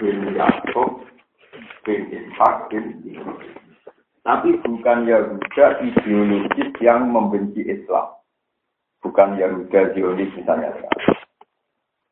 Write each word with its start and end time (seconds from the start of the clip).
bin 0.00 0.32
Yakub 0.32 1.04
bin 1.84 2.08
Ishak 2.08 2.72
Tapi 4.20 4.50
bukan 4.64 4.98
Yahuda 5.04 5.66
ideologis 5.84 6.72
yang 6.80 7.08
membenci 7.12 7.64
Islam. 7.68 8.16
Bukan 9.00 9.36
Yahuda 9.40 9.96
Zionis 9.96 10.28
misalnya. 10.36 10.76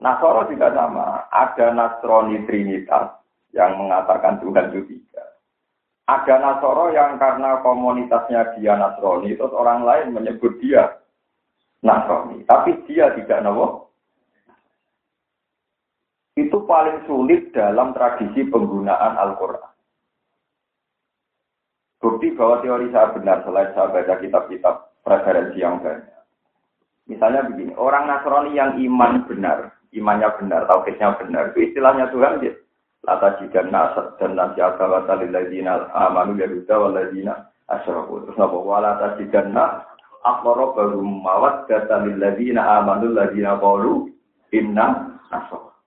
Nasoro 0.00 0.48
juga 0.48 0.72
sama. 0.72 1.28
Ada 1.28 1.74
Nasrani 1.74 2.48
Trinitas 2.48 3.18
yang 3.52 3.76
mengatakan 3.76 4.40
Tuhan 4.40 4.72
itu 4.72 4.88
tiga. 4.88 5.24
Ada 6.08 6.40
Nasoro 6.40 6.94
yang 6.96 7.20
karena 7.20 7.60
komunitasnya 7.60 8.56
dia 8.56 8.78
Nasrani, 8.78 9.36
terus 9.36 9.52
orang 9.52 9.84
lain 9.84 10.16
menyebut 10.16 10.56
dia 10.64 10.96
Nasrani. 11.84 12.46
Tapi 12.48 12.78
dia 12.88 13.12
tidak 13.20 13.44
nawa. 13.44 13.87
Itu 16.38 16.62
paling 16.70 17.02
sulit 17.10 17.50
dalam 17.50 17.90
tradisi 17.90 18.46
penggunaan 18.46 19.18
Al-Quran. 19.18 19.74
Bukti 21.98 22.30
bahwa 22.38 22.62
teori 22.62 22.94
saya 22.94 23.10
benar 23.10 23.42
selain 23.42 23.74
saya 23.74 23.90
baca 23.90 24.14
kitab-kitab 24.22 24.74
referensi 25.02 25.58
yang 25.58 25.82
banyak. 25.82 26.14
Misalnya 27.10 27.42
begini, 27.50 27.74
orang 27.74 28.06
Nasrani 28.06 28.54
yang 28.54 28.78
iman 28.78 29.26
benar, 29.26 29.74
imannya 29.90 30.30
benar, 30.38 30.70
tauhidnya 30.70 31.18
benar. 31.18 31.50
Itu 31.50 31.74
istilahnya 31.74 32.06
Tuhan 32.14 32.38
dia. 32.38 32.54
Lata 33.02 33.38
jika 33.42 33.66
nasab 33.66 34.18
dan 34.20 34.34
nasi 34.34 34.62
agawata 34.62 35.18
lilladzina 35.18 35.90
amanu 35.90 36.38
yahuda 36.38 36.76
waladina 36.76 37.50
asyraku. 37.70 38.26
Terus 38.26 38.36
napa 38.38 38.58
wala 38.58 38.98
tajidanna 38.98 39.86
akbaro 40.26 40.74
baru 40.74 41.00
mawat 41.02 41.70
kata 41.70 42.04
lilladzina 42.04 42.62
amanu 42.82 43.14
ladina 43.14 43.56
qalu 43.58 44.12
inna 44.50 45.18
nasab. 45.30 45.77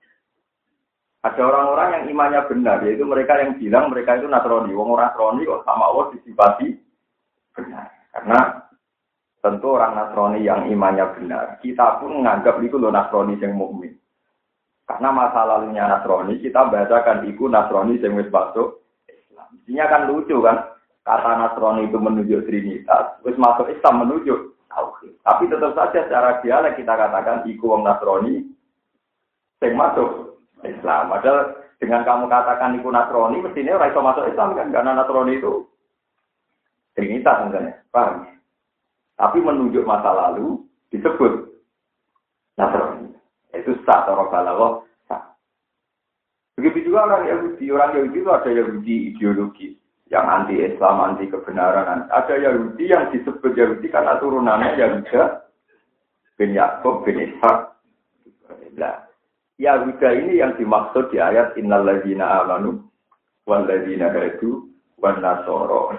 Ada 1.22 1.42
orang-orang 1.46 1.90
yang 1.94 2.04
imannya 2.18 2.42
benar, 2.50 2.78
yaitu 2.82 3.06
mereka 3.06 3.38
yang 3.38 3.54
bilang 3.62 3.94
mereka 3.94 4.18
itu 4.18 4.26
Nasrani. 4.26 4.74
Wong 4.74 4.90
orang 4.90 5.14
Nasrani 5.14 5.46
kok 5.46 5.64
sama 5.70 5.84
Allah 5.94 6.06
disifati 6.18 6.68
benar. 7.54 7.86
Karena 8.10 8.40
Tentu 9.42 9.74
orang 9.74 9.98
Nasrani 9.98 10.46
yang 10.46 10.70
imannya 10.70 11.18
benar. 11.18 11.58
Kita 11.66 11.98
pun 11.98 12.22
menganggap 12.22 12.62
itu 12.62 12.78
loh 12.78 12.94
Nasrani 12.94 13.42
yang 13.42 13.58
mukmin. 13.58 13.98
Karena 14.86 15.10
masa 15.10 15.42
lalunya 15.50 15.90
Nasrani, 15.90 16.38
kita 16.38 16.70
bacakan 16.70 17.26
itu 17.26 17.50
Nasrani 17.50 17.98
yang 17.98 18.22
wis 18.22 18.30
masuk 18.30 18.86
Islam. 19.10 19.50
Isinya 19.58 19.90
kan 19.90 20.06
lucu 20.06 20.38
kan. 20.46 20.78
Kata 21.02 21.42
Nasrani 21.42 21.90
itu 21.90 21.98
menunjuk 21.98 22.46
Trinitas. 22.46 23.18
Wis 23.26 23.34
masuk 23.42 23.66
Islam 23.74 24.06
menunjuk 24.06 24.54
Tauhid. 24.70 25.18
Tapi 25.26 25.50
tetap 25.50 25.74
saja 25.74 26.00
secara 26.06 26.38
dialek 26.46 26.78
kita 26.78 26.94
katakan 26.94 27.42
iku 27.50 27.74
wong 27.74 27.82
Nasrani 27.82 28.46
yang 29.66 29.74
masuk 29.74 30.31
Islam. 30.66 31.10
Padahal 31.10 31.58
dengan 31.82 32.02
kamu 32.06 32.26
katakan 32.30 32.78
iku 32.78 32.90
Nasrani, 32.94 33.38
mestinya 33.42 33.82
orang 33.82 33.90
itu 33.90 34.00
masuk 34.02 34.26
Islam 34.30 34.50
kan. 34.54 34.68
Karena 34.70 34.92
Nasrani 34.94 35.34
itu 35.38 35.54
Trinitas 36.92 37.48
misalnya. 37.48 37.74
Paham? 37.92 38.28
Tapi 39.16 39.38
menunjuk 39.40 39.88
masa 39.88 40.12
lalu 40.12 40.60
disebut 40.92 41.48
Nasrani. 42.60 43.16
Itu 43.56 43.76
sah 43.88 44.08
atau 44.08 44.84
sah. 45.08 45.24
Begitu 46.60 46.92
juga 46.92 47.08
orang 47.08 47.28
Yahudi. 47.28 47.66
Orang 47.72 47.96
Yahudi 47.96 48.18
itu 48.20 48.32
ada 48.32 48.50
Yahudi 48.52 48.96
ideologis 49.16 49.76
yang 50.12 50.28
anti 50.28 50.60
Islam, 50.60 51.00
anti 51.00 51.32
kebenaran. 51.32 52.12
Ada 52.12 52.36
Yahudi 52.36 52.84
yang 52.92 53.08
disebut 53.16 53.56
Yahudi 53.56 53.88
karena 53.88 54.20
turunannya 54.20 54.76
Yahuda 54.76 55.48
bin 56.36 56.52
Yakub 56.52 57.08
bin 57.08 57.24
Ishak. 57.24 57.72
Nah, 58.76 59.11
Yahuda 59.62 60.10
ini 60.18 60.42
yang 60.42 60.58
dimaksud 60.58 61.14
di 61.14 61.22
ayat 61.22 61.54
Innal 61.54 61.86
ladzina 61.86 62.42
amanu 62.42 62.82
wal 63.46 63.70
ladzina 63.70 64.10
hadu 64.10 64.74
wan 64.98 65.22
nasoro 65.22 65.94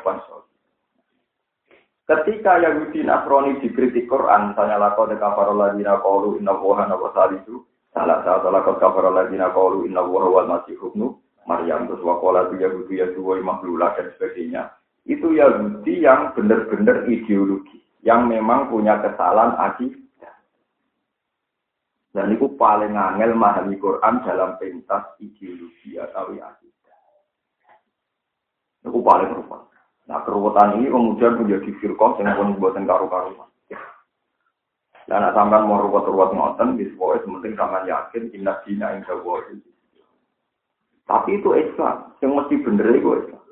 Ketika 2.02 2.58
Yahudi 2.58 3.06
Nasrani 3.06 3.62
dikritik 3.62 4.10
Quran, 4.10 4.53
misalnya 4.53 4.82
lakon 4.82 5.14
kafarol 5.14 5.54
ladina 5.54 6.03
qalu 6.03 6.42
inna 6.42 6.50
wuha 6.59 6.91
nawa 6.91 7.14
salisu, 7.14 7.62
salah 7.94 8.26
satu 8.26 8.50
lakon 8.50 8.82
kafarol 8.82 9.14
ladina 9.14 9.54
qalu 9.54 9.87
inna 9.87 10.03
wuha 10.03 10.26
wal 10.26 10.50
masih 10.50 10.75
hubnu, 10.82 11.22
Maryam 11.47 11.87
terus 11.87 12.03
wakola 12.03 12.50
itu 12.50 12.58
Yahudi 12.58 12.98
ya 12.98 13.06
dua 13.14 13.38
makhlula 13.38 13.94
dan 13.94 14.10
sebagainya. 14.19 14.75
Itu 15.06 15.31
Yahudi 15.31 16.03
yang 16.03 16.34
benar-benar 16.34 17.06
ideologi, 17.06 17.78
yang 18.03 18.26
memang 18.26 18.66
punya 18.69 18.98
kesalahan 18.98 19.54
akidah. 19.70 20.03
Dan 22.12 22.37
itu 22.37 22.45
paling 22.61 22.93
angel 22.93 23.33
memahami 23.33 23.81
Quran 23.81 24.21
dalam 24.28 24.61
pentas 24.61 25.17
ideologi 25.17 25.97
atau 25.97 26.28
akidah. 26.28 26.99
Itu 28.84 29.00
paling 29.00 29.33
rupa. 29.33 29.65
Nah 30.12 30.21
keruwetan 30.28 30.77
ini 30.77 30.93
kemudian 30.93 31.41
menjadi 31.41 31.73
firqah 31.81 32.21
yang 32.21 32.37
pun 32.37 32.61
buatan 32.61 32.84
karu-karuan. 32.84 33.49
Dan 35.09 35.19
nak 35.19 35.34
sampean 35.34 35.67
mau 35.67 35.83
ruwet-ruwet 35.83 36.31
ngoten, 36.31 36.78
di 36.78 36.87
sebuah 36.95 37.27
sementing 37.27 37.59
sampean 37.59 37.91
yakin 37.91 38.31
inna 38.37 38.55
dina 38.62 38.94
inda 38.94 39.19
Tapi 41.03 41.31
itu 41.43 41.49
Islam, 41.59 42.15
yang 42.23 42.39
mesti 42.39 42.55
bener 42.62 42.87
itu 42.94 43.11
Islam. 43.19 43.43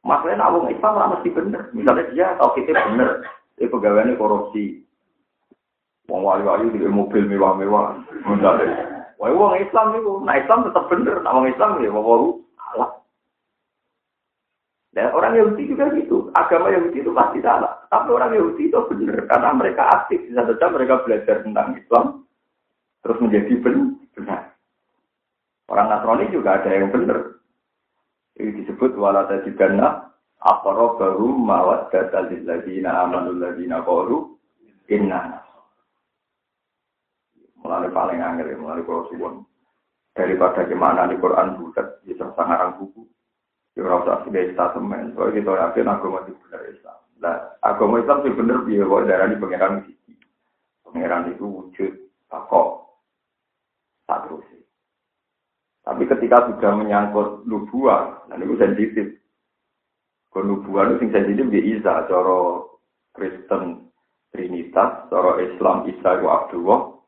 Masalahnya 0.00 0.40
nak 0.40 0.72
Islam 0.72 0.96
ora 0.96 1.12
mesti 1.12 1.28
bener. 1.30 1.62
Misalnya 1.76 2.04
dia 2.10 2.26
tahu 2.40 2.56
kita 2.56 2.72
bener, 2.90 3.22
dia 3.60 3.68
pegawainya 3.68 4.16
korupsi. 4.16 4.80
Wong 6.10 6.26
wali-wali 6.26 6.74
di 6.74 6.82
mobil 6.90 7.22
mewah-mewah. 7.30 8.02
Wah, 9.20 9.30
wong 9.30 9.54
Islam 9.62 9.94
itu, 9.94 10.12
nah 10.26 10.34
Islam 10.34 10.66
tetap 10.66 10.90
bener. 10.90 11.22
Nah, 11.22 11.38
wong 11.38 11.46
Islam 11.46 11.78
ya, 11.78 11.92
wong 11.94 12.42
Allah. 12.74 12.90
Dan 14.90 15.14
orang 15.14 15.38
Yahudi 15.38 15.70
juga 15.70 15.86
gitu. 15.94 16.34
Agama 16.34 16.74
Yahudi 16.74 16.98
itu 16.98 17.14
pasti 17.14 17.38
salah. 17.38 17.86
Tapi 17.86 18.10
orang 18.10 18.34
Yahudi 18.34 18.66
itu 18.66 18.80
benar. 18.90 19.22
Karena 19.30 19.50
mereka 19.54 19.86
aktif. 19.86 20.18
Bisa 20.26 20.42
saja 20.42 20.66
mereka 20.66 21.06
belajar 21.06 21.46
tentang 21.46 21.78
Islam. 21.78 22.26
Terus 23.06 23.20
menjadi 23.22 23.54
benar. 23.62 24.50
Orang 25.70 25.86
Nasrani 25.86 26.34
juga 26.34 26.58
ada 26.58 26.70
yang 26.74 26.90
benar. 26.90 27.38
Ini 28.34 28.66
disebut 28.66 28.98
wala 28.98 29.30
tajibana 29.30 30.10
akara 30.42 30.98
baru 30.98 31.38
mawat 31.38 31.94
data 31.94 32.26
lilladzina 32.26 33.06
amanul 33.06 33.38
ladzina 33.38 33.84
qalu 33.86 34.34
inna 34.90 35.38
Mulai 37.70 37.94
paling 37.94 38.18
angel, 38.18 38.58
mulai 38.58 38.82
kalau 38.82 39.06
suwon. 39.14 39.46
Daripada 40.10 40.66
gimana 40.66 41.06
di 41.06 41.14
Quran 41.22 41.54
bulat, 41.54 42.02
bisa 42.02 42.34
sangarang 42.34 42.82
buku. 42.82 43.06
Ya 43.78 43.86
ora 43.86 44.02
usah 44.02 44.26
sebagai 44.26 44.58
statement. 44.58 45.14
Soalnya 45.14 45.38
kita 45.38 45.52
yakin 45.54 45.86
agama 45.86 46.18
itu 46.26 46.34
benar 46.42 46.62
Islam. 46.66 46.98
Nah, 47.22 47.36
agama 47.62 48.02
Islam 48.02 48.26
itu 48.26 48.34
benar 48.34 48.58
dia 48.66 48.82
kok 48.82 49.02
di 49.06 49.38
pangeran 49.38 49.74
sisi. 49.86 50.12
Pangeran 50.82 51.30
itu 51.30 51.46
wujud 51.46 51.92
takok 52.26 52.90
tak 54.10 54.26
terus. 54.26 54.46
Tapi 55.86 56.02
ketika 56.10 56.50
sudah 56.50 56.72
menyangkut 56.74 57.46
nubuah, 57.46 58.26
nah 58.26 58.34
itu 58.34 58.58
sensitif. 58.58 59.06
Kalau 60.34 60.58
nubuah 60.58 60.90
itu 60.90 61.06
sensitif 61.06 61.46
di 61.46 61.78
Isa, 61.78 62.10
cara 62.10 62.66
Kristen 63.14 63.86
Trinitas, 64.34 65.06
cara 65.06 65.38
Islam 65.38 65.86
Isa 65.86 66.10
itu 66.18 66.26
Abdullah, 66.26 66.99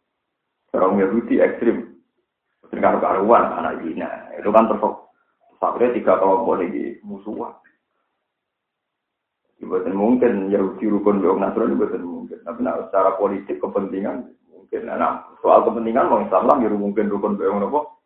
cara 0.72 0.88
Yahudi 0.88 1.38
ekstrim. 1.38 1.92
Dengan 2.72 3.04
karuan 3.04 3.52
anak 3.52 3.84
Zina, 3.84 4.32
itu 4.40 4.48
kan 4.48 4.64
terfokus 4.64 5.12
Sampai 5.60 5.92
tiga 5.94 6.18
kelompok 6.18 6.58
ini 6.64 6.98
musuhan. 7.06 7.54
Bukan 9.62 9.94
mungkin 9.94 10.50
Yahudi 10.50 10.90
rukun 10.90 11.22
Bung 11.22 11.38
Nasrani 11.38 11.78
bukan 11.78 12.02
mungkin. 12.02 12.42
Tapi 12.42 12.66
nah, 12.66 12.82
secara 12.90 13.14
politik 13.14 13.62
kepentingan 13.62 14.26
mungkin. 14.50 14.90
Nah, 14.90 15.22
soal 15.38 15.62
kepentingan 15.62 16.10
mau 16.10 16.18
Islam 16.18 16.50
lah 16.50 16.58
mungkin 16.58 17.06
rukun 17.06 17.38
Bung 17.38 17.62
Nopo. 17.62 18.02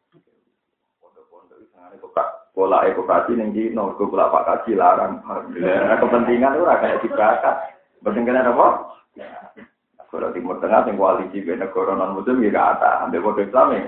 Pola 2.53 2.89
ekokrasi 2.89 3.37
yang 3.37 3.53
di 3.53 3.69
nomor 3.69 4.01
pola 4.01 4.33
pak 4.33 4.45
kaji 4.49 4.81
larang. 4.81 5.21
Nah, 5.25 5.97
kepentingan 5.97 6.57
itu 6.57 6.65
agak 6.69 7.01
dibakar. 7.05 7.57
Kepentingan 8.01 8.53
apa? 8.53 8.69
Kalau 10.07 10.31
Timur 10.31 10.63
Tengah 10.63 10.87
yang 10.87 10.97
koalisi 10.97 11.43
beda 11.43 11.67
negara 11.67 11.93
non 11.99 12.15
muslim 12.15 12.41
ya 12.41 12.51
kata, 12.55 13.05
ambil 13.07 13.21
kode 13.27 13.51
Islam 13.51 13.69
ya. 13.75 13.83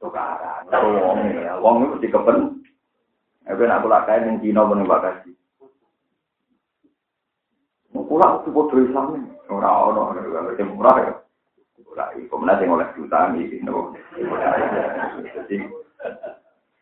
Tukaran. 0.00 0.68
Wong 0.72 1.18
ya, 1.36 1.52
wong 1.60 1.74
itu 1.84 1.88
mesti 1.96 2.08
kepen. 2.12 2.38
Tapi 3.46 3.62
nak 3.62 3.82
pula 3.84 4.02
kain 4.08 4.26
yang 4.26 4.36
Cina 4.42 4.66
pun 4.66 4.82
mbak 4.82 5.02
kasih. 5.06 5.34
Pulang 7.94 8.42
itu 8.42 8.48
bodoh 8.50 8.80
Islam 8.80 9.06
ini. 9.16 9.30
Orang-orang 9.46 10.56
yang 10.58 10.74
murah 10.74 10.96
ya. 10.98 11.12
Pulang 11.80 12.10
itu 12.18 12.26
kemudian 12.26 12.60
yang 12.60 12.74
oleh 12.74 12.88
jutaan 12.98 13.38
ini. 13.38 13.62
Jadi, 15.32 15.56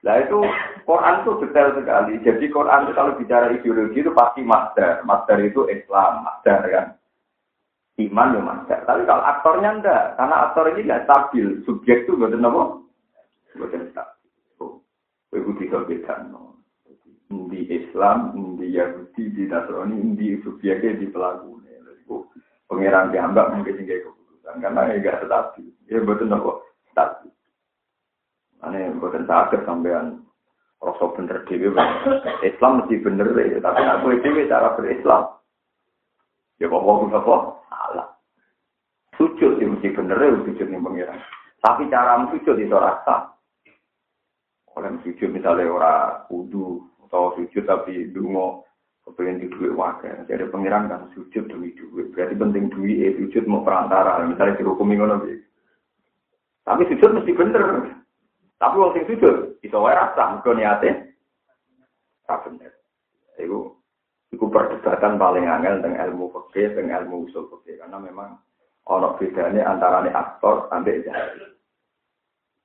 Nah 0.05 0.21
itu 0.21 0.37
Quran 0.85 1.25
itu 1.25 1.33
detail 1.41 1.69
sekali. 1.73 2.21
Jadi 2.21 2.45
Quran 2.53 2.85
itu 2.85 2.93
kalau 2.93 3.17
bicara 3.17 3.49
ideologi 3.49 4.05
itu 4.05 4.13
pasti 4.13 4.45
masdar. 4.45 5.01
Masdar 5.09 5.41
itu 5.41 5.65
Islam, 5.73 6.29
masdar 6.29 6.61
kan. 6.69 6.87
Iman 7.95 8.35
ya. 8.67 8.83
Tapi 8.83 9.07
kalau 9.07 9.23
aktornya 9.23 9.71
enggak, 9.79 10.19
karena 10.19 10.37
aktor 10.51 10.67
ini 10.75 10.83
enggak 10.83 11.05
stabil. 11.07 11.63
Subjek 11.63 12.05
itu 12.05 12.19
enggak 12.19 12.43
apa? 12.43 12.63
Enggak 13.55 13.87
stabil. 13.95 14.31
bisa 15.55 15.79
beda. 15.87 16.15
Di 17.35 17.61
Islam, 17.71 18.35
di 18.59 18.75
Yahudi, 18.75 19.31
di 19.31 19.47
Nasrani, 19.47 20.19
di 20.19 20.39
subjeknya, 20.43 20.99
di 20.99 21.07
pelaku. 21.07 21.55
Pengiran 22.75 23.13
diambak 23.13 23.53
mungkin 23.53 23.77
tinggal 23.77 24.09
keputusan 24.09 24.57
karena 24.59 24.89
ya 24.89 24.95
gak 25.05 25.21
stabil. 25.29 25.69
Ya 25.87 26.01
betul 26.01 26.27
nopo 26.33 26.65
stabil. 26.91 27.31
Ane 28.65 28.97
bukan 28.97 29.29
sakit 29.29 29.69
sampean 29.69 30.25
rasa 30.81 31.05
bener 31.13 31.45
dewi. 31.45 31.71
Islam 32.43 32.83
mesti 32.83 33.05
bener 33.05 33.31
ya, 33.37 33.61
tapi 33.61 33.83
aku 33.85 34.17
dewi 34.19 34.49
cara 34.49 34.73
berislam. 34.75 35.39
Ya 36.63 36.71
kok 36.71 36.83
kok 36.83 36.99
kok 37.11 37.43
salah. 37.67 38.09
Sujud 39.19 39.59
sih 39.59 39.67
mesti 39.67 39.95
bener 39.95 40.19
ya 40.19 40.31
sujud 40.43 40.67
nih 40.71 40.83
pengiran. 40.83 41.19
Tapi 41.63 41.89
cara 41.91 42.23
sujud 42.31 42.57
itu 42.59 42.77
rasa. 42.77 43.35
Oleh 44.75 44.91
sujud 45.07 45.31
misalnya 45.31 45.71
orang 45.71 46.27
kudu 46.27 46.83
atau 47.07 47.35
sujud 47.39 47.63
tapi 47.63 48.11
dungo 48.11 48.67
kepengen 49.07 49.45
di 49.45 49.47
duit 49.53 49.77
wakil. 49.77 50.27
Jadi 50.27 50.51
pengiran 50.51 50.91
kan 50.91 51.07
sujud 51.15 51.47
demi 51.47 51.71
duit. 51.79 52.11
Berarti 52.11 52.35
penting 52.35 52.73
duit, 52.73 52.99
eh, 53.05 53.15
sujud 53.21 53.45
mau 53.47 53.63
perantara. 53.63 54.25
Misalnya 54.27 54.59
dihukumi 54.59 54.99
ngono 54.99 55.23
Tapi 56.65 56.83
sujud 56.89 57.11
mesti 57.13 57.33
bener. 57.37 57.63
Tapi 58.57 58.75
wong 58.81 58.97
sing 58.97 59.05
sujud 59.05 59.61
iso 59.61 59.77
wae 59.85 59.93
rasa 59.93 60.41
mergo 60.41 60.57
niate 60.57 60.91
ra 62.25 62.41
bener. 62.41 62.73
Iku 63.37 63.77
iku 64.35 64.51
perdebatan 64.51 65.15
paling 65.17 65.47
angel 65.47 65.79
dengan 65.79 66.11
ilmu 66.11 66.35
fikih 66.35 66.75
dengan 66.75 67.07
ilmu 67.07 67.31
usul 67.31 67.47
fikih 67.55 67.79
karena 67.79 68.03
memang 68.03 68.43
ana 68.91 69.15
bedane 69.15 69.63
antara 69.63 70.03
aktor 70.11 70.67
ambek 70.75 71.07
jahil. 71.07 71.55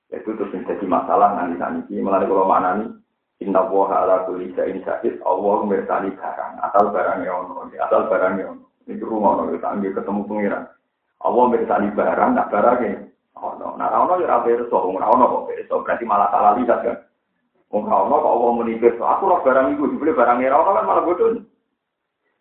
Itu 0.10 0.34
terus 0.34 0.50
menjadi 0.50 0.86
masalah 0.90 1.38
nanti 1.38 1.56
nanti. 1.62 1.94
Malah 2.02 2.26
kalau 2.26 2.50
maknani 2.50 3.00
Inna 3.40 3.64
woha 3.72 4.04
ala 4.04 4.28
kulli 4.28 4.52
shay'in 4.52 4.84
syahid, 4.84 5.16
Allah 5.24 5.64
mirsani 5.64 6.12
barang, 6.12 6.60
asal 6.60 6.92
barangnya 6.92 7.32
ono, 7.32 7.72
asal 7.72 8.12
barangnya 8.12 8.52
ono. 8.52 8.68
Ini 8.84 9.00
rumah 9.00 9.40
ono, 9.40 9.56
kita 9.56 9.80
ambil 9.80 9.96
ketemu 9.96 10.22
pengiran. 10.28 10.64
Allah 11.24 11.46
mirsani 11.48 11.88
barang, 11.96 12.30
nak 12.36 12.52
barangnya 12.52 13.08
ono. 13.40 13.80
Nah, 13.80 13.96
ono 13.96 14.20
ya 14.20 14.28
rabe 14.28 14.60
ora 14.60 15.08
ono 15.08 15.24
kok 15.24 15.56
reso, 15.56 15.80
berarti 15.80 16.04
malah 16.04 16.28
salah 16.36 16.60
lihat 16.60 16.80
kan. 16.84 16.98
Ono 17.72 17.88
kok 18.20 18.28
Allah 18.28 18.50
muni 18.52 18.76
aku 18.84 19.24
roh 19.24 19.40
barang 19.40 19.66
iku 19.72 19.84
dibeli 19.88 20.12
barang 20.12 20.44
ora 20.44 20.58
ono 20.60 20.72
kan 20.76 20.84
malah 20.84 21.04
bodoh. 21.08 21.40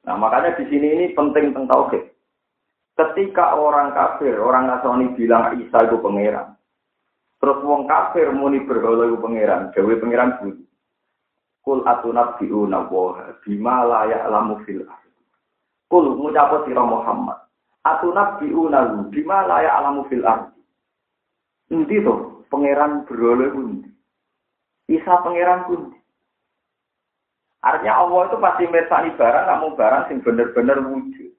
Nah, 0.08 0.16
makanya 0.16 0.56
di 0.56 0.64
sini 0.72 0.88
ini 0.96 1.06
penting 1.12 1.52
tentang 1.52 1.68
tauhid. 1.68 2.00
Ketika 2.96 3.60
orang 3.60 3.92
kafir, 3.92 4.40
orang 4.40 4.72
Nasrani 4.72 5.12
bilang 5.12 5.60
Isa 5.60 5.84
itu 5.84 6.00
pangeran. 6.00 6.56
Terus 7.38 7.60
wong 7.60 7.84
kafir 7.84 8.32
muni 8.32 8.64
berhala 8.64 9.04
itu 9.04 9.20
pangeran, 9.20 9.68
gawe 9.76 9.94
pangeran 10.00 10.34
bunyi. 10.40 10.64
Kul 11.60 11.84
atunab 11.84 12.40
biuna 12.40 12.88
wa 12.88 13.36
bima 13.44 13.84
la 13.84 14.08
ya'lamu 14.08 14.64
fil 14.64 14.88
Kul 15.92 16.04
ngucap 16.16 16.64
sira 16.64 16.80
Muhammad. 16.80 17.44
Atunab 17.84 18.40
biuna 18.40 19.04
bima 19.12 19.44
la 19.44 19.60
ya'lamu 19.60 20.08
fil 20.08 20.24
ardi. 20.24 20.56
Endi 21.68 22.00
to 22.00 22.48
pangeran 22.48 23.04
berhala 23.04 23.52
kuwi? 23.52 23.84
Isa 24.88 25.20
pangeran 25.20 25.68
kuwi. 25.68 25.97
Artinya 27.58 28.06
Allah 28.06 28.20
itu 28.30 28.36
pasti 28.38 28.64
mirsani 28.70 29.10
barang, 29.18 29.46
kamu 29.50 29.68
barang 29.74 30.02
sing 30.06 30.18
bener-bener 30.22 30.78
wujud. 30.78 31.30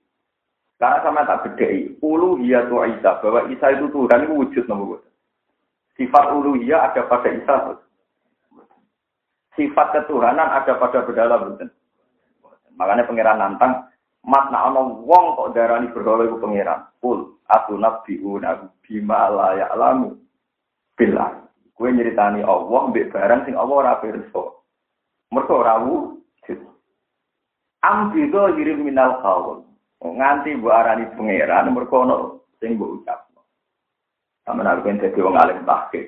Karena 0.80 1.04
sama 1.04 1.27
tak 1.27 1.44
bedai, 1.48 1.95
uluhiyah 2.00 2.68
tu 2.68 2.80
Isa, 2.88 3.19
bahwa 3.19 3.48
Isa 3.51 3.68
itu 3.75 3.88
Tuhan 3.92 4.24
itu 4.27 4.33
wujud 4.36 4.63
nomor 4.68 5.04
Sifat 6.00 6.31
uluhiyah 6.31 6.92
ada 6.92 7.04
pada 7.07 7.30
Isa 7.31 7.56
sifat 9.60 9.88
ketuhanan 9.92 10.48
ada 10.48 10.80
pada 10.80 11.04
bedala 11.04 11.36
betul. 11.44 11.68
Makanya 12.80 13.04
pangeran 13.12 13.38
nantang, 13.44 13.92
mat 14.24 14.48
nak 14.48 14.72
wong 15.04 15.36
kok 15.36 15.51
darani 15.51 15.92
berhala 15.92 16.24
iku 16.24 16.39
pangeran. 16.39 16.88
Kul 17.04 17.36
aku 17.51 17.75
nabi 17.75 18.24
una 18.24 18.72
bima 18.88 19.27
la 19.27 19.60
ya'lamu 19.60 20.15
bila. 20.95 21.44
Kue 21.75 21.92
nyeritani 21.92 22.44
Allah 22.44 22.92
mbek 22.92 23.12
barang 23.12 23.44
sing 23.44 23.56
Allah 23.60 23.75
ora 23.75 24.00
pirsa. 24.00 24.59
Mergo 25.30 25.62
ora 25.62 25.78
wujud. 25.78 26.60
Ambido 27.86 28.50
yirim 28.58 28.81
minal 28.81 29.22
qaul. 29.22 29.62
Nganti 30.02 30.58
mbok 30.58 30.74
arani 30.74 31.06
pangeran 31.14 31.70
mergo 31.70 32.02
ono 32.02 32.16
sing 32.60 32.74
mbok 32.76 32.98
ucapno. 32.98 33.42
Sampeyan 34.46 34.72
arep 34.74 34.86
dadi 35.02 35.22
wong 35.22 35.38
alim 35.38 35.62
tahqiq. 35.70 36.08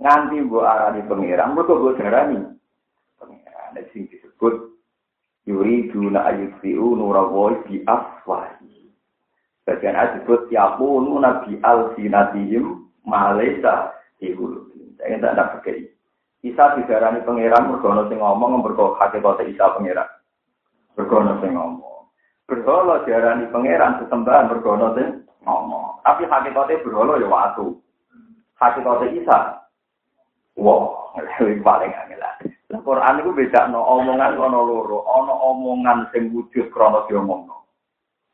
Nganti 0.00 0.40
mbok 0.40 0.64
arani 0.64 1.00
pangeran 1.04 1.52
mergo 1.52 1.76
mbok 1.76 1.98
darani 2.00 2.40
pengiran. 3.20 3.84
sing 3.92 4.08
disebut 4.08 4.80
yuri 5.44 5.92
duna 5.92 6.24
ayutfi'u 6.24 6.96
nurawoi 6.96 7.60
bi 7.68 7.84
afwahi. 7.84 8.88
Bagian 9.68 9.96
ayat 9.96 10.24
disebut 10.24 10.48
yakunu 10.48 11.20
nabi 11.20 11.60
al 11.60 11.92
sinatihim 11.96 12.88
malesa 13.04 13.92
ihulubin. 14.24 14.96
Saya 14.96 15.20
tidak 15.20 15.32
ada 15.36 15.44
pakai 15.52 15.93
Isa 16.44 16.76
digarani 16.76 17.24
pangeran 17.24 17.72
berkono 17.72 18.04
sing 18.12 18.20
ngomong 18.20 18.60
berkono 18.60 19.00
hakikat 19.00 19.48
Isa 19.48 19.72
pangeran. 19.72 20.04
Berkono 20.92 21.40
sing 21.40 21.56
ngomong. 21.56 22.12
Berhala 22.44 23.00
diarani 23.08 23.48
pangeran 23.48 24.04
sesembahan 24.04 24.52
berkono 24.52 24.92
sing 24.92 25.24
ngomong. 25.48 26.04
Tapi 26.04 26.28
hakikatnya 26.28 26.84
berhala 26.84 27.16
ya 27.16 27.32
waktu. 27.32 27.72
Hakikatnya 28.60 29.16
Isa. 29.16 29.38
Wah, 30.60 31.16
wow, 31.16 31.18
paling 31.40 31.92
angel. 31.96 32.22
Quran 32.84 33.18
itu 33.24 33.30
beda 33.32 33.72
no 33.72 33.80
omongan 33.80 34.36
ono 34.36 34.60
loro, 34.60 35.00
ono 35.08 35.34
omongan 35.50 36.12
sing 36.12 36.28
wujud 36.36 36.68
krono 36.68 37.08
diomongno. 37.08 37.64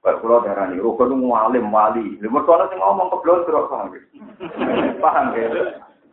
Kayak 0.02 0.18
kula 0.24 0.42
darani 0.42 0.82
rukun 0.82 1.14
ngalim 1.14 1.70
wali. 1.70 2.18
Lha 2.18 2.26
mergo 2.26 2.58
ana 2.58 2.66
sing 2.72 2.82
ngomong 2.82 3.08
keblondrok 3.14 3.70
paham. 3.70 3.94
Paham 4.98 5.26
ya. 5.38 5.48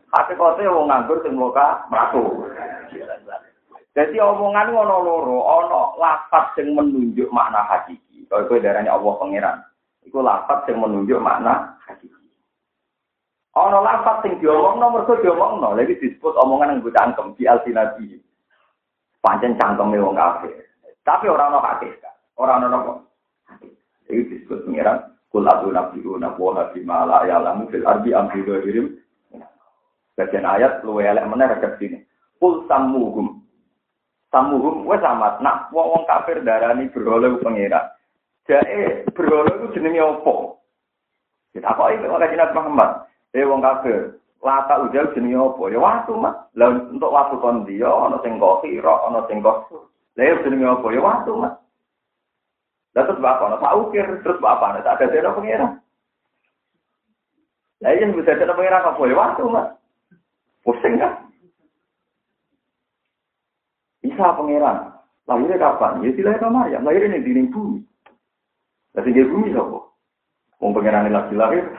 Hati 0.08 0.34
kote 0.40 0.64
wong 0.64 0.88
nganggur 0.88 1.20
sing 1.20 1.36
muka 1.36 1.84
mlaku. 1.92 2.48
Jadi 3.98 4.16
omongan 4.22 4.72
ono 4.72 5.02
loro, 5.02 5.38
ono 5.42 5.98
lafaz 5.98 6.54
sing 6.54 6.72
menunjuk 6.78 7.34
makna 7.34 7.66
hakiki. 7.66 8.30
Kalau 8.30 8.46
kowe 8.46 8.62
darani 8.62 8.88
Allah 8.94 9.14
pangeran, 9.18 9.58
iku 10.06 10.22
lafaz 10.22 10.70
sing 10.70 10.78
menunjuk 10.78 11.18
makna 11.18 11.76
hakiki. 11.82 12.14
Ono 13.58 13.82
lafaz 13.82 14.22
sing 14.22 14.38
diomongno 14.38 14.94
mergo 14.94 15.18
diomongno, 15.18 15.74
lagi 15.74 15.98
disebut 15.98 16.38
omongan 16.38 16.78
yang 16.78 16.94
cangkem 16.94 17.34
di 17.34 17.50
alsinati. 17.50 18.22
Pancen 19.18 19.58
cangkeme 19.58 19.98
wong 19.98 20.14
kafir. 20.14 20.54
Tapi 21.02 21.26
orang 21.32 21.56
ono 21.56 21.60
hakikat, 21.64 22.38
orang 22.38 22.68
ono 22.68 22.78
apa? 22.78 22.94
Ini 24.12 24.28
disebut 24.28 24.68
pengiran 24.68 25.08
kul 25.32 25.48
adu 25.48 25.72
nabiuna 25.72 26.36
wa 26.36 26.68
bima 26.72 27.08
la 27.08 27.24
ya'lamu 27.24 27.72
fil 27.72 27.88
ardi 27.88 28.12
am 28.14 28.28
fi 28.30 28.44
ghairihim. 28.44 28.97
Bagian 30.18 30.50
ayat 30.50 30.82
luwe 30.82 31.06
elek 31.06 31.30
meneh 31.30 31.46
rekat 31.46 31.78
sini. 31.78 32.02
Kul 32.42 32.66
samuhum. 32.66 33.38
Samuhum 34.34 34.90
wes 34.90 35.06
amat 35.06 35.40
nak 35.46 35.70
wong 35.70 35.94
wong 35.94 36.04
kafir 36.10 36.42
darani 36.42 36.90
berhala 36.90 37.38
pengiran. 37.38 37.86
Jae 38.50 39.06
berhala 39.14 39.62
itu 39.62 39.78
jenenge 39.78 40.02
opo? 40.02 40.58
Kita 41.54 41.70
kok 41.70 41.94
iki 41.94 42.10
kok 42.10 42.18
Nabi 42.18 42.58
Muhammad. 42.58 42.92
Eh 43.38 43.46
wong 43.46 43.62
kafir, 43.62 44.18
lata 44.42 44.90
ujal 44.90 45.14
jenenge 45.14 45.38
apa? 45.38 45.64
Ya 45.70 45.78
waktu 45.78 46.14
Mas. 46.18 46.36
Lah 46.58 46.70
untuk 46.74 47.14
waktu 47.14 47.38
kon 47.38 47.70
dia 47.70 47.86
ana 47.86 48.18
sing 48.26 48.42
kok 48.42 48.66
sira, 48.66 48.96
ana 49.06 49.22
sing 49.30 49.46
kok. 49.46 49.70
Lah 50.18 50.24
ya 50.26 50.34
jenenge 50.42 50.66
apa? 50.66 50.88
Ya 50.90 51.02
waktu 51.06 51.32
Mas. 51.38 51.54
Lah 52.98 53.04
terus 53.06 53.22
bapak 53.22 53.54
ana 53.54 53.62
tak 53.62 53.78
ukir, 53.78 54.08
terus 54.26 54.42
bapak 54.42 54.74
ana 54.74 54.82
tak 54.82 55.06
ada 55.06 55.30
pengira. 55.30 55.78
Lah 57.86 57.92
yang 57.94 58.18
bisa 58.18 58.34
dene 58.34 58.58
pengira 58.58 58.82
apa? 58.82 59.02
Ya 59.06 59.14
waktu 59.14 59.46
Mas. 59.46 59.77
Pusing 60.66 60.98
kan? 61.02 61.14
Bisa 64.02 64.38
pengiran. 64.38 64.98
Lahirnya 65.28 65.60
kapan? 65.60 66.00
Ya 66.06 66.12
silahnya 66.16 66.40
ke 66.40 66.48
Maryam. 66.48 66.86
Lahirnya 66.88 67.20
di 67.20 67.52
bumi. 67.52 67.84
Lah 68.96 69.02
sing 69.04 69.14
bumi 69.14 69.54
sapa? 69.54 69.88
Wong 70.58 70.74
pengiran 70.74 71.12
lagi 71.12 71.36
lahir. 71.38 71.66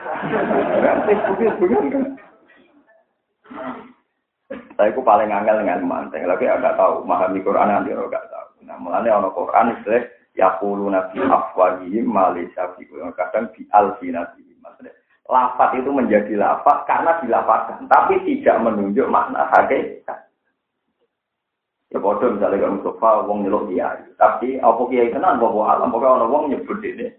Saya 4.79 4.95
ku 4.95 5.03
paling 5.03 5.27
angel 5.27 5.59
dengan 5.59 5.83
manteng. 5.83 6.23
Lagi 6.23 6.47
agak 6.47 6.79
tahu, 6.79 7.03
memahami 7.03 7.43
Quran 7.43 7.67
nanti 7.67 7.91
agak 7.91 8.31
tahu. 8.31 8.63
Nah, 8.63 8.79
mulanya 8.79 9.19
ono 9.19 9.35
Quran 9.35 9.75
itu 9.75 10.07
ya 10.39 10.55
pulu 10.55 10.87
nabi 10.87 11.19
afwahihim 11.19 12.07
malisa 12.07 12.71
kadang 13.19 13.51
di 13.51 13.67
alfinati. 13.75 14.39
Maksudnya, 14.63 14.95
lafat 15.29 15.77
itu 15.77 15.93
menjadi 15.93 16.33
lafat 16.33 16.89
karena 16.89 17.21
dilafatkan, 17.21 17.85
tapi 17.85 18.17
tidak 18.25 18.57
menunjuk 18.65 19.05
makna 19.07 19.45
hakikat. 19.53 20.25
Ya 21.89 21.97
bodoh 21.97 22.33
misalnya 22.33 22.61
kalau 22.61 22.75
Mustafa 22.77 23.09
wong 23.25 23.37
nyeluk 23.45 23.65
kiai, 23.69 24.01
tapi 24.17 24.57
apa 24.61 24.81
kiai 24.89 25.13
tenan 25.13 25.41
apa 25.41 25.61
alam, 25.73 25.89
pokoknya 25.89 26.21
orang 26.21 26.29
wong 26.33 26.43
nyebut 26.53 26.81
ini 26.85 27.09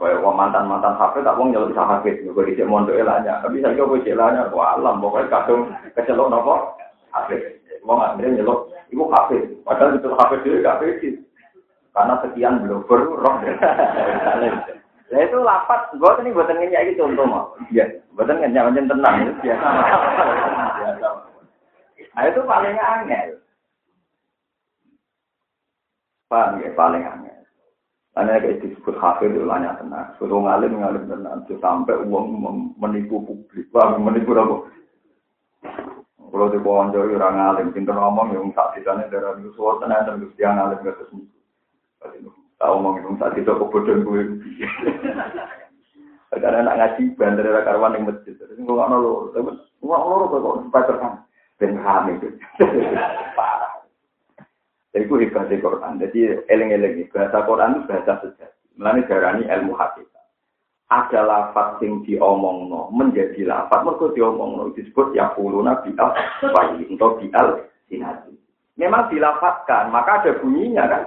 Kayak 0.00 0.24
wong 0.24 0.32
mantan-mantan 0.32 0.96
hafid 0.96 1.28
tak 1.28 1.36
wong 1.36 1.52
nyeluk 1.52 1.76
bisa 1.76 1.84
hafid. 1.84 2.24
Gue 2.24 2.48
dicek 2.48 2.64
mondok 2.64 2.96
elanya. 2.96 3.44
Tapi 3.44 3.60
saya 3.60 3.76
kok 3.76 4.00
cek 4.00 4.16
elanya. 4.16 4.48
Wah 4.48 4.72
alam 4.80 4.96
pokoknya 4.96 5.28
kadung 5.28 5.68
kecelok 5.92 6.32
nopo 6.32 6.72
hafid. 7.12 7.60
Wong 7.84 8.00
akhirnya 8.00 8.40
nyeluk. 8.40 8.72
Ibu 8.88 9.04
hafid. 9.12 9.60
Padahal 9.60 10.00
itu 10.00 10.08
hafid 10.16 10.40
dulu 10.40 10.64
gak 10.64 10.80
hafid. 10.80 11.20
Karena 11.92 12.14
sekian 12.24 12.64
blower 12.64 13.00
roh. 13.12 13.36
Nah 15.10 15.26
itu 15.26 15.38
lapat, 15.42 15.90
gue 15.98 16.10
ini 16.22 16.30
buatan 16.30 16.54
ngenyak 16.62 16.82
ini 16.86 16.92
contoh 16.94 17.26
mau. 17.26 17.50
Iya, 17.74 17.98
buatan 18.14 18.38
ngenyak 18.38 18.62
macam 18.70 18.86
tenang 18.86 19.14
itu 19.26 19.32
biasa. 19.42 19.68
biasa. 20.78 21.06
Nah 22.14 22.24
itu 22.30 22.40
paling 22.46 22.76
angel. 22.78 23.28
Paham 26.30 26.62
ya, 26.62 26.70
paling 26.78 27.02
angel. 27.02 27.42
Karena 28.14 28.38
kayak 28.38 28.62
disebut 28.62 28.94
hafir 29.02 29.34
itu 29.34 29.42
tenang. 29.42 30.14
Suruh 30.22 30.46
ngalim 30.46 30.78
ngalim 30.78 31.10
tenang. 31.10 31.42
Sampai 31.58 31.98
uang 32.06 32.26
menipu 32.78 33.18
publik. 33.26 33.66
Wah, 33.74 33.98
menipu 33.98 34.30
apa? 34.38 34.56
Kalau 36.30 36.46
di 36.54 36.62
bawah 36.62 36.86
jauh 36.94 37.10
orang 37.10 37.34
ngalim, 37.34 37.74
pintar 37.74 37.98
ngomong 37.98 38.30
yang 38.30 38.54
tak 38.54 38.78
sana 38.86 39.10
darah 39.10 39.34
itu 39.42 39.50
suara 39.58 39.82
tenang 39.82 40.06
dan 40.06 40.14
terus 40.22 40.38
dia 40.38 40.54
ngalim 40.54 40.78
ke 40.86 40.94
atas 40.94 41.10
Tahu 42.60 42.76
ngomong 42.76 43.00
itu 43.00 43.16
tak 43.16 43.40
itu 43.40 43.48
kebodohan 43.48 44.04
gue. 44.04 44.20
Karena 46.44 46.62
nak 46.62 46.76
ngaji 46.78 47.02
bandar 47.16 47.42
dari 47.42 47.64
karwan 47.64 47.96
yang 47.96 48.04
masjid. 48.06 48.36
Terus 48.36 48.54
gue 48.54 48.68
nggak 48.68 48.88
nol, 48.92 49.32
gue 49.32 49.42
nggak 49.82 50.02
nol 50.04 50.22
kok 50.28 50.58
supaya 50.68 50.84
terang. 50.86 51.16
Dan 51.56 51.80
kami 51.80 52.12
itu 52.20 52.28
parah. 53.38 53.80
Jadi 54.92 55.04
itu 55.06 55.14
hebat 55.22 55.48
Quran. 55.48 56.00
Jadi 56.02 56.20
eling-eling 56.50 57.08
bahasa 57.14 57.46
Quran 57.48 57.80
itu 57.80 57.80
bahasa 57.88 58.12
sejati. 58.22 58.60
Melani 58.76 59.06
darani 59.06 59.42
ilmu 59.46 59.72
hakikat. 59.76 60.24
Ada 60.90 61.22
lafaz 61.22 61.78
yang 61.86 62.02
diomongno 62.02 62.90
menjadi 62.90 63.46
lafaz 63.46 63.86
mereka 63.86 64.10
diomongno 64.10 64.74
disebut 64.74 65.14
ya 65.14 65.30
kuluna 65.38 65.86
bial 65.86 66.10
bayi 66.42 66.82
atau 66.90 67.14
bial 67.22 67.46
sinati. 67.86 68.34
Memang 68.74 69.06
dilafazkan 69.06 69.94
maka 69.94 70.24
ada 70.24 70.40
bunyinya 70.42 70.84
kan. 70.90 71.04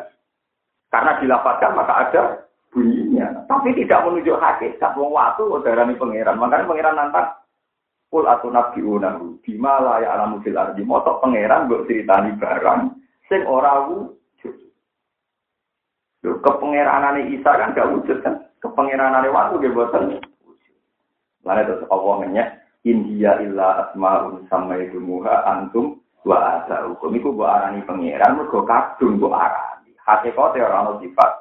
Karena 0.94 1.18
dilafazkan 1.18 1.74
maka 1.74 1.94
ada 2.06 2.22
bunyinya. 2.70 3.50
Tapi 3.50 3.74
tidak 3.74 4.06
menunjuk 4.06 4.38
hakikat. 4.38 4.94
Wong 4.94 5.10
waktu 5.10 5.42
darani 5.66 5.98
pangeran. 5.98 6.38
Makanya 6.38 6.70
pangeran 6.70 6.98
nantang 6.98 7.34
Kul 8.14 8.30
atau 8.30 8.54
nabi 8.54 8.78
unahu, 8.86 9.42
bima 9.42 9.82
ya 9.98 10.14
alamu 10.14 10.38
fil 10.46 10.54
ardi, 10.54 10.86
motok 10.86 11.18
pangeran 11.26 11.66
gue 11.66 12.06
barang, 12.06 12.94
sing 13.26 13.42
ora 13.50 13.90
wujud. 13.90 14.54
Lho 16.22 16.38
kepengeranane 16.46 17.34
Isa 17.34 17.58
kan 17.58 17.74
gak 17.74 17.90
wujud 17.90 18.22
kan? 18.22 18.54
Kepengeranane 18.62 19.34
waktu 19.34 19.66
boten 19.74 20.22
wujud. 20.46 20.76
Lalu 21.42 21.66
terus 21.66 21.90
Allah 21.90 22.14
nanya, 22.22 22.44
India 22.86 23.42
illa 23.42 23.90
asmaun 23.90 24.46
samaitumuha 24.46 25.50
antum 25.50 25.98
wa 26.22 26.62
asaukum. 26.62 27.18
Iku 27.18 27.34
mbok 27.34 27.50
arani 27.50 27.82
pangeran 27.82 28.38
mergo 28.38 28.62
kadung 28.62 29.18
arani. 29.26 29.83
Hakikate 30.04 30.60
ora 30.60 30.84
ono 30.88 31.00
sifat. 31.00 31.32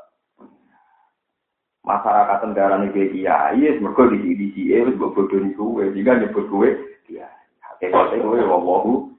Masyarakat 1.82 2.38
tenggara 2.46 2.78
nih 2.78 2.94
kiai, 2.94 3.58
yes, 3.58 3.82
mereka 3.82 4.06
di 4.06 4.22
sini 4.22 4.34
di 4.38 4.46
sini, 4.54 4.86
wis 4.86 4.94
mbok 4.94 5.18
bodoni 5.18 5.50
kuwe, 5.58 5.90
jika 5.90 6.14
nyebut 6.14 6.46
kuwe, 6.46 6.78
ya, 7.10 7.26
hakikate 7.58 8.22
kuwe 8.22 8.38
wawahu 8.38 9.12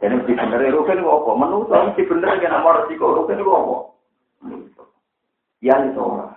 jadi 0.00 0.16
mesti 0.16 0.32
bener 0.32 0.64
itu 0.64 0.80
kan 0.88 1.04
apa? 1.04 1.30
Menurut 1.36 1.68
mesti 1.68 2.02
bener 2.08 2.40
kan 2.40 2.50
nomor 2.56 2.88
resiko 2.88 3.04
itu 3.12 3.22
kan 3.28 3.44
apa? 3.44 3.76
Ya 5.60 5.76
itu 5.84 6.00
orang. 6.00 6.32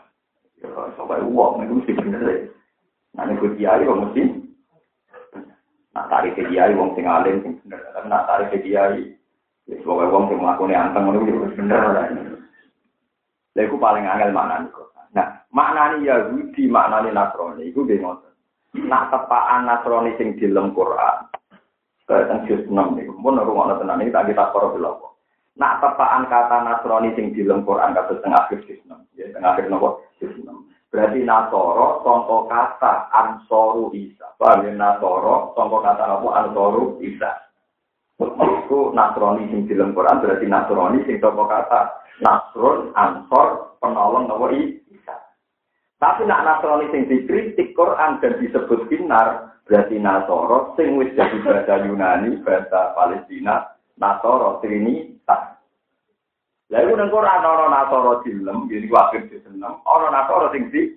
Ya 0.60 0.68
sampai 1.00 1.24
uang 1.24 1.64
itu 1.64 1.74
mesti 1.80 1.94
bener. 1.96 2.52
Nah 3.16 3.24
ini 3.24 3.56
kiai 3.56 3.88
kok 3.88 4.00
mesti. 4.04 4.22
Nah 5.96 6.04
tarik 6.12 6.36
ke 6.36 6.44
kiai 6.52 6.76
uang 6.76 6.92
sing 7.00 7.08
alim 7.08 7.40
sing 7.40 7.54
bener. 7.64 7.80
Nak 8.04 8.28
tarik 8.28 8.52
ke 8.52 8.68
ya 9.70 9.76
sebagai 9.80 10.12
uang 10.12 10.26
sing 10.28 10.40
melakukan 10.40 10.76
anteng 10.76 11.12
itu 11.12 11.30
juga 11.30 11.48
bener 11.56 11.82
lah. 11.94 12.06
Lha 13.54 13.62
iku 13.64 13.76
paling 13.78 14.06
angel 14.08 14.34
maknane 14.34 14.68
kok. 14.74 14.92
Nah, 15.14 15.46
maknane 15.54 16.02
Yahudi, 16.02 16.66
maknane 16.66 17.14
Nasrani 17.14 17.70
iku 17.70 17.86
nggih 17.86 18.02
ngoten. 18.02 18.34
Nak 18.90 19.14
tepaan 19.14 19.70
Nasrani 19.70 20.18
sing 20.18 20.34
dilem 20.42 20.74
Quran, 20.74 21.30
Kayak 22.04 22.44
juz 22.52 22.68
6 22.68 23.00
nih, 23.00 23.08
pun 23.08 23.40
rumah 23.40 23.80
tenan 23.80 24.04
ini 24.04 24.12
tak 24.12 24.28
kita 24.28 24.52
koro 24.52 24.76
bilang. 24.76 25.00
Nak 25.56 25.80
tepaan 25.80 26.28
kata 26.28 26.66
Nasrani 26.66 27.16
sing 27.16 27.32
di 27.32 27.46
Quran 27.48 27.96
kata 27.96 28.20
tengah 28.20 28.50
akhir 28.50 28.66
juz 28.68 28.82
6, 28.90 28.92
ya 29.16 29.30
tengah 29.32 29.56
akhir 29.56 29.72
nopo 29.72 30.04
juz 30.20 30.34
6. 30.36 30.52
Berarti 30.94 31.26
Nasoro 31.26 32.06
contoh 32.06 32.46
kata 32.46 33.10
Ansoru 33.10 33.90
Isa. 33.98 34.30
Paham 34.38 34.70
ya 34.70 34.78
Nasoro 34.78 35.50
contoh 35.58 35.82
kata 35.82 36.06
nopo 36.06 36.30
Ansoru 36.38 37.02
Isa. 37.02 37.34
Itu 38.22 38.94
Nasrani 38.94 39.50
sing 39.50 39.66
di 39.66 39.74
Quran 39.74 40.22
berarti 40.22 40.46
Nasrani 40.46 41.02
sing 41.10 41.18
contoh 41.18 41.50
kata 41.50 41.82
Nasrun 42.22 42.94
Ansor 42.94 43.78
penolong 43.82 44.30
nopo 44.30 44.54
Isa. 44.54 45.16
Tapi 45.98 46.30
nak 46.30 46.46
Nasrani 46.46 46.94
sing 46.94 47.10
dikritik 47.10 47.74
Quran 47.74 48.22
dan 48.22 48.38
disebut 48.38 48.86
binar, 48.86 49.58
berarti 49.66 49.98
Nasoro 49.98 50.78
sing 50.78 51.00
wis 51.02 51.16
jadi 51.18 51.42
bahasa 51.42 51.82
Yunani, 51.88 52.38
bahasa 52.46 52.94
Palestina, 52.94 53.74
Nasoro 53.98 54.62
Trinitas. 54.62 55.58
Lah 56.70 56.80
iku 56.82 56.94
nang 56.94 57.10
ora 57.10 57.42
ana 57.42 57.66
Nasoro 57.66 58.22
dilem, 58.22 58.70
jadi 58.70 58.88
wakil 58.94 59.26
diseneng, 59.32 59.82
ana 59.84 60.08
Nasoro 60.14 60.54
sing 60.54 60.70
di 60.70 60.94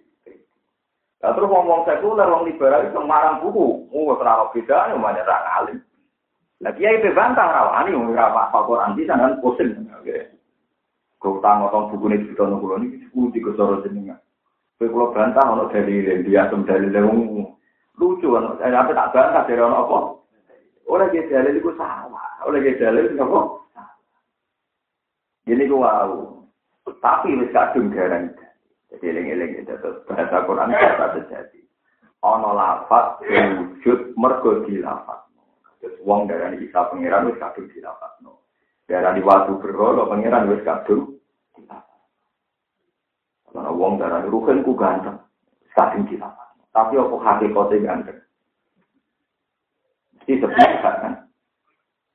Lah 1.25 1.33
terus 1.33 1.49
ngomong 1.49 1.89
sekuler 1.89 2.29
wong 2.29 2.45
liberal 2.45 2.85
itu 2.85 3.01
marang 3.01 3.41
buku, 3.41 3.89
oh 3.89 4.13
ora 4.13 4.53
beda 4.53 4.93
banyak 4.93 5.25
ra 5.25 5.65
alim. 5.65 5.81
Lah 6.65 6.73
kiai 6.73 7.05
bebantah 7.05 7.45
rawani 7.53 7.93
ora 7.93 8.33
apa 8.33 8.65
Quran 8.65 8.97
bisa 8.97 9.13
kan 9.13 9.37
pusing. 9.45 9.77
Kau 11.21 11.37
utang 11.41 11.69
otong 11.69 11.93
buku 11.93 12.13
ini 12.13 12.33
tahun 12.37 12.61
kulo 12.61 12.77
ini 12.81 13.03
sepuluh 13.09 13.29
tiga 13.33 13.51
soro 13.57 13.85
jenengan. 13.85 14.17
Kau 14.81 14.89
kalau 14.89 15.13
bantah 15.13 15.45
ono 15.45 15.69
dalil 15.69 16.25
dia 16.25 16.49
asum 16.49 16.65
dalil 16.65 16.93
wong 16.93 17.45
lucu 17.97 18.29
kan 18.33 18.57
eh, 18.61 18.73
apa 18.73 18.93
tak 18.93 19.13
bantah 19.13 19.43
dari 19.45 19.61
orang 19.61 19.85
apa? 19.85 19.99
Oleh 20.89 21.09
dia 21.13 21.29
dalil 21.29 21.61
itu 21.61 21.73
salah. 21.77 22.31
Oleh 22.49 22.61
dia 22.65 22.81
dalil 22.81 23.05
itu 23.05 23.21
apa? 23.21 23.41
Ini 25.47 25.65
gua 25.69 26.09
wow 26.09 26.37
tapi 27.05 27.37
wis 27.37 27.53
kadung 27.53 27.93
garang. 27.93 28.33
Jadi 28.87 29.05
eling-eling 29.13 29.67
itu 29.67 29.75
bahasa 30.07 30.47
Quran 30.47 30.73
kata 30.73 31.07
terjadi. 31.21 31.61
Ono 32.25 32.55
lafaz 32.57 33.21
wujud 33.21 34.15
mergo 34.17 34.63
dilafaz 34.65 35.26
terus 35.83 35.97
wong 36.05 36.31
darani 36.31 36.63
Isa 36.65 36.89
pangeran 36.89 37.29
wis 37.31 37.41
kadung 37.41 37.69
dilafaz 37.73 38.15
no 38.25 38.45
darani 38.89 39.21
waktu 39.21 39.57
berhala 39.61 40.09
pangeran 40.09 40.49
wis 40.51 40.65
kadung 40.65 41.17
Karena 43.47 43.73
wong 43.73 43.97
darani 43.97 44.29
ruhen 44.29 44.61
ku 44.65 44.77
ganteng 44.77 45.21
kadung 45.73 46.05
dilafaz 46.09 46.47
tapi 46.77 47.01
apa 47.01 47.17
hakikatnya 47.17 47.85
ganteng? 47.89 48.19
Mesti 50.13 50.33
sebenarnya 50.45 50.93
kan? 51.01 51.13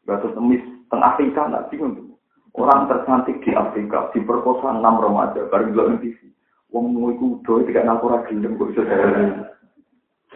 Batu 0.05 0.29
temis 0.37 0.61
tengah 0.85 1.17
Afrika 1.17 1.49
nggak 1.49 1.73
bingung. 1.73 2.13
Orang 2.53 2.85
tercantik 2.85 3.41
di 3.41 3.57
Afrika 3.57 4.13
diperkosa 4.13 4.77
enam 4.77 5.01
remaja 5.01 5.49
baru 5.49 5.73
bilang 5.73 5.97
TV. 5.97 6.29
Wong 6.69 6.93
mau 6.93 7.09
ikut 7.09 7.41
doy 7.41 7.65
tidak 7.65 7.89
nakura 7.89 8.21
gelem 8.29 8.53
kok 8.53 8.69
bisa 8.69 8.85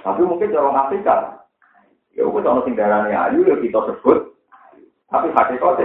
Tapi 0.01 0.21
mungkin 0.25 0.57
orang 0.57 0.89
Afrika, 0.89 1.44
Ya 2.15 2.23
aku 2.23 2.39
ana 2.39 2.63
sing 2.63 2.79
darane 2.79 3.11
ayu 3.11 3.43
ya 3.43 3.59
kita 3.59 3.91
sebut. 3.91 4.31
Tapi 5.11 5.27
hati 5.35 5.59
kau. 5.59 5.75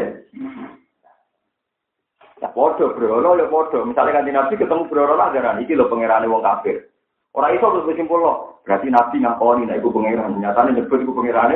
Ya 2.40 2.49
podo 2.54 2.94
brono 2.94 3.34
ya 3.34 3.50
podo. 3.50 3.82
Misalnya 3.82 4.22
kan 4.22 4.30
nabi 4.30 4.54
ketemu 4.54 4.87
brono 4.87 5.18
lah 5.18 5.34
darah 5.34 5.58
ini 5.58 5.75
lo 5.75 5.90
pangeran 5.90 6.30
wong 6.30 6.46
kafir. 6.46 6.87
Ora 7.34 7.50
iso 7.50 7.66
harus 7.66 7.87
kesimpul 7.90 8.22
loh. 8.22 8.62
Berarti 8.62 8.88
nabi 8.94 9.26
ngakoni 9.26 9.66
nek 9.66 9.82
iku 9.82 9.90
pangeran. 9.90 10.38
Nyatane 10.38 10.70
nih 10.70 10.87
nyebut 10.87 11.02
ibu 11.02 11.12
oh, 11.12 11.16
pangeran 11.18 11.50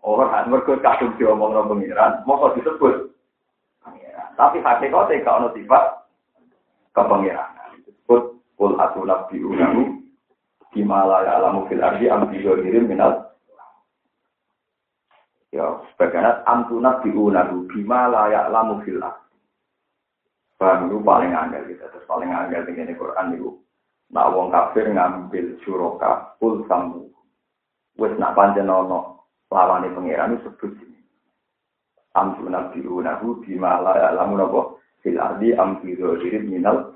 Orang 0.00 0.48
mereka 0.48 0.80
kasum 0.80 1.16
diomong 1.16 1.56
orang 1.56 1.68
pangeran. 1.72 2.12
Mau 2.28 2.52
disebut. 2.52 3.16
Tapi 4.36 4.56
hati 4.60 4.92
kau 4.92 5.04
ono 5.08 5.48
kau 5.48 5.56
sifat 5.56 5.84
kepangeran. 6.92 7.48
Sebut 7.88 8.36
kul 8.60 8.76
atulabiunamu. 8.76 10.04
Gimala 10.70 11.26
ya 11.26 11.42
alamu 11.42 11.66
filardi 11.66 12.06
ambil 12.06 12.62
dirim 12.62 12.86
minal 12.86 13.29
Ya, 15.50 15.82
sebagaimana 15.94 16.46
amtunat 16.46 17.02
diunahu. 17.02 17.66
Himalaya 17.74 18.46
alamu 18.46 18.82
fil 18.86 19.02
ardi. 19.02 19.34
Paham 20.60 20.86
itu 20.86 21.02
paling 21.02 21.34
angel 21.34 21.66
kita. 21.66 21.90
Terus 21.90 22.06
paling 22.06 22.30
angel 22.30 22.62
dengan 22.68 22.94
Quran 22.94 23.34
itu. 23.34 23.50
Nak 24.10 24.30
wong 24.34 24.50
kafir 24.50 24.90
ngambil 24.90 25.58
suroka 25.62 26.34
pul 26.38 26.66
sambu. 26.66 27.10
Wes 27.98 28.14
nak 28.18 28.34
panjen 28.38 28.70
ono 28.70 29.26
lawane 29.50 29.90
pangeran 29.90 30.38
sebut 30.42 30.74
ini. 30.82 30.98
Amsu 32.18 32.46
nabi 32.50 32.82
unahu 32.82 33.38
bima 33.42 33.78
la 33.78 33.94
ya'lamu 33.94 34.34
napa 34.34 34.60
fil 35.02 35.18
ardi 35.18 35.54
am 35.54 35.78
fi 35.82 35.94
minal. 36.42 36.94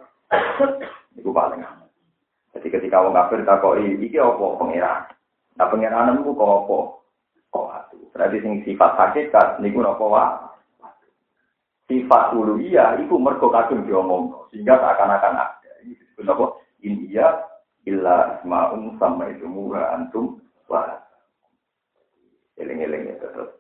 Iku 1.18 1.30
paling 1.30 1.62
aman. 1.62 1.90
Jadi 2.54 2.66
ketika 2.70 3.02
wong 3.02 3.14
kafir 3.14 3.42
takoi 3.46 3.98
iki 3.98 4.18
apa 4.18 4.46
pangeran. 4.58 5.02
Nah 5.54 5.66
pangeranmu 5.70 6.34
kok 6.34 6.50
apa? 6.66 6.78
Berarti 8.14 8.38
sing 8.40 8.62
sifat 8.62 8.94
hakikat 8.94 9.58
niku 9.58 9.82
napa 9.82 10.06
wae? 10.06 10.44
sifat 11.84 12.32
uluhiyah 12.32 12.96
itu 13.00 13.14
mergo 13.20 13.52
kadung 13.52 13.84
diomong 13.84 14.48
sehingga 14.48 14.80
seakan-akan 14.80 15.36
ada. 15.36 15.70
Ini 15.84 15.92
disebut 16.00 16.32
apa? 16.32 16.46
India 16.80 17.26
illa 17.84 18.40
asmaun 18.40 18.96
sama 18.96 19.28
itu 19.28 19.44
murah 19.44 19.92
antum 19.92 20.40
wah 20.68 21.04
eling-eling 22.56 23.12
itu 23.12 23.26
terus. 23.28 23.52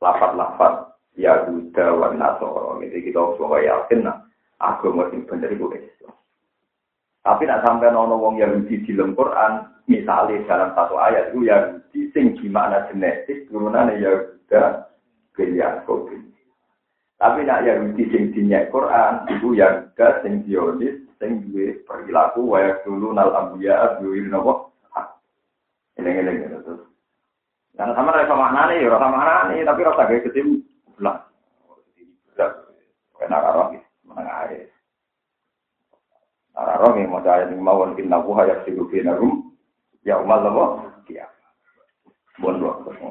Lafat-lafat 0.00 0.96
ya 1.18 1.44
Buddha 1.44 1.92
wa 1.92 2.14
Nasoro. 2.16 2.80
Itu 2.80 2.96
kita 3.02 3.20
semua 3.36 3.60
yakin 3.60 4.08
nah. 4.08 4.24
Agama 4.58 5.06
sing 5.14 5.22
bener 5.22 5.54
itu 5.54 5.70
Islam 5.70 6.17
tapi 7.28 7.44
nak 7.44 7.60
sampai 7.60 7.92
nono 7.92 8.16
wong 8.16 8.40
Yahudi 8.40 8.88
di 8.88 8.96
dalam 8.96 9.12
Quran 9.12 9.68
misalnya 9.84 10.40
dalam 10.48 10.72
satu 10.72 10.96
ayat 10.96 11.36
itu 11.36 11.44
Yahudi 11.44 12.00
sing 12.16 12.32
gimana 12.40 12.88
genetik 12.88 13.44
turunan 13.52 13.92
Yahuda 13.92 14.88
bin 15.36 15.52
Yakub 15.60 16.08
tapi 17.18 17.42
nak 17.42 17.66
Yahudi 17.66 18.06
sing 18.14 18.30
dinyak 18.30 18.70
Quran, 18.70 19.26
ibu 19.26 19.50
Yahuda 19.50 20.22
sing 20.22 20.46
Zionis, 20.46 21.02
sing 21.18 21.50
duwe 21.50 21.82
perilaku 21.82 22.46
wayak 22.46 22.86
dulu 22.86 23.10
nal 23.10 23.34
ambiya 23.34 23.98
duwe 23.98 24.22
nopo. 24.30 24.70
Eleng-eleng 25.98 26.46
gitu 26.46 26.58
terus. 26.62 26.82
Karena 27.74 27.90
sama 27.98 28.14
rasa 28.14 28.34
mana 28.38 28.70
nih, 28.70 28.86
rasa 28.86 29.08
mana 29.10 29.50
nih, 29.50 29.66
tapi 29.66 29.82
rasa 29.82 30.06
kayak 30.06 30.30
ketemu 30.30 30.62
belah. 30.94 31.26
Belah, 32.38 32.50
enak 33.18 33.74
gitu, 33.74 33.86
menengah 34.06 34.36
air. 34.46 34.70
Arah 36.58 36.90
yang 36.98 37.14
mau 37.14 37.22
cahaya 37.22 37.46
nih 37.46 37.54
mau 37.54 37.86
mungkin 37.86 38.10
nabu 38.10 38.34
hayak 38.34 38.66
sih 38.66 38.74
rum, 38.74 39.54
ya 40.02 40.18
umat 40.18 40.42
loh, 40.42 40.90
dia. 41.06 41.30
Bon 42.38 42.54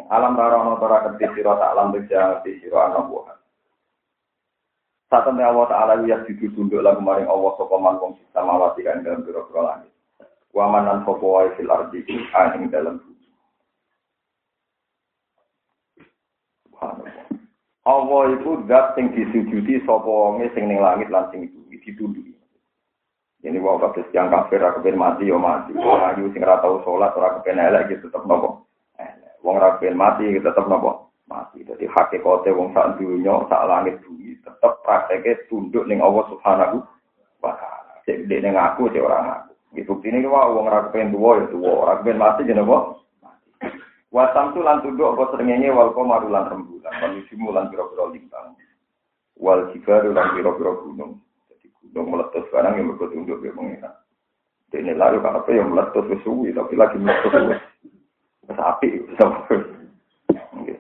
Alam 0.07 0.39
rara 0.39 0.55
ono 0.63 0.79
tora 0.79 1.03
ketis 1.03 1.35
siro 1.35 1.59
tak 1.59 1.75
alam 1.75 1.91
beja 1.91 2.39
di 2.47 2.63
siro 2.63 2.79
anak 2.79 3.11
buah. 3.11 3.35
Saat 5.11 5.27
ini 5.31 5.43
Allah 5.43 5.67
Ta'ala 5.67 5.93
ya 6.07 6.23
jujur 6.27 6.51
tunduk 6.55 6.83
lagu 6.83 6.99
maring 7.03 7.27
Allah 7.27 7.51
sopa 7.59 7.75
mangkong 7.75 8.15
sama 8.31 8.55
wati 8.59 8.87
kan 8.87 9.03
dalam 9.03 9.23
biro-biro 9.23 9.63
langit. 9.63 9.91
Wamanan 10.55 11.03
sopa 11.03 11.23
wa 11.27 11.47
fil 11.59 11.71
ardi 11.71 12.03
aning 12.35 12.71
dalam 12.71 13.03
bumi. 13.03 13.27
Allah 17.87 18.23
itu 18.35 18.51
dat 18.67 18.95
sing 18.95 19.11
disujudi 19.11 19.83
sopa 19.83 20.07
wonge 20.07 20.47
sing 20.55 20.71
ning 20.71 20.79
langit 20.79 21.11
lan 21.11 21.27
sing 21.35 21.51
itu 21.51 21.59
ditunduki. 21.83 22.36
Ini 23.47 23.63
wau 23.63 23.79
kabeh 23.79 24.03
yang 24.11 24.27
kafir 24.27 24.59
ra 24.59 24.75
kepen 24.75 24.99
mati 24.99 25.23
yo 25.23 25.39
mati. 25.39 25.71
Wong 25.71 26.03
ayu 26.03 26.27
sing 26.35 26.43
ora 26.43 26.59
tau 26.59 26.83
salat 26.83 27.15
ora 27.15 27.39
kepen 27.39 27.63
elek 27.63 27.95
gitu 27.95 28.11
tetep 28.11 28.27
nopo. 28.27 28.67
Wong 29.39 29.55
ra 29.55 29.79
kepen 29.79 29.95
mati 29.95 30.27
tetep 30.35 30.67
nopo 30.67 31.15
mati. 31.31 31.63
Jadi 31.63 31.87
hakikate 31.87 32.51
wong 32.51 32.75
sak 32.75 32.99
dunya 32.99 33.31
sak 33.47 33.63
langit 33.63 34.03
bumi 34.03 34.35
tetap 34.43 34.83
prakteknya 34.83 35.39
tunduk 35.47 35.87
ning 35.87 36.03
Allah 36.03 36.27
Subhanahu 36.27 36.83
wa 37.39 37.55
taala. 37.55 38.03
Cek 38.03 38.27
dek 38.27 38.43
ning 38.43 38.59
aku 38.59 38.91
cek 38.91 38.99
orang 38.99 39.39
aku. 39.39 39.51
Gitu 39.79 39.95
ini 40.11 40.27
wah 40.27 40.51
wong 40.51 40.67
ora 40.67 40.91
kepen 40.91 41.15
tuwa 41.15 41.39
ya 41.39 41.47
tuwa, 41.47 41.71
ora 41.87 41.93
kepen 42.03 42.19
mati 42.19 42.43
jeneng 42.43 42.67
apa? 42.67 42.99
Wasam 44.11 44.55
tu 44.55 44.63
lan 44.63 44.83
tunduk 44.83 45.15
apa 45.15 45.35
srengenge 45.35 45.71
wal 45.71 45.91
qamaru 45.91 46.31
lan 46.31 46.47
rembulan, 46.47 46.95
wal 46.99 47.11
yusimu 47.15 47.51
lan 47.51 47.67
pira-pira 47.67 48.07
lintang. 48.11 48.55
Wal 49.39 49.71
jibaru 49.71 50.15
lan 50.15 50.35
pira-pira 50.35 50.71
gunung. 50.83 51.19
Jadi 51.87 51.95
gunung 51.95 52.19
meletus 52.19 52.43
sekarang 52.51 52.75
yang 52.75 52.91
mergo 52.91 53.07
tunduk 53.07 53.39
ya 53.39 53.55
mengira. 53.55 53.91
Dene 54.67 54.91
lalu 54.91 55.23
apa 55.23 55.47
yang 55.55 55.71
meletus 55.71 56.19
suwi 56.27 56.51
tapi 56.51 56.75
lagi 56.75 56.99
meletus. 56.99 57.63
Wis 58.43 58.59
apik 58.59 59.07
sampai. 59.15 59.63
Nggih. 60.51 60.79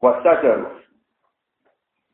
Wasajar 0.00 0.80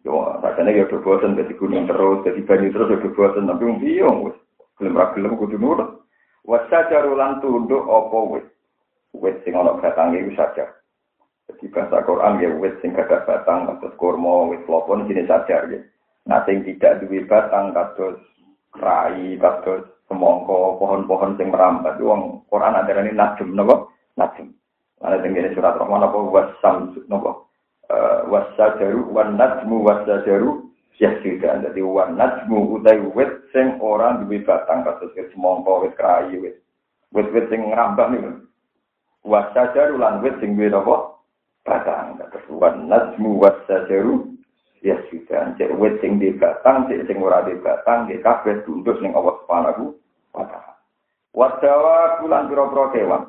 Yo, 0.04 0.20
rasanya 0.20 0.76
ya 0.76 0.84
udah 0.84 1.00
bosan 1.00 1.32
jadi 1.32 1.56
gunung 1.56 1.88
terus, 1.88 2.28
jadi 2.28 2.44
banyu 2.44 2.68
terus 2.76 2.92
udah 2.92 3.12
bosan, 3.16 3.48
tapi 3.48 3.64
piye 3.80 4.04
wis. 4.04 4.36
Gelem 4.76 5.00
ra 5.00 5.16
gelem 5.16 5.38
kudu 5.40 5.56
nurut. 5.56 6.04
Wasa 6.44 6.92
jarulan 6.92 7.40
tunduk 7.40 7.88
apa 7.88 8.18
wis. 8.36 8.46
Wis 9.16 9.38
sing 9.46 9.56
ana 9.56 9.80
batange 9.80 10.20
iku 10.20 10.36
saja. 10.36 10.76
Jadi 11.48 11.72
bahasa 11.72 12.04
Quran 12.04 12.36
ya 12.36 12.52
wis 12.52 12.76
sing 12.84 12.92
kada 12.92 13.24
batang 13.24 13.64
kados 13.64 13.96
kurma, 13.96 14.52
wis 14.52 14.60
lopon 14.68 15.08
jenis 15.08 15.24
saja 15.24 15.72
ya. 15.72 15.80
Nah 16.24 16.40
sing 16.48 16.64
tidak 16.64 17.04
duwe 17.04 17.28
batang 17.28 17.76
kados 17.76 18.16
rai, 18.80 19.36
kados 19.36 19.84
semongko, 20.08 20.80
pohon-pohon 20.80 21.36
sing 21.36 21.52
merambat 21.52 22.00
wong 22.00 22.48
Quran 22.48 22.76
adarane 22.80 23.12
najm 23.12 23.52
napa? 23.52 23.88
Najm. 24.16 24.48
Ana 25.04 25.20
tengene 25.20 25.52
surat 25.52 25.76
Rahman 25.76 26.06
apa 26.06 26.18
wasam 26.32 26.96
napa? 27.12 27.44
wasajaru 28.28 29.12
wan 29.12 29.36
najmu 29.36 29.84
wasajaru 29.84 30.64
yasjudan. 30.96 31.68
Jadi 31.68 31.84
wan 31.84 32.16
najmu 32.16 32.80
utai 32.80 33.00
wit 33.12 33.30
sing 33.52 33.76
orang 33.84 34.24
duwe 34.24 34.40
batang 34.42 34.82
kados 34.82 35.12
wit 35.12 35.28
semangka, 35.36 35.84
wit 35.84 35.94
krayi, 35.98 36.40
wit 36.40 36.56
wit-wit 37.12 37.46
sing 37.52 37.68
ngrambah 37.68 38.06
niku. 38.10 38.32
Wasajaru 39.24 40.00
lan 40.00 40.24
wit 40.24 40.40
sing 40.40 40.56
duwe 40.56 40.72
napa? 40.72 41.20
Batang 41.68 42.16
kados 42.16 42.44
wan 42.48 42.88
najmu 42.88 43.40
wasajaru 43.40 44.33
yasjudan. 44.84 45.56
Cek 45.56 45.72
wit 45.80 45.98
sing 46.04 46.20
di 46.20 46.30
batang, 46.36 46.86
cek 46.86 47.08
sing 47.08 47.18
ora 47.24 47.40
di 47.42 47.56
batang, 47.58 48.06
di 48.06 48.20
kabeh 48.20 48.62
tunduk 48.68 49.00
ning 49.00 49.16
Allah 49.16 49.34
Subhanahu 49.42 49.84
wa. 50.36 50.44
Wadawa 51.34 52.22
kulan 52.22 52.46
pira-pira 52.46 52.84
kewan. 52.94 53.22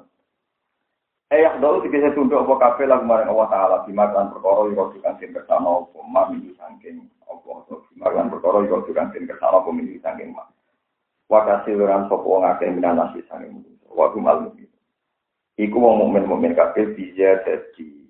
Eh 1.33 1.41
dulu 1.57 1.81
dikisah 1.81 2.13
tunduk 2.13 2.45
apa 2.45 2.53
kafe 2.61 2.85
lah 2.85 3.01
kemarin 3.01 3.33
Allah 3.33 3.49
Ta'ala 3.49 3.77
dimakan 3.89 4.29
perkara 4.29 4.69
yang 4.69 4.77
kau 4.77 4.93
sukan 4.93 5.17
sin 5.17 5.33
kersana 5.33 5.81
apa 5.81 5.99
mami 6.05 6.53
sangking 6.53 7.09
apa 7.25 7.65
dimakan 7.89 8.29
perkara 8.29 8.61
yang 8.61 8.69
kau 8.69 8.85
sukan 8.85 9.09
sin 9.09 9.25
kersana 9.25 9.57
apa 9.57 9.69
mimi 9.73 9.97
sangking 10.05 10.37
ma 10.37 10.45
wakasi 11.25 11.73
luran 11.73 12.05
sopo 12.13 12.29
wong 12.29 12.45
akeh 12.45 12.69
minan 12.69 13.01
nasi 13.01 13.25
sangking 13.25 13.65
waktu 13.89 14.21
malam 14.21 14.53
Iku 15.57 15.81
wong 15.81 15.97
mukmin 15.97 16.29
mukmin 16.29 16.53
kafe 16.53 16.93
bisa 16.93 17.41
jadi 17.41 18.04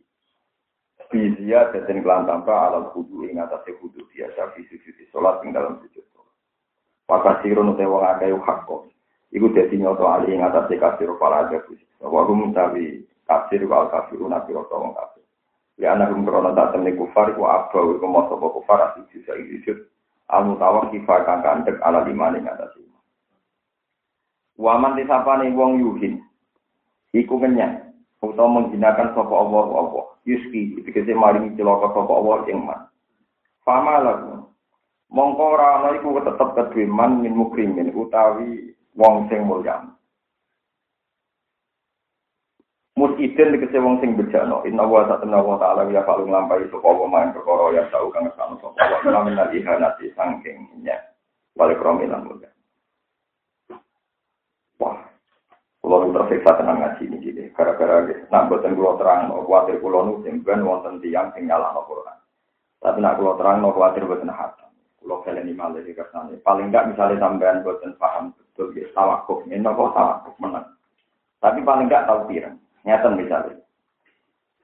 bisa 1.10 1.70
jadi 1.74 2.02
kelan 2.02 2.26
tanpa 2.26 2.70
alam 2.70 2.90
kudu 2.94 3.26
ing 3.30 3.42
atas 3.42 3.66
kudu 3.66 4.06
biasa 4.14 4.54
fisik 4.58 4.82
fisik 4.82 5.08
sholat 5.14 5.42
ing 5.46 5.54
dalam 5.54 5.78
sujud 5.82 6.06
Wakasi 7.06 7.54
runu 7.54 7.78
te 7.78 7.86
wong 7.86 8.02
akeh 8.02 8.34
hak 8.34 8.66
kok 8.66 8.90
Iku 9.36 9.52
dadi 9.52 9.78
nyoto 9.78 10.08
ali 10.10 10.34
ing 10.34 10.42
atase 10.42 10.80
kafir 10.80 11.12
para 11.20 11.50
jago. 11.52 11.76
Wa 12.00 12.24
hum 12.24 12.56
tawi 12.56 13.04
kafir 13.28 13.68
wa 13.68 13.92
kafirun 13.92 14.32
nabi 14.32 14.56
rata 14.56 14.74
wong 14.80 14.96
kafir. 14.96 15.26
Ya 15.76 15.92
anak 15.92 16.16
hum 16.16 16.24
krono 16.24 16.56
tak 16.56 16.72
temne 16.72 16.96
kufar 16.96 17.36
wa 17.36 17.68
abba 17.68 17.78
wa 17.84 18.00
kemo 18.00 18.20
sapa 18.32 18.48
kufar 18.48 18.80
asih 18.90 19.04
bisa 19.12 19.36
isut. 19.36 19.92
Al 20.32 20.48
mutawak 20.48 20.90
kifar 20.96 21.28
kang 21.28 21.44
kandek 21.44 21.78
ala 21.84 22.08
lima 22.08 22.32
ing 22.32 22.48
atase. 22.48 22.80
Wa 24.56 24.80
man 24.80 24.96
disapane 24.96 25.52
wong 25.52 25.84
yuhin. 25.84 26.24
Iku 27.12 27.36
kenyang. 27.36 27.92
Utawa 28.34 28.62
menghinakan 28.62 29.14
sapa 29.14 29.34
Allah 29.36 29.64
apa. 29.86 30.02
Yuski 30.26 30.82
dikese 30.82 31.14
maringi 31.14 31.54
celaka 31.54 31.94
sapa 31.94 32.14
Allah 32.14 32.38
ing 32.50 32.60
man. 32.66 32.82
Fama 33.62 34.02
lagu. 34.02 34.50
Mongko 35.14 35.44
ora 35.54 35.68
ana 35.80 35.90
iku 36.02 36.18
tetep 36.18 36.50
kedue 36.58 36.90
man 36.90 37.22
min 37.22 37.38
mukrimin 37.38 37.94
utawi 37.94 38.74
wong 38.98 39.30
sing 39.30 39.46
mulya. 39.46 39.86
Musidin 42.96 43.54
dikese 43.54 43.78
wong 43.78 44.00
sing 44.00 44.16
bejano, 44.16 44.64
inna 44.64 44.88
wa 44.88 45.04
ta'ala 45.04 45.44
wa 45.44 45.60
ta'ala 45.60 45.86
ya 45.92 46.08
falung 46.08 46.32
lampai 46.32 46.66
sapa 46.72 46.90
wa 46.90 47.06
main 47.12 47.36
perkara 47.36 47.76
ya 47.76 47.84
tau 47.92 48.08
kang 48.10 48.32
sanu 48.40 48.56
sapa 48.64 48.82
wa 48.82 49.12
lamin 49.12 49.38
ihanati 49.52 50.10
sangking 50.16 50.64
nya. 50.82 50.96
Wale 51.60 51.76
kromi 51.76 52.08
lan 52.08 52.24
mulya. 52.24 52.50
Wah, 54.80 55.00
Kulo 55.86 56.02
nu 56.02 56.18
tersiksa 56.18 56.58
tenang 56.58 56.82
ngaji 56.82 57.06
ini 57.06 57.18
gini, 57.22 57.44
gara-gara 57.54 58.02
nak 58.34 58.50
buatan 58.50 58.74
kulo 58.74 58.98
terang, 58.98 59.30
no 59.30 59.46
khawatir 59.46 59.78
kulo 59.78 60.02
nu 60.02 60.14
ben 60.42 60.66
wonten 60.66 60.98
tiang 60.98 61.30
sing 61.38 61.46
nyala 61.46 61.78
no 61.78 61.86
Quran. 61.86 62.18
Tapi 62.82 63.06
nak 63.06 63.22
kulo 63.22 63.38
terang, 63.38 63.62
no 63.62 63.70
khawatir 63.70 64.02
buatan 64.10 64.34
hati. 64.34 64.66
Kulo 64.98 65.22
kalian 65.22 65.54
malah 65.54 65.86
di 65.86 65.94
kersane. 65.94 66.42
Paling 66.42 66.74
enggak 66.74 66.90
misalnya 66.90 67.22
sampean 67.22 67.62
buatan 67.62 67.94
paham 68.02 68.34
betul 68.34 68.74
ya 68.74 68.90
tawakuf, 68.98 69.46
ini 69.46 69.62
kok 69.62 69.94
tawakuf 69.94 70.34
menang. 70.42 70.74
Tapi 71.38 71.62
paling 71.62 71.86
enggak 71.86 72.10
tahu 72.10 72.34
pirang. 72.34 72.58
Nyata 72.82 73.08
misalnya. 73.14 73.62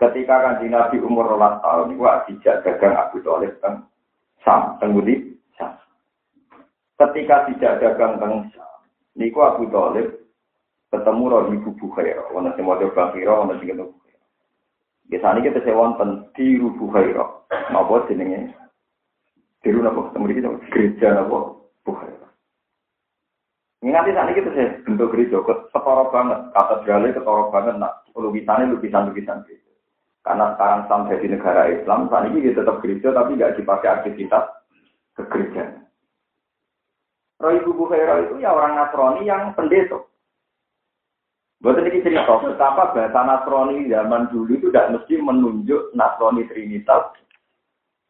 Ketika 0.02 0.36
kan 0.42 0.58
di 0.58 0.74
Nabi 0.74 0.98
umur 1.06 1.30
rolas 1.30 1.62
tahun, 1.62 2.02
gua 2.02 2.26
tidak 2.26 2.66
dagang 2.66 2.98
Abu 2.98 3.22
Talib 3.22 3.54
kan 3.62 3.86
sam, 4.42 4.74
tenggudi 4.82 5.38
sam. 5.54 5.78
Ketika 6.98 7.46
tidak 7.46 7.78
dagang 7.78 8.18
kan 8.18 8.50
sam, 8.58 8.82
niku 9.14 9.46
Abu 9.46 9.70
Talib 9.70 10.21
ketemu 10.92 11.24
roh 11.32 11.48
ibu 11.48 11.72
Bukhairah, 11.80 12.28
wana 12.36 12.52
sing 12.54 12.68
mau 12.68 12.76
Bukhairah, 12.76 13.48
wana 13.48 13.56
sing 13.58 13.72
ketemu 13.72 13.96
Bukhairah. 13.96 14.28
Biasanya 15.08 15.40
kita 15.40 15.60
sewon 15.64 15.96
di 16.36 16.60
Bukhairah, 16.60 17.30
napa 17.72 17.96
jenenge? 18.12 18.52
Diru 19.64 19.80
napa 19.80 20.12
ketemu 20.12 20.26
kita 20.36 20.50
gereja 20.70 21.08
napa 21.16 21.38
Bukhairah. 21.88 22.30
Nanti 23.82 24.14
saat 24.14 24.30
ini 24.30 24.46
saya 24.54 24.78
bentuk 24.86 25.10
gereja, 25.10 25.42
ketoro 25.42 26.14
banget, 26.14 26.40
sekali 26.54 27.10
ketoro 27.18 27.50
banget, 27.50 27.82
nak 27.82 28.06
lukisannya 28.14 28.78
lukisan-lukisan 28.78 29.42
gitu. 29.50 29.72
Karena 30.22 30.54
sekarang 30.54 30.86
sampai 30.86 31.18
di 31.18 31.34
negara 31.34 31.66
Islam, 31.66 32.06
saat 32.14 32.30
ini 32.30 32.46
dia 32.46 32.62
tetap 32.62 32.78
gereja 32.86 33.10
tapi 33.10 33.42
nggak 33.42 33.58
dipakai 33.58 33.90
aktivitas 33.90 34.46
ke 35.18 35.26
gereja. 35.34 35.82
Roy 37.42 37.58
Ibu 37.58 37.74
Bukhairah 37.74 38.30
itu 38.30 38.38
ya 38.38 38.54
orang 38.54 38.78
Nasrani 38.78 39.26
yang 39.26 39.58
pendeta. 39.58 39.98
Buat 41.62 41.78
ini 41.78 42.02
cerita 42.02 42.42
betapa 42.42 42.90
bahasa 42.90 43.22
Nasrani 43.22 43.86
zaman 43.86 44.34
dulu 44.34 44.58
itu 44.58 44.74
tidak 44.74 44.98
mesti 44.98 45.14
menunjuk 45.22 45.94
Nasrani 45.94 46.50
Trinitas 46.50 47.14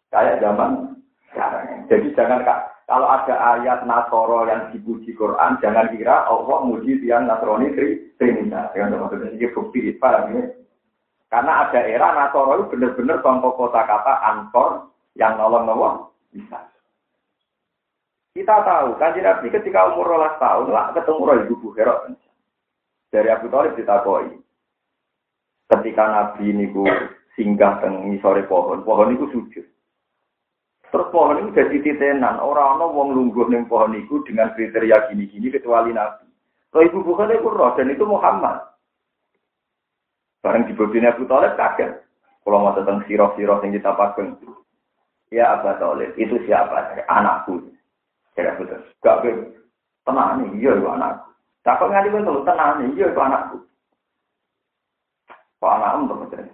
kayak 0.08 0.40
zaman 0.40 0.96
sekarang. 1.28 1.84
Jadi 1.92 2.16
jangan 2.16 2.48
kak 2.48 2.72
kalau 2.92 3.08
ada 3.08 3.36
ayat 3.56 3.88
Nasoro 3.88 4.44
yang 4.52 4.68
dipuji 4.76 5.16
Quran, 5.16 5.56
jangan 5.64 5.96
kira 5.96 6.28
Allah 6.28 6.60
muji 6.68 7.00
tiang 7.00 7.24
Nasrani 7.24 7.72
Trinitas. 8.20 8.76
Yang 8.76 9.00
maksudnya 9.00 9.32
ini 9.32 9.48
bukti 9.56 9.96
paham 9.96 10.36
ya? 10.36 10.44
Karena 11.32 11.64
ada 11.64 11.80
era 11.88 12.12
Nasoro 12.12 12.60
itu 12.60 12.76
benar-benar 12.76 13.24
contoh 13.24 13.56
kota-kata 13.56 14.28
antor 14.28 14.92
yang 15.16 15.40
nolong 15.40 15.72
nolong 15.72 15.96
bisa. 16.36 16.68
Kita 18.36 18.60
tahu, 18.64 19.00
kan 19.00 19.16
Nabi 19.16 19.48
ketika 19.52 19.92
umur 19.92 20.12
rolas 20.12 20.36
tahun 20.40 20.72
lah 20.72 20.92
ketemu 20.92 21.28
roh 21.28 21.36
ibu 21.48 21.56
Bukhara. 21.64 21.96
Dari 23.12 23.28
Abu 23.28 23.52
Talib 23.52 23.76
ditakoi. 23.76 24.32
Ketika 25.68 26.04
Nabi 26.08 26.52
ini 26.52 26.72
singgah 27.36 27.84
teng 27.84 28.08
sore 28.24 28.48
pohon, 28.48 28.84
pohon 28.88 29.16
itu 29.16 29.28
sujud. 29.32 29.66
Terus 30.92 31.08
pohon 31.12 31.40
itu 31.40 31.56
jadi 31.56 31.78
titenan. 31.80 32.40
Orang-orang 32.44 32.92
wong 32.92 33.10
lungguh 33.16 33.48
neng 33.48 33.68
pohon 33.72 33.96
itu 33.96 34.20
dengan 34.28 34.52
kriteria 34.52 35.12
gini-gini 35.12 35.48
kecuali 35.48 35.96
Nabi. 35.96 36.28
Kalau 36.72 36.88
ibu 36.88 37.00
bukan 37.04 37.32
itu 37.32 37.48
roh 37.48 37.72
dan 37.76 37.92
itu 37.92 38.04
Muhammad. 38.04 38.64
Bareng 40.44 40.68
di 40.68 40.76
bobine 40.76 41.12
Abu 41.12 41.24
Talib 41.28 41.56
kaget. 41.56 42.04
Kalau 42.44 42.60
mau 42.60 42.76
tentang 42.76 43.06
siroh-siroh 43.08 43.64
yang 43.64 43.72
kita 43.76 43.92
pakai. 43.96 44.36
Ya 45.32 45.56
Abu 45.56 45.72
Talib, 45.80 46.12
itu 46.20 46.36
siapa? 46.44 47.00
Anakku. 47.08 47.72
Saya 48.36 48.56
betul. 48.60 48.84
Gak 49.00 49.20
be. 49.24 49.32
Tenang 50.04 50.44
nih, 50.44 50.50
iya 50.60 50.72
itu 50.76 50.88
anakku. 50.92 51.31
Takut 51.62 51.94
nggak 51.94 52.10
betul, 52.10 52.42
tenang 52.42 52.82
nih, 52.82 52.90
iya 52.98 53.06
itu 53.14 53.22
anakku. 53.22 53.58
Kok 55.62 55.74
anakmu 55.78 56.26
terus? 56.34 56.50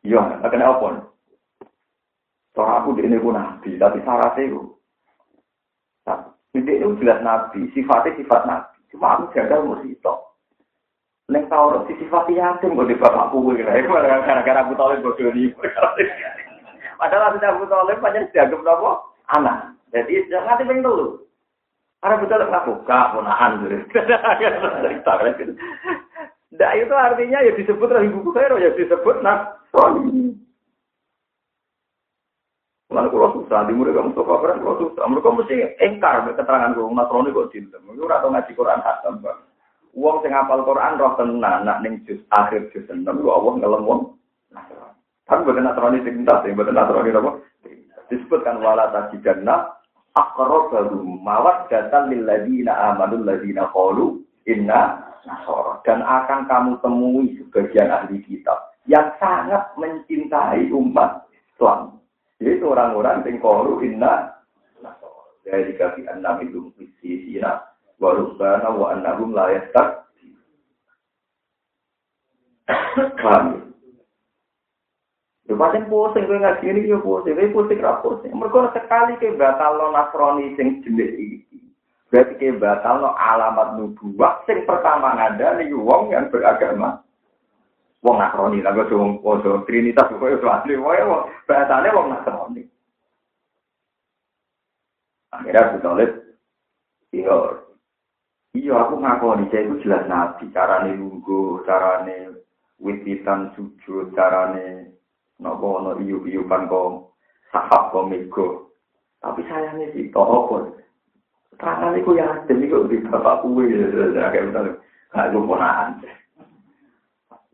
Iya, 0.00 0.40
kena 0.48 0.72
apa? 0.72 1.12
Cara 2.56 2.80
aku 2.80 2.96
di 2.96 3.04
ini 3.04 3.20
nabi, 3.20 3.76
tapi 3.76 4.00
syaratnya 4.00 4.48
itu. 4.48 4.60
Ini 6.56 6.72
itu 6.80 6.96
jelas 7.04 7.20
nabi, 7.20 7.68
sifatnya 7.76 8.16
sifat 8.16 8.48
nabi. 8.48 8.80
Cuma 8.88 9.20
aku 9.20 9.28
jaga 9.36 9.60
musito. 9.60 10.40
Neng 11.26 11.50
tau 11.50 11.84
si 11.84 11.98
sifat 11.98 12.30
yatim 12.30 12.78
gue 12.78 12.86
di 12.86 12.94
bapak 12.94 13.34
kue 13.34 13.58
gara-gara 13.58 14.62
aku 14.62 14.78
tahu 14.78 14.94
bodoh 15.02 15.34
ini. 15.34 15.50
Padahal 16.96 17.34
aku 17.34 17.66
tahu 17.66 17.92
banyak 17.98 18.30
dianggap 18.30 18.62
nopo 18.62 19.10
anak. 19.34 19.74
Jadi 19.90 20.30
jangan 20.30 20.54
nanti 20.54 20.64
pengen 20.70 20.86
dulu. 20.86 21.25
Karena 22.00 22.20
betul 22.22 22.42
aku 22.44 22.72
gak 22.84 23.10
punaan 23.16 23.50
gitu. 23.64 23.76
Nah 26.56 26.72
itu 26.72 26.94
artinya 26.94 27.38
ya 27.42 27.52
disebut 27.56 27.90
ibu 27.90 28.30
khair 28.32 28.52
ya 28.56 28.70
disebut 28.76 29.20
nak. 29.20 29.60
Lalu 32.86 33.12
kalau 33.12 33.34
susah, 33.42 33.66
di 33.66 33.74
murid 33.74 33.98
kamu 33.98 34.14
suka 34.14 34.40
Quran, 34.40 34.62
kalau 34.62 34.78
susah. 34.78 35.04
Mereka 35.10 35.28
mesti 35.34 35.56
engkar 35.82 36.22
keterangan 36.32 36.72
gue, 36.72 36.86
Nasrani 36.94 37.34
kok 37.34 37.50
cinta. 37.50 37.76
Mereka 37.82 38.14
atau 38.22 38.30
ngaji 38.30 38.52
Quran 38.54 38.80
hatam, 38.80 39.20
bang. 39.20 39.42
Uang 39.92 40.22
sing 40.22 40.32
apal 40.32 40.62
Quran 40.62 40.96
roh 40.96 41.12
tenan, 41.18 41.66
nak 41.66 41.82
ning 41.82 42.00
jus 42.06 42.22
akhir 42.30 42.70
jus 42.72 42.86
enam, 42.88 43.20
lu 43.20 43.34
Allah 43.34 43.58
ngelem 43.58 43.84
wong. 43.84 44.00
Kan 45.26 45.42
bukan 45.42 45.66
Nasrani 45.66 45.98
sing 46.06 46.24
entas, 46.24 46.46
bukan 46.46 46.72
Nasrani 46.72 47.10
apa? 47.10 47.30
Disebutkan 48.06 48.62
wala 48.62 48.88
tajidanna 48.94 49.76
aqrabahu 50.16 51.20
mawaddatan 51.20 52.10
lil 52.10 52.24
ladina 52.24 52.92
amanu 52.92 53.22
ladina 53.22 53.68
qalu 53.70 54.24
inna 54.48 55.12
nasara. 55.28 55.84
Dan 55.84 56.00
akan 56.00 56.40
kamu 56.48 56.72
temui 56.80 57.36
sebagian 57.36 57.92
ahli 57.92 58.24
kitab 58.24 58.74
yang 58.88 59.12
sangat 59.20 59.76
mencintai 59.76 60.72
umat 60.72 61.28
Islam. 61.30 62.00
Itu 62.40 62.72
orang-orang 62.72 63.24
yang 63.24 63.40
koru 63.40 63.80
inna 63.84 64.36
dari 65.46 65.78
kaki 65.78 66.10
enam 66.10 66.42
itu 66.42 66.74
sina 66.98 67.62
warubana 68.02 68.74
wa 68.74 68.92
annahum 68.92 69.30
la 69.30 69.54
yastak 69.54 70.04
paham 73.22 73.65
ya 75.46 75.54
paling 75.54 75.86
pusing 75.86 76.26
kowe 76.26 76.38
ngaji 76.42 76.64
ini 76.66 76.90
yo 76.90 76.98
pusing 76.98 77.38
kowe 77.38 77.54
pusing 77.54 77.78
ra 77.78 78.02
pusing 78.02 78.34
mergo 78.34 78.66
sekali 78.74 79.14
ke 79.22 79.38
batal 79.38 79.78
lo 79.78 79.94
nasrani 79.94 80.58
sing 80.58 80.82
jenis 80.82 81.14
iki. 81.14 81.58
Berarti 82.10 82.34
ke 82.34 82.58
batal 82.58 83.06
lo 83.06 83.10
alamat 83.14 83.78
nubuwah 83.78 84.42
sing 84.50 84.66
pertama 84.66 85.14
ada 85.14 85.54
nih 85.54 85.70
wong 85.70 86.10
yang 86.10 86.26
beragama. 86.34 86.98
Wong 88.02 88.18
nasrani 88.18 88.58
lah 88.58 88.74
kok 88.74 88.90
wong 89.22 89.62
trinitas 89.70 90.10
kok 90.10 90.26
iso 90.34 90.50
asli 90.50 90.74
wong 90.74 91.30
bahasane 91.46 91.94
wong 91.94 92.06
nasrani. 92.10 92.66
Akhirnya 95.30 95.62
aku 95.62 95.76
tulis 95.84 96.12
iya 97.14 97.38
iya 98.56 98.74
aku 98.82 98.98
ngakoni 98.98 99.46
saya 99.52 99.62
itu 99.68 99.84
jelas 99.86 100.08
nabi. 100.10 100.50
Carane 100.50 100.96
lungguh 100.96 101.62
carane 101.68 102.40
wititan 102.82 103.52
sujud 103.54 104.10
carane 104.16 104.95
nopo 105.40 105.80
no 105.82 105.98
iyu 106.00 106.24
iyukan 106.24 106.68
kok 106.68 107.12
sahab 107.52 107.92
kok 107.92 108.06
mego 108.08 108.72
tapi 109.20 109.44
sayangnya 109.48 109.92
sih 109.92 110.08
kok 110.08 110.24
apa 110.24 110.56
terangan 111.56 111.98
itu 111.98 112.10
ya 112.16 112.28
demi 112.48 112.68
kok 112.68 112.88
di 112.88 113.00
bapak 113.04 113.44
kue 113.44 113.64
ya 113.68 114.30
kayak 114.32 114.52
misalnya 114.52 114.72
kayak 115.12 115.30
gue 115.32 115.44
ponaan 115.44 115.92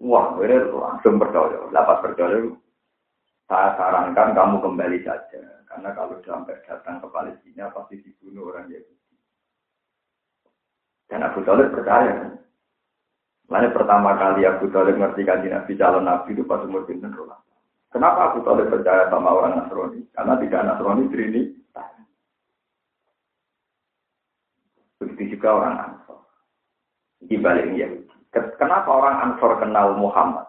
Wah, 0.03 0.35
ini 0.43 0.59
langsung 0.75 1.15
percaya. 1.23 1.63
Dapat 1.71 1.97
percaya, 2.03 2.43
saya 3.47 3.69
sarankan 3.79 4.35
kamu 4.35 4.59
kembali 4.59 4.99
saja. 5.07 5.63
Karena 5.71 5.95
kalau 5.95 6.19
sampai 6.27 6.59
datang 6.67 6.99
ke 6.99 7.07
Palestina, 7.07 7.71
pasti 7.71 8.03
dibunuh 8.03 8.51
orang 8.51 8.67
Yahudi. 8.67 9.15
Dan 11.07 11.23
Abu 11.23 11.47
Talib 11.47 11.71
percaya. 11.71 12.35
Lalu 13.47 13.69
pertama 13.71 14.19
kali 14.19 14.43
Abu 14.43 14.67
Talib 14.75 14.99
ngerti 14.99 15.23
kan 15.23 15.45
Nabi 15.47 15.73
calon 15.79 16.09
Nabi 16.09 16.35
itu 16.35 16.43
pas 16.51 16.67
umur 16.67 16.83
bintang 16.83 17.15
Kenapa 17.93 18.33
Abu 18.33 18.41
Talib 18.41 18.73
percaya 18.73 19.13
sama 19.13 19.37
orang 19.37 19.61
Nasrani? 19.61 20.01
Karena 20.17 20.35
tidak 20.41 20.65
Nasrani 20.65 21.05
Trini. 21.13 21.43
Begitu 24.97 25.37
juga 25.37 25.49
orang 25.61 25.75
Ansor. 25.77 26.21
Di 27.21 27.37
balik 27.37 27.69
Yahudi. 27.77 28.17
Kenapa 28.33 28.89
orang 28.89 29.17
Ansor 29.21 29.61
kenal 29.61 29.99
Muhammad? 30.01 30.49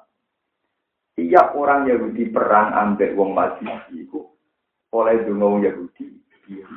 Tiap 1.19 1.53
orang 1.53 1.85
Yahudi 1.85 2.31
perang 2.31 2.73
ambek 2.73 3.13
wong 3.13 3.37
Majusi 3.37 4.07
itu 4.07 4.23
oleh 4.93 5.21
dungo 5.25 5.61
Yahudi 5.61 6.23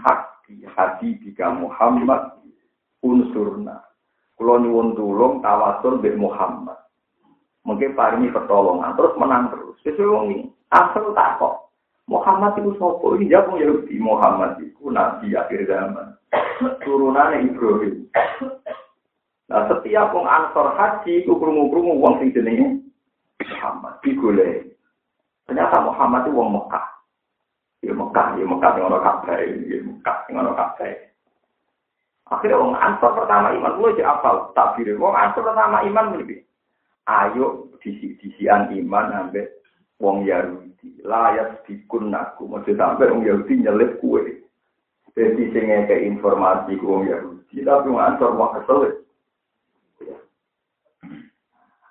hak 0.04 0.48
di 0.48 0.64
hati 0.66 1.16
tiga 1.24 1.52
Muhammad 1.52 2.36
unsurna. 3.00 3.80
Kulo 4.36 4.60
nyuwun 4.60 4.92
tulung 4.92 5.40
tawasul 5.40 6.00
mbek 6.00 6.20
Muhammad. 6.20 6.76
Mungkin 7.64 7.96
ini 7.96 8.28
pertolongan 8.28 8.92
terus 8.94 9.16
menang 9.16 9.48
terus. 9.48 9.74
Sesuai 9.80 10.12
wong 10.12 10.26
ini 10.32 10.44
asal 10.70 11.14
tak 11.14 11.38
kok. 11.38 11.70
Muhammad 12.06 12.54
itu 12.62 12.70
sopo 12.78 13.18
ini 13.18 13.26
jawab 13.26 13.58
Yahudi 13.58 13.98
Muhammad 13.98 14.62
itu 14.62 14.86
nabi 14.94 15.34
akhir 15.34 15.66
zaman. 15.66 16.14
Turunannya 16.86 17.50
Ibrahim. 17.50 18.06
Nah, 19.46 19.62
setiap 19.70 20.10
wong 20.10 20.26
ansor 20.26 20.74
haji 20.74 21.22
iku 21.22 21.38
krungu-krungu 21.38 21.98
wong 21.98 22.18
sing 22.18 22.30
jenenge 22.34 22.82
Muhammad 23.42 23.98
digoleh. 24.02 24.70
Ternyata 25.46 25.82
Muhammad 25.82 26.26
itu 26.26 26.34
wong 26.34 26.50
Mekah. 26.54 26.86
Ya 27.82 27.94
Mekah, 27.94 28.26
ya 28.34 28.44
Mekah 28.46 28.70
sing 28.74 28.82
ana 28.82 28.98
kabeh, 28.98 29.38
ya 29.70 29.78
Mekah 29.86 30.16
sing 30.26 30.34
ana 30.34 30.52
kabeh. 30.54 30.94
Akhirnya 32.26 32.58
wong 32.58 32.74
ansor 32.74 33.14
pertama 33.14 33.54
iman 33.54 33.78
lu 33.78 33.94
aja 33.94 34.18
apal 34.18 34.50
takbir. 34.58 34.90
Wong 34.98 35.14
ansor 35.14 35.46
pertama 35.46 35.86
iman 35.86 36.18
mesti 36.18 36.42
ayo 37.06 37.70
disi-disian 37.78 38.74
iman 38.74 39.14
ambek 39.14 39.55
wong 40.00 40.28
Yahudi. 40.28 41.00
Layas 41.04 41.60
dikun 41.64 42.12
aku. 42.12 42.48
Sampai 42.64 43.10
wong 43.10 43.24
Yahudi 43.24 43.62
nyelip 43.64 43.98
kue. 44.00 44.44
Jadi 45.16 45.48
sing 45.52 45.66
ke 45.88 45.96
informasi 46.04 46.76
ke 46.76 46.84
wong 46.84 47.08
Yahudi. 47.08 47.64
Tapi 47.64 47.88
ansor 47.88 48.36
wong 48.36 48.52
kesel. 48.60 49.06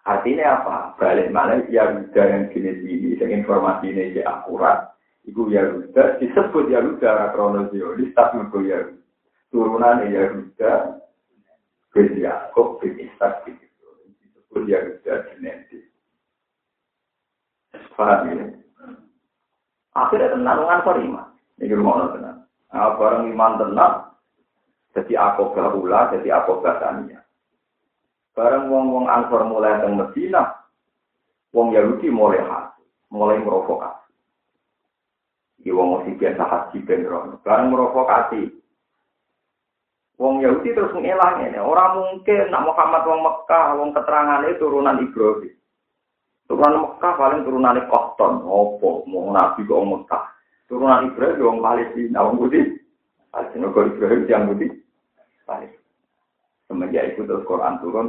Artinya 0.06 0.62
apa? 0.62 0.78
Balik 1.02 1.34
mana 1.34 1.66
Yahuda 1.66 2.22
yang 2.30 2.44
jenis 2.54 2.78
ini, 2.86 3.18
yang 3.18 3.42
informasi 3.42 3.90
ini 3.90 4.14
ya 4.14 4.38
akurat. 4.38 4.94
Iku 5.26 5.50
Yahuda, 5.50 6.22
disebut 6.22 6.70
Yahuda 6.70 7.34
kronologis, 7.34 8.14
tapi 8.14 8.46
itu 8.46 8.70
Yahuda. 8.70 9.02
Turunan 9.50 10.06
Yahuda, 10.06 11.02
bin 11.90 12.22
Yakob 12.22 12.78
bin 12.86 13.02
Ishak 13.02 13.50
bin. 13.50 13.58
Disebut 14.22 14.70
Yahuda 14.70 15.26
genetik. 15.34 15.90
Paham 17.96 18.28
ya? 18.32 18.46
Akhirnya 19.96 20.36
tenang 20.36 20.60
dengan 20.64 20.84
Farimah. 20.84 21.26
Ini 21.64 21.72
rumah 21.72 22.12
tenang. 22.12 22.38
Nah, 22.76 22.92
barang 23.00 23.32
iman 23.32 23.54
tenang, 23.56 23.96
jadi 24.92 25.14
aku 25.16 25.56
ula, 25.56 26.12
jadi 26.12 26.28
aku 26.44 26.60
tania. 26.60 27.24
Barang 28.36 28.68
wong-wong 28.68 29.08
Ansor 29.08 29.48
mulai 29.48 29.80
ke 29.80 29.88
Medina, 29.88 30.60
wong 31.56 31.72
Yahudi 31.72 32.12
mulai 32.12 32.44
hati, 32.44 32.84
mulai 33.08 33.40
merokokasi. 33.40 34.12
Iki 35.64 35.72
wong 35.72 36.04
mesti 36.04 36.20
biasa 36.20 36.44
haji 36.44 36.78
ben 36.84 37.08
Barang 37.48 37.72
merokokasi, 37.72 38.52
Wong 40.16 40.40
Yahudi 40.40 40.72
terus 40.72 40.96
ngilang 40.96 41.44
ini. 41.44 41.60
Orang 41.60 42.00
mungkin 42.00 42.48
nak 42.48 42.64
Muhammad 42.64 43.04
wong 43.04 43.20
Mekah, 43.20 43.76
wong 43.76 43.90
keterangan 43.92 44.48
itu 44.48 44.64
turunan 44.64 45.04
Ibrahim. 45.04 45.52
Turunan 46.46 46.78
Mekah 46.78 47.14
paling 47.18 47.42
turunan 47.42 47.82
Kohton. 47.90 48.46
Opo, 48.46 49.02
mau 49.10 49.34
Nabi 49.34 49.66
kok 49.66 49.82
Mekah. 49.82 50.24
Turunan 50.70 51.10
Ibrahim 51.10 51.42
wong 51.42 51.58
Palestina, 51.62 52.26
wong 52.26 52.36
Budi. 52.38 52.62
Palestina 53.34 53.74
kok 53.74 53.90
Ibrahim 53.90 54.22
yang 54.30 54.44
Budi. 54.50 54.68
Palestina. 55.46 55.86
Semenjak 56.70 57.14
itu 57.14 57.26
terus 57.26 57.46
Quran 57.50 57.82
turun. 57.82 58.08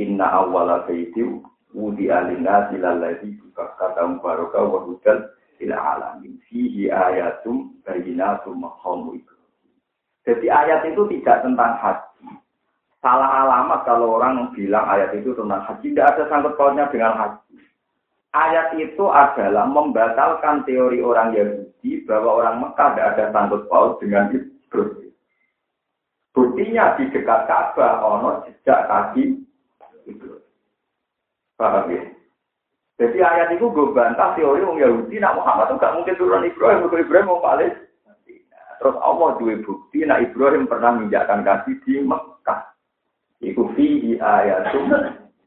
Inna 0.00 0.30
awwala 0.30 0.86
baiti 0.88 1.24
wudi 1.74 2.06
alina 2.08 2.70
silalladhi 2.70 3.34
kata 3.52 4.06
mubaraka 4.06 4.60
wa 4.62 4.84
hudal 4.86 5.28
ila 5.60 5.76
alamin. 5.96 6.40
Fihi 6.48 6.88
ayatum 6.88 7.76
bayinatum 7.84 8.64
Ibrahim. 8.64 9.24
Jadi 10.24 10.46
ayat 10.52 10.84
itu 10.88 11.08
tidak 11.08 11.40
tentang 11.40 11.72
haji. 11.80 12.07
Salah 12.98 13.46
alamat 13.46 13.86
kalau 13.86 14.18
orang 14.18 14.50
bilang 14.58 14.82
ayat 14.90 15.14
itu 15.14 15.30
tentang 15.38 15.62
haji. 15.62 15.94
Tidak 15.94 16.02
ada 16.02 16.22
sangkut 16.26 16.58
pautnya 16.58 16.90
dengan 16.90 17.14
haji. 17.14 17.54
Ayat 18.34 18.74
itu 18.74 19.06
adalah 19.06 19.64
membatalkan 19.70 20.66
teori 20.66 20.98
orang 20.98 21.32
Yahudi 21.32 22.04
bahwa 22.04 22.42
orang 22.42 22.56
Mekah 22.60 22.88
tidak 22.92 23.08
ada 23.14 23.24
sangkut 23.30 23.62
paut 23.70 24.02
dengan 24.02 24.34
Ibrahim. 24.34 25.14
Buktinya 26.34 26.94
di 26.98 27.10
dekat 27.10 27.50
Ka'bah 27.50 28.02
ono 28.02 28.46
jejak 28.46 28.86
kaki 28.86 29.42
itu. 30.06 30.38
Paham 31.58 31.90
ya? 31.90 32.02
Jadi 32.98 33.18
ayat 33.22 33.54
itu 33.54 33.70
gue 33.70 33.94
bantah 33.94 34.34
teori 34.34 34.62
orang 34.62 34.82
Yahudi, 34.82 35.22
nak 35.22 35.38
Muhammad 35.38 35.70
itu 35.70 35.78
gak 35.78 35.94
mungkin 35.94 36.18
turun 36.18 36.46
Ibrahim, 36.46 36.90
Ibrahim 36.90 37.30
mau 37.30 37.42
balik. 37.42 37.74
Terus 38.78 38.94
Allah 39.02 39.34
dua 39.38 39.54
bukti, 39.66 40.06
nah 40.06 40.22
Ibrahim 40.22 40.70
pernah 40.70 40.94
menginjakkan 40.94 41.42
kaki 41.42 41.82
di 41.82 42.02
Mekah. 42.02 42.37
Iku 43.38 43.70
fi 43.78 44.18
ayatum 44.18 44.90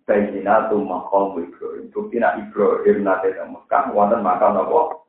bayinatum 0.07 0.87
maqam 0.87 1.39
Ibrahim. 1.39 1.91
Bukti 1.91 2.17
nak 2.19 2.39
Ibrahim 2.39 3.03
nate 3.03 3.35
di 3.35 3.43
Mekah, 3.43 3.91
wonten 3.91 4.23
makam 4.23 4.59
apa? 4.59 5.03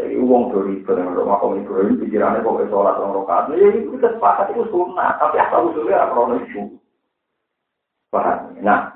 Jadi 0.00 0.18
uang 0.18 0.50
dari 0.50 0.82
benar 0.82 1.14
makam 1.14 1.62
Ibrahim 1.62 2.00
pikirannya 2.02 2.42
kok 2.42 2.66
sholat 2.66 2.98
orang 2.98 3.14
rokaat. 3.22 3.44
Ya 3.54 3.68
itu 3.70 3.94
kita 3.94 4.18
sepakat 4.18 4.50
itu 4.50 4.66
sunnah, 4.74 5.14
tapi 5.22 5.38
asal 5.38 5.70
usulnya 5.70 6.02
apa 6.10 6.42
itu. 6.42 6.80
Paham? 8.10 8.58
Nah, 8.60 8.92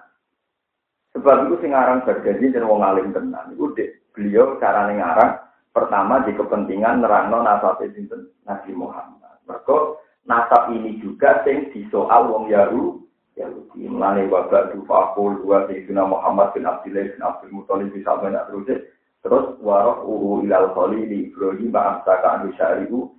sebab 1.17 1.49
itu 1.49 1.57
sing 1.65 1.73
aran 1.73 2.05
berjanji 2.05 2.53
dan 2.53 2.69
wong 2.69 2.85
alim 2.85 3.15
tenan. 3.15 3.55
Itu 3.55 3.73
beliau 4.13 4.61
cara 4.61 4.91
ngarang 4.93 5.47
Pertama 5.77 6.25
di 6.25 6.33
kepentingan 6.33 7.05
nerangno 7.05 7.45
nasab 7.45 7.85
sinten 7.85 8.33
Nabi 8.49 8.73
Muhammad. 8.73 9.45
Maka 9.45 10.01
nasab 10.27 10.75
ini 10.75 10.99
juga 11.03 11.43
sing 11.47 11.71
disoal 11.71 12.31
wong 12.31 12.51
Yahu 12.51 13.01
Yahudi. 13.39 13.87
Mulane 13.87 14.27
wabak 14.27 14.75
dufakul 14.75 15.39
dua 15.45 15.71
Sayyidina 15.71 16.09
Muhammad 16.09 16.57
bin 16.57 16.67
Abdullah 16.67 17.07
bin 17.07 17.23
Abdul 17.23 17.53
Muthalib 17.55 17.95
bisa 17.95 18.17
banyak 18.19 18.43
terus 18.51 18.83
terus 19.21 19.47
waroh 19.63 20.07
uhu 20.07 20.47
ilal 20.47 20.71
di 20.91 21.31
Ibrahim 21.31 21.75
ba'amsaka 21.75 22.27
anu 22.41 22.55
syari'u 22.55 23.11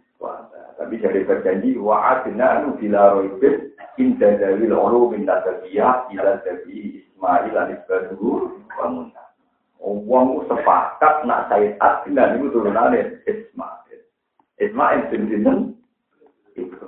tapi 0.78 1.02
jadi 1.02 1.26
berjanji 1.26 1.78
wa'adna 1.78 2.62
anu 2.62 2.78
bila 2.78 3.17
roibin 3.17 3.74
inda 3.98 4.38
dalil 4.38 4.78
ulu 4.78 5.13
min 5.13 5.26
nasabiyah 5.26 6.10
ila 6.13 6.41
sabi 6.46 7.02
Ismail 7.02 7.54
al-Ibadu 7.54 8.62
wa. 8.78 9.10
Wong 9.88 10.43
sepakat 10.50 11.24
nak 11.30 11.48
Said 11.54 11.78
Adnan 11.80 12.41
itu 12.41 12.50
turunannya 12.50 13.24
Ismail. 13.30 14.00
Ismail 14.58 15.02
bin 15.13 15.30
itu. 16.58 16.88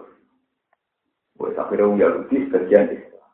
Wes 1.39 1.55
akhirnya 1.55 1.87
wong 1.87 2.01
Yahudi 2.01 2.49
sebagian 2.49 2.91
Islam. 2.91 3.29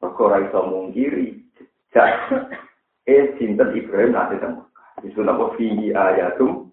Maka 0.00 0.20
ora 0.22 0.38
iso 0.46 0.60
mungkiri 0.64 1.42
jejak 1.52 2.14
eh 3.10 3.36
sinten 3.36 3.74
Ibrahim 3.76 4.16
nanti 4.16 4.38
temu. 4.38 4.62
Itu 5.04 5.20
napa 5.20 5.52
fihi 5.58 5.92
ayatum 5.92 6.70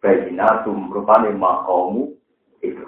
bayinatum 0.00 0.88
rupane 0.88 1.34
maqamu 1.34 2.14
itu. 2.62 2.86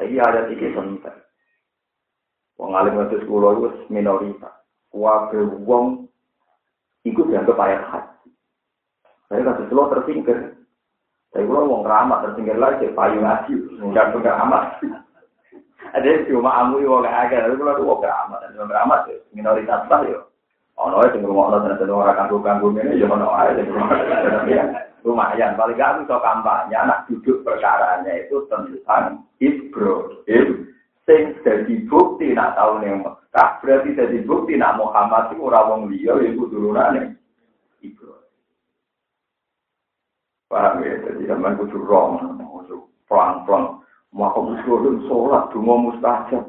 Jadi 0.00 0.14
ada 0.18 0.48
tiga 0.50 0.74
penting. 0.74 1.18
Wong 2.56 2.72
alim 2.72 2.96
ngatus 2.96 3.22
kula 3.28 3.54
itu 3.54 3.68
minoritas. 3.92 4.56
Wabe 4.90 5.44
wong 5.62 6.06
Iku 7.06 7.22
dianggap 7.30 7.54
ayat 7.62 7.82
haji. 7.86 8.34
Saya 9.30 9.46
kasih 9.46 9.66
selo 9.70 9.86
tersingkir. 9.94 10.55
Saya 11.36 11.44
kalau 11.52 11.68
mau 11.68 11.84
ngeramat 11.84 12.18
tersingkir 12.24 12.56
lagi, 12.56 12.88
payung 12.96 13.20
ngaji, 13.20 13.52
nggak 13.76 14.08
tuh 14.08 14.24
ngeramat. 14.24 14.80
Ada 15.92 16.08
yang 16.08 16.32
cuma 16.32 16.48
amu 16.64 16.80
yang 16.80 17.04
gak 17.04 17.28
agak, 17.28 17.44
tapi 17.44 17.60
kalau 17.60 17.84
mau 17.84 18.00
ngeramat, 18.00 18.38
dan 18.40 18.56
ngeramat 18.56 19.00
ya, 19.04 19.16
minoritas 19.36 19.84
lah 19.84 20.00
ya. 20.08 20.24
Ono 20.80 20.96
itu 21.04 21.20
ngomong 21.20 21.52
ono 21.52 21.58
dan 21.60 21.76
sedang 21.76 22.00
orang 22.00 22.16
kanggu 22.16 22.40
kanggu 22.40 22.72
ini, 22.72 23.04
ya 23.04 23.04
ono 23.12 23.28
aja, 23.36 23.60
lumayan. 25.04 25.60
Paling 25.60 25.76
gak 25.76 26.08
bisa 26.08 26.16
kampanye, 26.24 26.72
anak 26.72 27.04
duduk 27.04 27.44
perkaranya 27.44 28.16
itu 28.16 28.40
tentang 28.48 29.28
Ibrahim. 29.36 30.72
Sing 31.04 31.36
jadi 31.44 31.74
bukti 31.84 32.32
nak 32.32 32.56
tahu 32.56 32.80
nih 32.80 32.96
Mekah, 32.96 33.60
berarti 33.60 33.92
jadi 33.92 34.24
bukti 34.24 34.56
nak 34.56 34.80
Muhammad 34.80 35.36
itu 35.36 35.44
orang 35.44 35.68
wong 35.68 35.80
liya 35.92 36.16
ibu 36.16 36.48
turunane 36.48 37.12
Ibrahim. 37.84 38.15
Paham 40.46 40.82
ya? 40.86 40.94
Jadi 41.02 41.26
zaman 41.26 41.58
kudu 41.58 41.82
rom, 41.82 42.22
pelan-pelan. 43.10 43.82
Maka 44.14 44.38
musuh 44.38 44.96
sholat, 45.10 45.50
dungo 45.50 45.74
mustajab. 45.90 46.44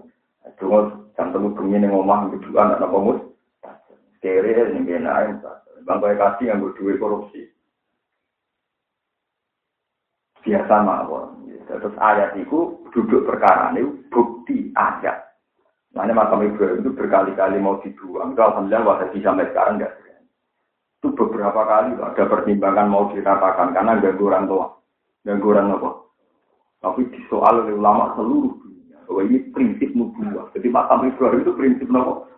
Dungo 0.61 1.09
jam 1.17 1.33
temu 1.33 1.51
bengi 1.57 1.81
ning 1.81 1.91
omah 1.91 2.29
keduan 2.31 2.77
anak 2.77 2.93
mus. 2.93 3.19
Kere 4.21 4.71
ning 4.71 4.85
kene 4.85 5.09
ae. 5.09 5.33
Bangkai 5.83 6.19
kasih 6.19 6.51
yang 6.51 6.61
duwe 6.63 6.99
korupsi. 6.99 7.47
Biasa 10.43 10.75
mawon. 10.83 11.49
Terus 11.67 11.95
ayat 11.99 12.31
itu 12.39 12.79
duduk 12.95 13.27
perkara 13.27 13.75
ini 13.75 13.83
bukti 14.07 14.71
ayat. 14.79 15.27
Makanya 15.91 16.13
makam 16.15 16.47
Ibrahim 16.47 16.79
itu 16.79 16.91
berkali-kali 16.95 17.59
mau 17.59 17.81
dibuang. 17.83 18.31
Itu 18.31 18.41
alhamdulillah 18.43 18.83
wahabi 18.87 19.19
sampai 19.19 19.51
sekarang 19.51 19.81
enggak. 19.81 19.93
Itu 20.97 21.13
beberapa 21.13 21.61
kali 21.61 21.93
ada 21.93 22.23
pertimbangan 22.25 22.89
mau 22.89 23.13
diratakan 23.13 23.69
karena 23.77 24.01
ganggu 24.01 24.33
orang 24.33 24.49
tua. 24.49 24.67
Ganggu 25.21 25.47
orang 25.53 25.77
apa? 25.77 25.89
Tapi 26.81 27.01
disoal 27.13 27.65
oleh 27.65 27.77
ulama 27.77 28.17
seluruh 28.17 28.53
dunia. 28.65 28.97
Bahwa 29.05 29.21
ini 29.29 29.39
prinsip 29.53 29.93
nubuah. 29.93 30.49
Jadi 30.57 30.67
makam 30.73 31.05
Ibrahim 31.05 31.45
itu 31.45 31.53
prinsip 31.53 31.87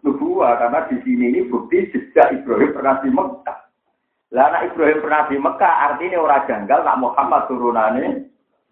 nubuah. 0.04 0.60
Karena 0.60 0.80
di 0.92 1.00
sini 1.08 1.32
ini 1.32 1.48
bukti 1.48 1.88
sejak 1.96 2.36
Ibrahim 2.36 2.76
pernah 2.76 3.00
di 3.00 3.10
Mekah. 3.16 3.60
Lah 4.30 4.44
anak 4.54 4.76
Ibrahim 4.76 5.00
pernah 5.02 5.22
di 5.26 5.36
Mekah 5.40 5.74
artinya 5.90 6.18
orang 6.20 6.46
janggal 6.46 6.80
nak 6.86 7.00
Muhammad 7.02 7.42
turunannya 7.50 8.08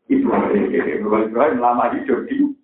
Ibrahim, 0.08 0.72
Ibrahim 1.04 1.58
lama 1.60 1.92
hidup 1.92 2.30
di 2.30 2.57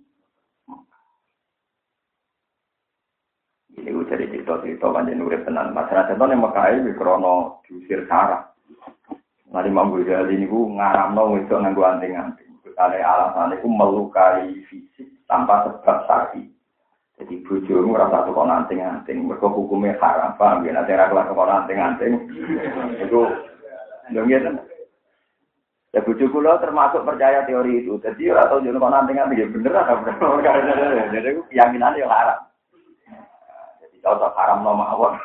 jadi 4.24 4.40
cerita-cerita 4.40 4.88
panjang 4.88 5.20
urip 5.20 5.44
tenan. 5.44 5.76
Masyarakat 5.76 6.16
itu 6.16 6.24
yang 6.24 6.40
Mekah 6.40 6.68
ini 6.72 6.92
krono 6.96 7.60
diusir 7.68 8.08
sarah. 8.08 8.48
Nanti 9.52 9.68
Imam 9.68 9.92
Ghazali 9.92 10.40
ini 10.40 10.48
ngaramno 10.48 11.36
itu 11.44 11.52
nganggo 11.52 11.84
anting-anting. 11.84 12.52
Kali 12.74 13.04
alasan 13.04 13.54
itu 13.54 13.68
melukai 13.68 14.50
fisik 14.72 15.06
tanpa 15.28 15.68
sebab 15.68 16.08
sakit. 16.08 16.48
Jadi 17.22 17.46
bujumu 17.46 17.94
rasa 17.94 18.26
tuh 18.26 18.34
anting-anting. 18.34 19.28
Mereka 19.28 19.46
hukumnya 19.46 20.00
haram, 20.02 20.34
paham 20.40 20.66
ya? 20.66 20.74
Nanti 20.74 20.96
rakyat 20.96 21.30
kok 21.30 21.38
anting-anting. 21.38 22.14
Itu, 23.04 23.20
dong 24.10 24.28
ya 24.32 24.40
Ya 25.94 26.02
bujuk 26.02 26.34
kula 26.34 26.58
termasuk 26.58 27.06
percaya 27.06 27.46
teori 27.46 27.86
itu. 27.86 28.02
Jadi 28.02 28.26
ora 28.34 28.50
tau 28.50 28.58
jono 28.66 28.82
nanti 28.90 29.14
nanti 29.14 29.38
ya 29.38 29.46
bener 29.46 29.78
ada 29.78 30.02
bener. 30.02 31.14
Jadi 31.14 31.28
itu 31.38 31.42
keyakinan 31.54 32.02
yang 32.02 32.10
haram. 32.10 32.42
Jadi 34.04 34.20
kalau 34.20 34.36
haram 34.36 34.60
nama 34.68 34.84
awak. 34.92 35.24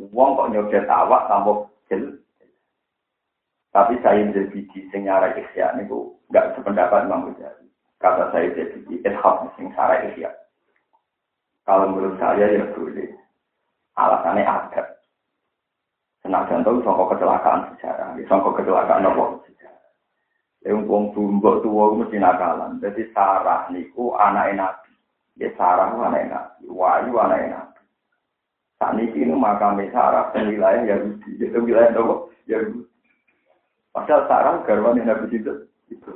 Uang 0.00 0.30
kok 0.32 0.48
nyobet 0.48 0.88
awak 0.88 1.28
tanpa 1.28 1.68
jel. 1.92 2.16
Tapi 3.68 4.00
saya 4.00 4.24
jadi 4.32 4.64
sing 4.88 5.04
nyara 5.04 5.36
ikhya 5.36 5.76
niku 5.76 6.16
enggak 6.32 6.56
sependapat 6.56 7.04
Imam 7.04 7.28
Ghazali. 7.36 7.68
Kata 8.00 8.32
saya 8.32 8.48
jadi 8.56 8.80
ishab 9.04 9.44
sing 9.60 9.68
sarah 9.76 10.08
ya. 10.16 10.32
Kalau 11.68 11.92
menurut 11.92 12.16
saya 12.16 12.48
ya 12.48 12.64
boleh. 12.72 13.12
Alasannya 14.00 14.42
ada. 14.48 14.96
Senajan 16.24 16.64
tahu 16.64 16.80
songkok 16.80 17.12
kecelakaan 17.12 17.76
sejarah. 17.76 18.16
Songkok 18.24 18.56
kecelakaan 18.56 19.04
apa? 19.04 19.24
Sejarah. 19.44 19.84
Yang 20.64 20.88
wong 20.88 21.04
bumbok 21.12 21.60
tua 21.60 21.92
mesti 21.92 22.16
nakalan. 22.16 22.80
Jadi 22.80 23.12
Sarah 23.12 23.68
niku 23.68 24.16
anak 24.16 24.56
Nabi. 24.56 24.89
Ya 25.38 25.50
Sarah 25.54 25.94
anak 25.94 26.26
Nabi. 26.30 26.66
Wahyu 26.66 27.14
anak 27.20 27.40
Nabi. 27.52 27.82
Saat 28.80 28.96
ini 28.96 29.34
makamnya 29.36 29.92
Sarah 29.92 30.32
dan 30.32 30.50
wilayah 30.50 30.82
Yahudi. 30.96 31.30
Itu 31.38 31.58
wilayah 31.60 31.92
apa? 31.92 32.14
Yahudi. 32.48 32.82
Padahal 33.92 34.22
Sarah 34.26 34.54
garwan 34.64 34.98
Nabi 34.98 35.30
itu. 35.30 35.68
Itu. 35.92 36.12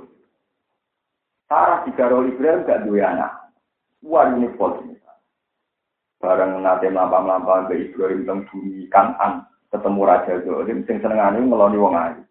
Sarah 1.46 1.85
digarwa 1.85 2.24
Ibrahim 2.24 2.66
gak 2.66 2.83
dua 2.88 3.05
anak. 3.14 3.33
Wah 4.05 4.29
ini 4.33 4.48
ini. 4.48 4.94
Bareng 6.24 6.64
nanti 6.64 6.88
melampau-melampau 6.88 7.68
ke 7.68 7.77
Ibrahim 7.77 8.24
tentang 8.24 8.48
bumi 8.48 8.88
kanan 8.88 9.44
ketemu 9.68 10.00
Raja 10.07 10.35
Zolim, 10.46 10.87
sing 10.87 11.03
senengane 11.03 11.42
ngeloni 11.42 11.77
wong 11.77 11.94
ayu. 11.98 12.22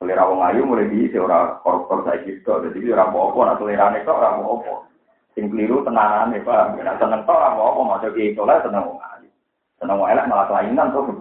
Selera 0.00 0.24
wong 0.24 0.40
ayu 0.40 0.64
mulai 0.64 0.88
di 0.88 1.12
ora 1.20 1.60
koruptor 1.60 2.02
saya 2.02 2.24
gitu, 2.24 2.48
jadi 2.48 2.96
ora 2.96 3.12
apa-apa, 3.12 3.40
nah 3.44 3.56
selerane 3.60 4.02
kok 4.02 4.16
ora 4.16 4.28
apa-apa. 4.40 4.74
Sing 5.38 5.54
keliru 5.54 5.86
tenanane, 5.86 6.42
Pak. 6.42 6.74
Nek 6.82 6.98
seneng 6.98 7.22
tok 7.22 7.38
ora 7.38 7.54
apa-apa, 7.54 7.80
maca 7.86 8.10
ki 8.10 8.34
itu 8.34 8.42
lah 8.42 8.58
seneng 8.58 8.90
wong. 8.90 8.98
Seneng 9.78 9.94
wong 9.94 10.10
malah 10.10 10.50
kelainan 10.50 10.90
tuh. 10.90 11.14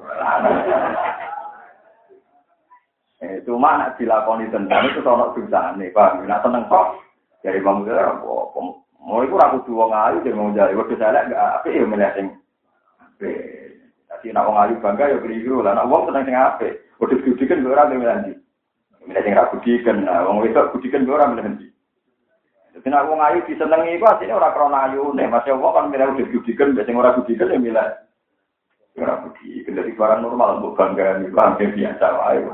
Eh, 3.22 3.38
cuma 3.46 3.78
nak 3.78 3.94
dilakoni 4.02 4.50
tentang 4.50 4.90
itu 4.90 5.06
ono 5.06 5.38
susahane, 5.38 5.94
Pak. 5.94 6.26
Nek 6.26 6.42
seneng 6.42 6.66
kok 6.66 6.98
dari 7.46 7.62
bang 7.62 7.86
apa-apa. 7.86 8.62
Mau 9.06 9.22
iku 9.22 9.38
ra 9.38 9.54
kudu 9.54 9.78
wong 9.78 9.94
ayu 9.94 10.18
sing 10.26 10.34
mau 10.34 10.50
jare 10.50 10.74
wedhus 10.74 10.98
elek 10.98 11.30
gak 11.30 11.62
apik 11.62 11.78
ya 11.78 12.10
sing 12.18 12.34
apik. 12.98 13.30
Dadi 14.10 14.34
nek 14.34 14.46
wong 14.50 14.82
bangga 14.82 15.14
ya 15.14 15.22
keliru 15.22 15.62
lah. 15.62 15.78
Nek 15.78 15.94
wong 15.94 16.10
seneng 16.10 16.26
sing 16.26 16.34
apik, 16.34 16.74
wedhus 16.98 17.22
gudiken 17.22 17.70
ora 17.70 17.86
milih 17.86 18.18
ndi. 18.26 18.34
Milih 19.06 19.22
sing 19.22 19.38
ra 19.38 19.46
wong 20.26 20.42
milih 20.42 21.54
ndi. 21.54 21.67
Dadi 22.78 22.94
nek 22.94 23.10
wong 23.10 23.18
ayu 23.18 23.42
disenengi 23.50 23.98
iku 23.98 24.06
asline 24.06 24.38
ora 24.38 24.54
krana 24.54 24.86
ayune, 24.86 25.26
Mas 25.26 25.50
wong 25.50 25.74
kan 25.74 25.90
milih 25.90 26.14
wedhus 26.14 26.30
gudiken, 26.30 26.78
sing 26.78 26.94
ora 26.94 27.18
gudiken 27.18 27.50
ya 27.50 27.58
milih 27.58 27.90
ora 29.02 29.18
gudiken. 29.26 29.74
Dadi 29.74 29.98
barang 29.98 30.22
normal 30.22 30.62
mbok 30.62 30.78
bangga 30.78 31.26
iki 31.58 31.74
biasa 31.74 32.06
wae. 32.22 32.46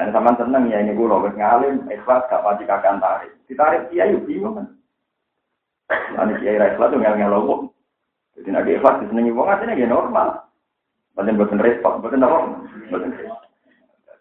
Dan 0.00 0.16
sama 0.16 0.32
seneng 0.40 0.72
ya 0.72 0.80
ini 0.80 0.96
gue 0.96 1.04
wis 1.04 1.36
ngalim, 1.36 1.84
ikhlas 1.92 2.24
gak 2.32 2.40
pasti 2.40 2.64
kakak 2.64 3.04
tarik. 3.04 3.36
Ditarik 3.44 3.92
kiai 3.92 4.16
bingung 4.24 4.56
kan. 4.56 4.66
Nanti 6.16 6.40
kiai 6.40 6.56
ikhlas 6.56 6.88
tuh 6.88 6.96
ngel 6.96 7.20
ngel 7.20 7.36
wong. 7.36 7.68
Jadi 8.40 8.48
nanti 8.48 8.80
ikhlas 8.80 8.96
disenengi 9.04 9.36
wong 9.36 9.44
aslinya 9.52 9.76
ya 9.76 9.84
normal. 9.84 10.48
Bukan 11.12 11.36
buatan 11.36 11.60
repot, 11.60 12.00
buatan 12.00 12.24
apa? 12.24 12.38
Buatan 12.88 13.12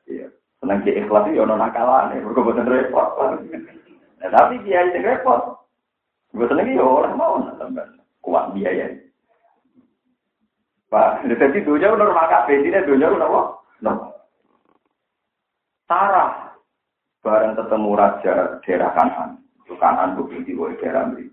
Iya. 0.10 0.28
Seneng 0.60 0.84
kiai 0.84 1.00
ikhlas 1.00 1.28
itu 1.32 1.40
ya 1.40 1.48
non 1.48 1.64
nakalan, 1.64 2.16
ya. 2.16 2.24
Bukan 2.24 2.44
buatan 2.44 2.68
repot. 2.68 3.08
Nah, 4.20 4.30
tapi 4.30 4.60
kiai 4.68 4.92
itu 4.92 5.00
repot. 5.00 5.60
Gue 6.36 6.46
seneng 6.46 6.76
ya 6.76 6.84
orang 6.84 7.16
mau 7.16 7.40
nonton 7.40 7.80
kuat 8.20 8.52
biaya. 8.54 8.92
Pak, 10.90 11.22
jadi 11.30 11.62
dunia 11.62 11.94
normal 11.94 12.26
kabeh, 12.28 12.66
ini 12.66 12.82
dunia 12.86 13.14
normal. 13.14 13.62
Normal. 13.80 14.12
Sarah 15.90 16.54
bareng 17.26 17.58
ketemu 17.58 17.92
raja 17.98 18.34
daerah 18.62 18.92
kanan, 18.94 19.30
itu 19.66 19.74
kanan 19.82 20.14
bukti 20.14 20.46
di 20.46 20.54
daerah 20.54 21.10
ini. 21.14 21.26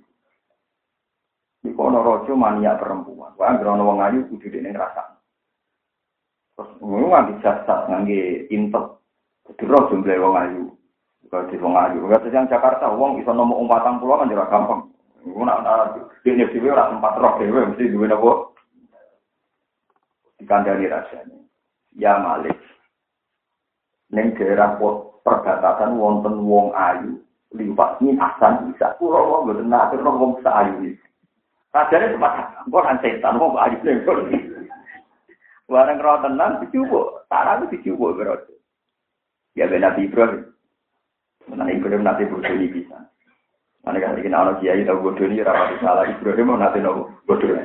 Di 1.61 1.71
kono 1.75 2.01
rojo 2.01 2.33
mania 2.39 2.79
perempuan, 2.79 3.37
wah 3.37 3.53
grono 3.59 3.85
wong 3.85 3.99
ayu 4.01 4.25
kudu 4.31 4.49
dene 4.49 4.73
ngrasa. 4.73 5.19
Terus 6.57 6.71
ngono 6.81 7.13
nganti 7.13 7.43
jasa 7.45 7.91
ngangge 7.91 8.49
intek. 8.49 8.87
Kedera 9.47 9.87
jumlah 9.87 10.19
wong 10.19 10.35
ayu. 10.35 10.65
Di 11.31 11.57
wong 11.63 11.75
ayu. 11.79 11.99
Kedera 12.03 12.35
yang 12.35 12.51
Jakarta, 12.51 12.91
wong 12.91 13.23
bisa 13.23 13.31
nomor 13.31 13.63
umpatang 13.63 14.03
pulau 14.03 14.19
kan 14.19 14.31
jelas 14.31 14.51
gampang. 14.51 14.91
Ibu 15.27 15.43
nak 15.43 15.63
di 16.23 16.35
NFTW 16.35 16.71
orang 16.71 16.99
tempat 16.99 17.19
roh 17.19 17.35
dewe, 17.39 17.61
mesti 17.71 17.91
duit 17.91 18.11
apa? 18.11 18.31
Dikandani 20.43 20.87
rasanya. 20.91 21.39
Ya 21.95 22.19
Malik. 22.19 22.59
Neng 24.11 24.35
daerah 24.39 24.79
perbatasan 25.23 25.99
wonten 25.99 26.43
wong 26.47 26.75
ayu. 26.75 27.23
Limpah 27.55 28.03
ini 28.03 28.19
asan 28.19 28.75
bisa. 28.75 28.99
kula 28.99 29.23
wong 29.23 29.55
berenak, 29.55 29.95
kira 29.95 30.11
wong 30.11 30.39
bisa 30.39 30.51
ayu 30.51 30.75
ini. 30.83 30.99
Rasanya 31.71 32.15
tempat 32.19 32.33
kampung, 32.59 32.83
kan 32.83 32.99
setan 33.03 33.39
wong 33.39 33.55
ayu. 33.55 33.79
Barang 35.67 35.99
roh 36.03 36.19
tenang, 36.23 36.63
dicubuk. 36.63 37.27
Tak 37.27 37.43
lalu 37.47 37.71
dicubuk 37.75 38.19
berarti. 38.19 38.56
Ya 39.57 39.65
ben 39.67 39.81
Nabi 39.81 40.05
Ibrahim. 40.05 40.53
Nah 41.49 41.67
Ibrahim 41.73 42.05
nanti 42.05 42.29
ini 42.29 42.69
bisa. 42.69 43.09
Mana 43.81 44.03
kan 44.03 44.19
kita 44.19 44.35
anak 44.35 44.61
kiai 44.61 44.85
tahu 44.85 45.15
ini 45.17 45.41
rapat 45.41 45.79
salah 45.81 46.05
Ibrahim 46.05 46.53
mau 46.53 46.61
nanti 46.61 46.83
nopo 46.83 47.09
bodoh 47.25 47.57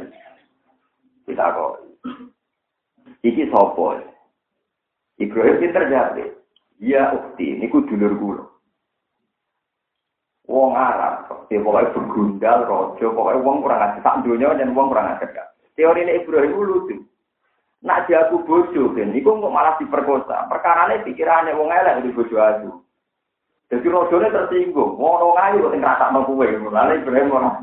Kita 1.27 1.45
kok. 1.51 1.73
Iki 3.21 3.51
sopo. 3.51 3.99
Ibrahim 5.19 5.60
pinter 5.60 5.84
jadi. 5.91 6.25
Ya 6.82 7.13
ukti, 7.13 7.62
ku 7.69 7.86
dulur 7.86 8.13
kula. 8.17 8.43
Wong 10.49 10.73
Arab, 10.73 11.47
ya 11.54 11.62
pokoknya 11.62 11.93
bergundal, 11.93 12.60
rojo, 12.65 13.13
pokoknya 13.13 13.45
wong 13.45 13.62
kurang 13.62 13.86
aja. 13.86 14.01
Tak 14.01 14.25
dunia 14.25 14.58
dan 14.58 14.73
wong 14.73 14.89
kurang 14.89 15.13
aja. 15.13 15.54
Teori 15.77 16.01
ini 16.04 16.25
Ibrahim 16.25 16.58
lucu. 16.58 16.97
Nak 17.82 18.06
jago 18.06 18.46
bojo, 18.46 18.94
kan, 18.94 19.10
iku 19.10 19.41
kok 19.41 19.50
malah 19.50 19.74
diperkosa. 19.82 20.46
Perkara 20.46 20.94
ini 20.94 21.02
pikirannya 21.02 21.58
wong 21.58 21.74
elek 21.74 22.06
di 22.06 22.13
bojo 22.13 22.38
aku. 22.38 22.70
Jadi 23.74 23.88
rojone 23.89 24.30
tersinggung, 24.30 25.02
ngono 25.02 25.34
ngayu 25.34 25.65
kok 25.65 25.74
ngerasa 25.74 26.13
mau 26.13 26.22
kue, 26.30 26.46
mulai 26.62 27.02
Ibrahim 27.02 27.34
orang. 27.34 27.58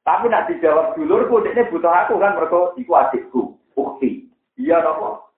Tapi 0.00 0.32
nak 0.32 0.48
dijawab 0.48 0.96
dulurku, 0.96 1.44
ini 1.44 1.68
butuh 1.68 1.92
aku 1.92 2.16
kan, 2.16 2.40
mereka 2.40 2.72
iku 2.80 2.92
adikku, 2.96 3.42
ukti. 3.76 4.24
Iya 4.56 4.80
nopo. 4.80 5.28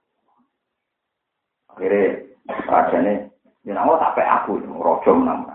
Akhirnya, 1.74 2.22
rajane, 2.46 3.32
ya 3.66 3.74
nama 3.74 3.98
sampai 3.98 4.22
aku, 4.22 4.62
rojo 4.62 5.10
menang. 5.18 5.50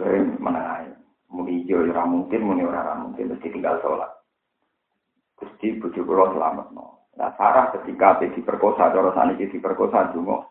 Jadi 0.00 0.32
menang 0.40 0.96
Muni 1.32 1.64
hijau 1.64 1.88
ya 1.88 2.04
mungkin, 2.04 2.44
muni 2.44 2.64
orang 2.64 3.08
mungkin, 3.08 3.32
mesti 3.32 3.48
tinggal 3.48 3.80
sholat. 3.80 4.12
Gusti 5.40 5.80
bujuk 5.80 6.04
kulo 6.04 6.28
selamat 6.36 6.70
no. 6.76 7.01
Nah 7.16 7.30
Sarah 7.36 7.68
ketika 7.76 8.24
diperkosa, 8.24 8.88
cara 8.88 9.12
sana 9.12 9.36
diperkosa 9.36 10.16
cuma, 10.16 10.48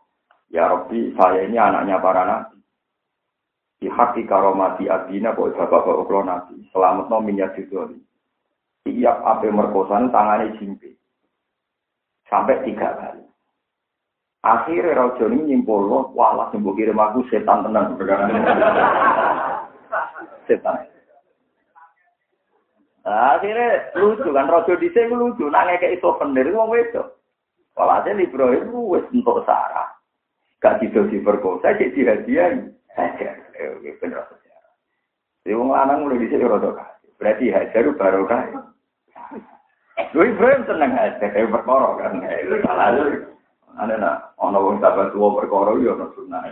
ya 0.54 0.70
Robbi 0.70 1.10
saya 1.18 1.50
ini 1.50 1.58
anaknya 1.58 1.98
para 1.98 2.24
nabi. 2.28 2.58
Di 3.82 3.90
hati 3.90 4.30
karomati 4.30 4.86
abina 4.86 5.34
kok 5.34 5.58
bapak 5.58 5.82
bapak 5.82 6.22
nabi. 6.22 6.56
Selamat 6.70 7.10
no 7.10 7.18
minyak 7.18 7.58
judul. 7.58 7.98
Tiap 8.86 9.18
apa 9.26 9.50
merkosa 9.50 10.06
tangannya 10.14 10.54
jimpi. 10.62 10.94
Sampai 12.30 12.62
tiga 12.62 12.94
kali. 12.94 13.26
Akhirnya 14.42 14.98
Raja 14.98 15.30
ini 15.30 15.54
nyimpul 15.54 15.86
walah 16.18 16.50
sembuh 16.50 16.74
kirim 16.74 16.98
aku 16.98 17.30
setan 17.30 17.62
tenang. 17.62 17.94
setan. 20.50 20.91
Nah, 23.02 23.38
akhirnya 23.38 23.98
lucu 23.98 24.30
kan, 24.30 24.46
rojo 24.46 24.78
di 24.78 24.94
sini 24.94 25.10
lucu, 25.10 25.50
nanya 25.50 25.82
kayak 25.82 25.98
itu 25.98 26.10
pendir, 26.22 26.54
mau 26.54 26.70
itu. 26.78 27.02
Kalau 27.74 27.98
aja 27.98 28.14
nih 28.14 28.30
bro, 28.30 28.54
itu 28.54 28.78
wes 28.94 29.06
untuk 29.10 29.42
Sarah. 29.48 29.90
Gak 30.62 30.86
gitu 30.86 31.10
sih, 31.10 31.18
perkosa 31.26 31.74
jadi 31.74 31.98
hadiah. 32.06 32.62
Eh, 32.94 33.74
oke, 33.74 33.90
bener 33.98 34.22
saja. 34.30 34.54
Jadi 35.42 35.58
orang 35.58 35.74
lanang 35.74 36.00
udah 36.06 36.18
di 36.22 36.28
sini 36.30 36.46
rojo 36.46 36.78
kasih. 36.78 37.10
Berarti 37.18 37.46
hajar 37.50 37.82
itu 37.82 37.98
baru 37.98 38.24
kaya. 38.30 38.60
Lui 40.14 40.30
Ibrahim 40.30 40.62
seneng 40.70 40.94
aja, 40.94 41.18
kayak 41.18 41.42
eh, 41.42 41.50
berkoro 41.50 41.98
kan. 41.98 42.22
Eh, 42.22 42.46
itu 42.46 42.62
salah 42.62 42.94
aja. 42.94 43.02
Ada 43.82 43.96
nak, 43.98 44.36
ono 44.38 44.60
wong 44.62 44.78
sabar 44.84 45.10
tua 45.10 45.34
berkoro, 45.42 45.80
iya 45.82 45.98
ono 45.98 46.12
sunnah. 46.14 46.44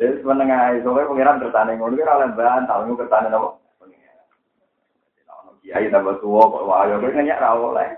Jadi 0.00 0.22
seneng 0.24 0.48
aja, 0.48 0.80
soalnya 0.80 1.10
pengiran 1.12 1.40
tertanding. 1.44 1.76
Mungkin 1.76 2.08
orang 2.08 2.32
lain 2.32 2.38
bantal, 2.38 2.78
mungkin 2.88 3.04
tertanding 3.04 3.36
apa. 3.36 3.48
Kiai 5.60 5.92
tambah 5.92 6.18
tuwa 6.24 6.48
kok 6.48 6.66
wae 6.66 6.94
kok 6.96 7.12
nyanyi 7.14 7.36
ra 7.36 7.52
oleh. 7.56 7.88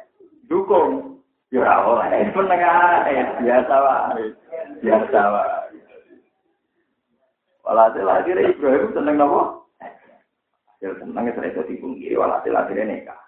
Dukung. 0.50 1.22
Yo 1.54 1.62
ra 1.62 1.86
oleh. 1.86 2.26
Menengah 2.36 3.06
biasa 3.42 3.74
wae. 3.74 4.24
Biasa 4.82 5.20
wae. 5.20 5.62
Walhasil 7.62 8.06
akhirnya 8.06 8.50
Ibrahim 8.50 8.90
seneng 8.90 9.16
nopo? 9.22 9.70
Ya 10.82 10.90
seneng 10.98 11.30
saya 11.30 11.46
itu 11.54 11.62
dipungkiri, 11.70 12.18
walhasil 12.18 12.50
akhirnya 12.50 12.90
nikah. 12.90 13.20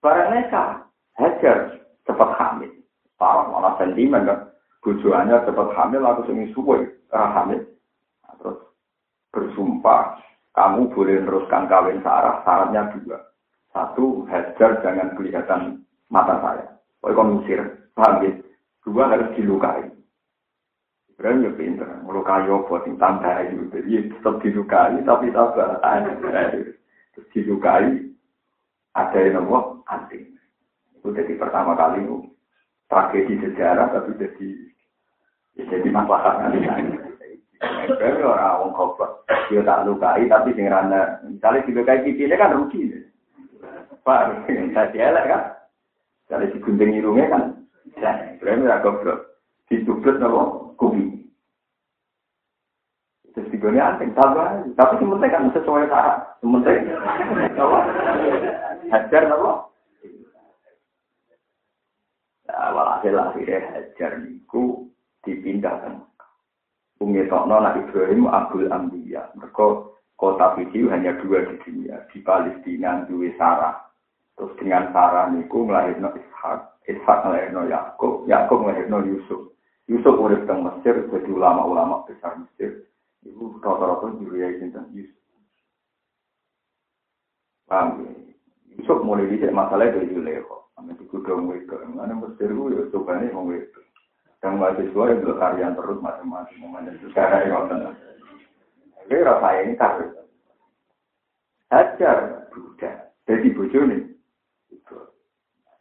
Barang 0.00 0.32
nikah, 0.32 0.88
hajar 1.20 1.84
cepat 2.08 2.30
hamil. 2.40 2.72
Parah 3.20 3.48
malah 3.52 3.76
sentimen 3.76 4.24
kan. 4.24 4.48
Bujuannya 4.80 5.44
cepat 5.44 5.68
hamil, 5.76 6.00
aku 6.00 6.24
sing 6.30 6.48
suwe, 6.56 6.88
hamil. 7.12 7.60
Nah, 8.24 8.34
terus 8.40 8.58
bersumpah, 9.34 10.16
kamu 10.56 10.88
boleh 10.96 11.20
meneruskan 11.20 11.68
kawin 11.68 12.00
Sarah, 12.00 12.40
syaratnya 12.40 12.88
dua. 12.96 13.20
Satu, 13.76 14.24
hajar 14.32 14.80
jangan 14.80 15.12
kelihatan 15.12 15.84
mata 16.08 16.40
saya. 16.40 16.64
Pokoknya 17.04 17.16
kau 17.20 17.28
misir, 17.28 17.60
paham 17.92 18.24
ya? 18.24 18.32
Dua 18.80 19.04
harus 19.12 19.28
dilukai. 19.36 19.84
Ibrahim 21.12 21.44
ya 21.44 21.52
pinter, 21.52 21.88
melukai 22.08 22.48
apa, 22.48 22.74
sing 22.88 22.96
tambah 22.96 23.36
itu. 23.44 23.68
Jadi 23.68 24.16
tetap 24.16 24.40
dilukai, 24.40 24.96
tapi 25.04 25.28
sabar. 25.36 25.76
Terus 27.12 27.28
dilukai, 27.36 27.92
ada 28.96 29.18
yang 29.20 29.44
nomor 29.44 29.84
anting. 29.92 30.40
Itu 30.96 31.12
jadi 31.12 31.36
pertama 31.36 31.76
kali 31.76 32.04
tragedi 32.88 33.44
sejarah, 33.44 33.92
tapi 33.92 34.16
jadi 34.16 34.48
ya 35.60 35.64
jadi 35.68 35.88
masalah 35.92 36.48
nanti. 36.48 37.05
Ya 37.60 38.20
orang 38.20 38.60
wong 38.60 38.70
goblok, 38.76 39.24
dia 39.48 39.64
tak 39.64 39.88
lukai, 39.88 40.28
tapi 40.28 40.52
sing 40.52 40.68
rana, 40.68 41.16
misalnya 41.24 41.64
dilukai 41.64 42.04
ini 42.04 42.36
kan 42.36 42.52
rugi. 42.52 42.92
Pak, 44.04 44.46
tadi 44.76 44.98
elek 45.00 45.24
kan? 45.26 45.42
Kalau 46.28 46.46
digunting 46.52 47.00
irungnya 47.00 47.32
kan, 47.32 47.42
ya, 47.96 48.12
Ibrahim 48.36 48.68
ya 48.68 48.82
goblok. 48.84 49.40
Ditublet 49.66 50.20
nopo 50.22 50.74
kubi. 50.78 51.26
Terus 53.34 53.50
digone 53.50 53.82
anting 53.82 54.14
tambah, 54.14 54.72
tapi 54.78 54.94
sementing 55.02 55.32
kan 55.32 55.50
sesuai 55.50 55.90
syarat. 55.90 56.38
Sementing 56.38 56.86
nopo? 57.58 57.78
Hajar 58.92 59.22
nopo? 59.26 59.52
Nah, 62.46 62.70
walhasil 62.70 63.14
akhirnya 63.18 63.58
hajar 63.74 64.22
niku 64.22 64.86
dipindahkan. 65.26 65.98
Umi 66.96 67.28
Tokno 67.28 67.60
nak 67.60 67.76
Ibrahim 67.76 68.24
Abdul 68.24 68.72
Ambiya. 68.72 69.28
Mereka 69.36 69.66
kota 70.16 70.56
video 70.56 70.88
hanya 70.88 71.12
dua 71.20 71.44
di 71.44 71.60
dunia. 71.60 72.00
Di 72.08 72.24
Palestina, 72.24 73.04
di 73.04 73.28
Sarah. 73.36 73.84
Terus 74.36 74.52
dengan 74.60 74.92
Sarah 74.92 75.32
niku 75.32 75.64
melahirkan 75.64 76.12
Ishak, 76.16 76.60
Ishak 76.88 77.18
melahirkan 77.24 77.68
Yakub, 77.68 78.24
Yakub 78.28 78.58
melahirkan 78.64 79.08
Yusuf. 79.08 79.52
Yusuf 79.88 80.18
urip 80.18 80.44
teng 80.44 80.66
Mesir 80.66 81.08
jadi 81.08 81.30
ulama-ulama 81.30 82.04
besar 82.10 82.36
Mesir. 82.36 82.90
Ibu 83.22 83.62
rata-rata 83.62 84.18
juriya 84.18 84.58
tentang 84.58 84.90
Yusuf. 84.92 85.20
Paham 87.70 88.02
ya? 88.02 88.12
Yusuf 88.76 88.98
mulai 89.06 89.30
dicek 89.30 89.54
masalah 89.54 89.88
dari 89.88 90.10
Juleho. 90.10 90.68
Amin 90.76 90.98
digudong 91.00 91.54
itu. 91.54 91.72
Mana 91.94 92.12
Mesir 92.12 92.50
itu 92.50 92.72
ya 92.74 92.82
coba 92.92 93.22
mau 93.30 93.48
itu. 93.54 93.80
Dan 94.46 94.62
mahasiswa 94.62 95.10
yang 95.10 95.26
berkarya 95.26 95.74
terus 95.74 95.98
macam-macam. 95.98 96.70
Mana 96.70 96.94
sekarang 97.02 97.50
yang 97.50 97.66
ngotot. 97.66 97.98
Ini 99.10 99.26
rasa 99.26 99.48
ini 99.58 99.74
karir. 99.74 100.10
Ajar 101.74 102.46
budak. 102.54 103.10
Jadi 103.26 103.50
bojone 103.50 103.98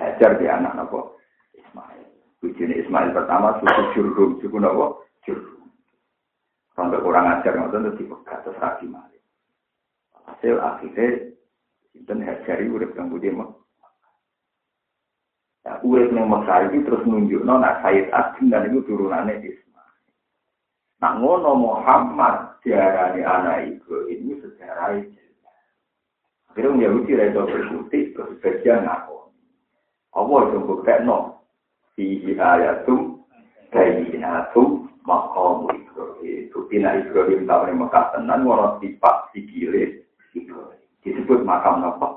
Hajar 0.02 0.42
di 0.42 0.50
anak 0.50 0.74
nopo 0.74 1.22
Ismail. 1.54 2.10
Bujuni 2.42 2.82
Ismail 2.82 3.14
pertama 3.14 3.62
suku 3.62 3.82
Jurhum, 3.94 4.42
suku 4.42 4.58
nopo 4.58 5.06
Jurhum. 5.24 5.70
Sampai 6.74 7.00
kurang 7.06 7.30
ajar 7.30 7.54
ngoten 7.54 7.86
terus 7.86 8.00
dipegat 8.02 8.44
terus 8.44 8.60
malik. 8.90 9.22
Hasil 10.26 10.58
akhirnya 10.58 11.38
Sinten 11.94 12.26
Hajari 12.26 12.66
urip 12.66 12.98
kang 12.98 13.14
budi 13.14 13.30
mek. 13.30 13.65
Ya, 15.66 15.82
urip 15.82 16.14
ning 16.14 16.30
Mekah 16.30 16.70
iki 16.70 16.86
terus 16.86 17.02
nunjukno 17.10 17.58
nak 17.58 17.82
Sayyid 17.82 18.14
Asim 18.14 18.54
dan 18.54 18.70
itu 18.70 18.86
turunannya 18.86 19.42
Ismail. 19.42 19.98
Nah 21.02 21.18
ngono 21.18 21.58
Muhammad 21.58 22.62
diarani 22.62 23.26
anak 23.26 23.74
itu 23.74 24.06
ini 24.14 24.38
sejarah 24.46 25.02
itu. 25.02 25.18
Akhirnya 26.54 26.86
Yahudi 26.86 27.18
redo 27.18 27.50
berbukti 27.50 28.14
terus 28.14 28.38
bagian 28.46 28.86
ngaku. 28.86 29.34
Allah 30.14 30.40
itu 30.54 30.58
buktekno 30.70 31.44
fihi 31.98 32.38
ayatum 32.38 33.26
bayinatum 33.74 34.86
maqamu 35.02 35.74
Ibrahim. 35.74 36.48
Bukti 36.54 36.76
nak 36.78 37.10
Ibrahim 37.10 37.50
tahu 37.50 37.74
Mekah 37.74 38.06
tenan 38.14 38.46
warna 38.46 38.78
tipak 38.80 39.34
sikile 39.34 40.06
Ibrahim. 40.38 40.88
Disebut 41.02 41.42
makam 41.42 41.82
apa? 41.84 42.15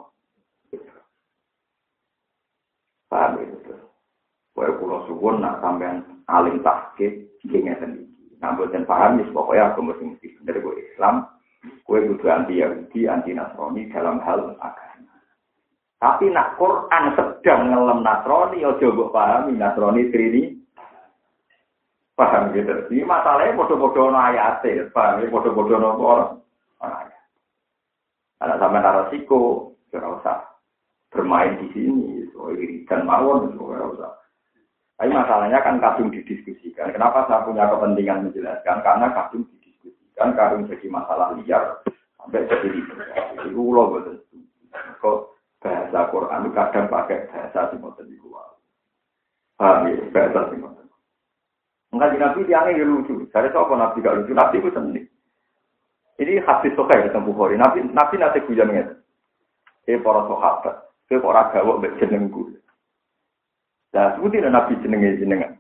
Paham 3.09 3.40
itu. 3.40 3.72
Pokoknya 4.52 4.78
pulau 4.80 5.00
suwun 5.09 5.40
nak 5.40 5.64
sampean 5.64 6.04
alim 6.28 6.61
tahkid 6.61 7.24
jengnya 7.48 7.78
sendiri. 7.80 8.09
Namun 8.38 8.70
dan 8.70 8.84
paham 8.84 9.18
ya 9.18 9.26
pokoknya 9.32 9.62
aku 9.72 9.80
mesti 9.82 10.04
mesti 10.14 10.28
dari 10.44 10.61
Islam. 10.92 11.26
Kue 11.82 12.04
kudu 12.04 12.26
anti 12.30 12.62
Yahudi, 12.62 13.11
anti 13.11 13.34
Nasrani 13.34 13.90
dalam 13.90 14.22
hal 14.22 14.54
agama. 14.62 15.14
Tapi 15.98 16.30
nak 16.30 16.54
Quran 16.54 17.04
sedang 17.18 17.74
ngelem 17.74 18.06
Nasrani, 18.06 18.62
ojo 18.62 18.86
mbok 18.94 19.11
pahami 19.11 19.59
Nasrani 19.59 20.11
trini. 20.14 20.42
Paham 22.14 22.50
gitu. 22.50 22.74
Ini 22.90 23.06
masalahnya 23.06 23.59
bodoh-bodoh 23.59 24.11
no 24.11 24.18
ayat 24.18 24.62
paham 24.90 25.22
ya 25.22 25.30
bodoh-bodoh 25.30 25.78
no 25.78 25.90
orang. 25.98 26.38
Anak 28.38 28.59
sampai 28.62 28.78
narasiko, 28.78 29.74
tidak 29.90 30.22
usah 30.22 30.38
bermain 31.11 31.59
di 31.59 31.66
sini, 31.74 32.17
dan 32.86 33.01
mawon. 33.05 33.55
Tapi 34.99 35.14
masalahnya 35.14 35.62
kan 35.62 35.78
kadung 35.78 36.11
didiskusikan. 36.11 36.91
Kenapa 36.91 37.22
saya 37.30 37.47
punya 37.47 37.70
kepentingan 37.70 38.26
menjelaskan? 38.26 38.82
Karena 38.82 39.07
kadung 39.14 39.47
didiskusikan, 39.47 40.34
kadung 40.34 40.66
jadi 40.66 40.86
masalah 40.91 41.39
liar 41.39 41.78
sampai 42.18 42.51
jadi 42.51 42.66
ribet. 42.66 42.99
Itu 43.47 43.62
loh 43.62 43.95
betul. 43.95 44.26
Kok 44.99 45.18
bahasa 45.62 46.01
Quran 46.11 46.51
kadang 46.51 46.86
pakai 46.91 47.30
bahasa 47.30 47.70
semacam 47.70 48.07
itu. 48.11 48.28
Paham 49.55 49.86
ya, 49.86 50.03
bahasa 50.11 50.51
itu. 50.51 50.66
Enggak 51.95 52.11
di 52.12 52.18
Nabi 52.18 52.39
tiangnya 52.51 52.78
ya 52.78 52.84
lucu. 52.84 53.14
Saya 53.30 53.49
tahu 53.55 53.78
Nabi 53.78 54.03
gak 54.05 54.16
lucu, 54.18 54.32
Nabi 54.34 54.61
itu 54.61 54.70
sendiri. 54.74 55.09
Ini 56.18 56.43
hadis 56.43 56.74
sokai 56.74 57.07
di 57.07 57.14
Bukhari. 57.14 57.55
Nabi 57.55 57.86
Nabi 57.95 58.18
nanti 58.18 58.43
gitu. 58.43 58.95
Eh 59.89 59.97
para 60.03 60.26
sahabat, 60.26 60.88
eh 61.09 61.20
para 61.20 61.48
gawak 61.52 61.80
mbek 61.80 61.96
jenengku. 62.00 62.52
Nah, 63.96 64.14
sebutin 64.16 64.44
Nabi 64.52 64.76
jenenge 64.84 65.16
jenengan. 65.16 65.56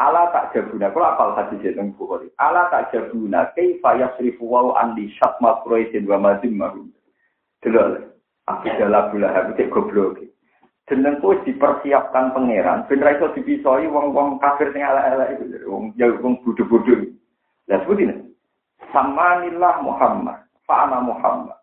Ala 0.00 0.32
tak 0.32 0.56
jabuna, 0.56 0.88
kalau 0.88 1.04
apal 1.04 1.36
hadis 1.36 1.60
tentang 1.60 1.92
Bukhari. 2.00 2.32
Ala 2.40 2.72
tak 2.72 2.96
jabuna, 2.96 3.52
kaifa 3.52 4.00
yasrifu 4.00 4.48
wa 4.48 4.72
andi 4.80 5.12
syatma 5.20 5.60
Quraisyin 5.60 6.08
wa 6.08 6.16
mazim 6.16 6.56
mahum. 6.56 6.88
Delok. 7.60 8.08
Abu 8.50 8.66
Jalal 8.74 9.12
Abu 9.12 9.22
Lahab 9.22 9.54
cek 9.54 9.70
goblok. 9.70 10.18
Jenengku 10.90 11.38
dipersiapkan 11.46 12.34
pangeran 12.34 12.90
ben 12.90 12.98
ra 12.98 13.14
iso 13.14 13.30
dipisoi 13.38 13.86
wong-wong 13.86 14.42
kafir 14.42 14.74
sing 14.74 14.82
ala-ala 14.82 15.30
itu. 15.30 15.46
Wong 15.70 15.94
ya 15.94 16.10
wong 16.18 16.42
bodho-bodho. 16.42 17.14
Lah 17.70 17.78
sebutin. 17.86 18.34
Samanillah 18.90 19.78
Muhammad, 19.86 20.42
fa'ana 20.66 20.98
Muhammad. 20.98 21.61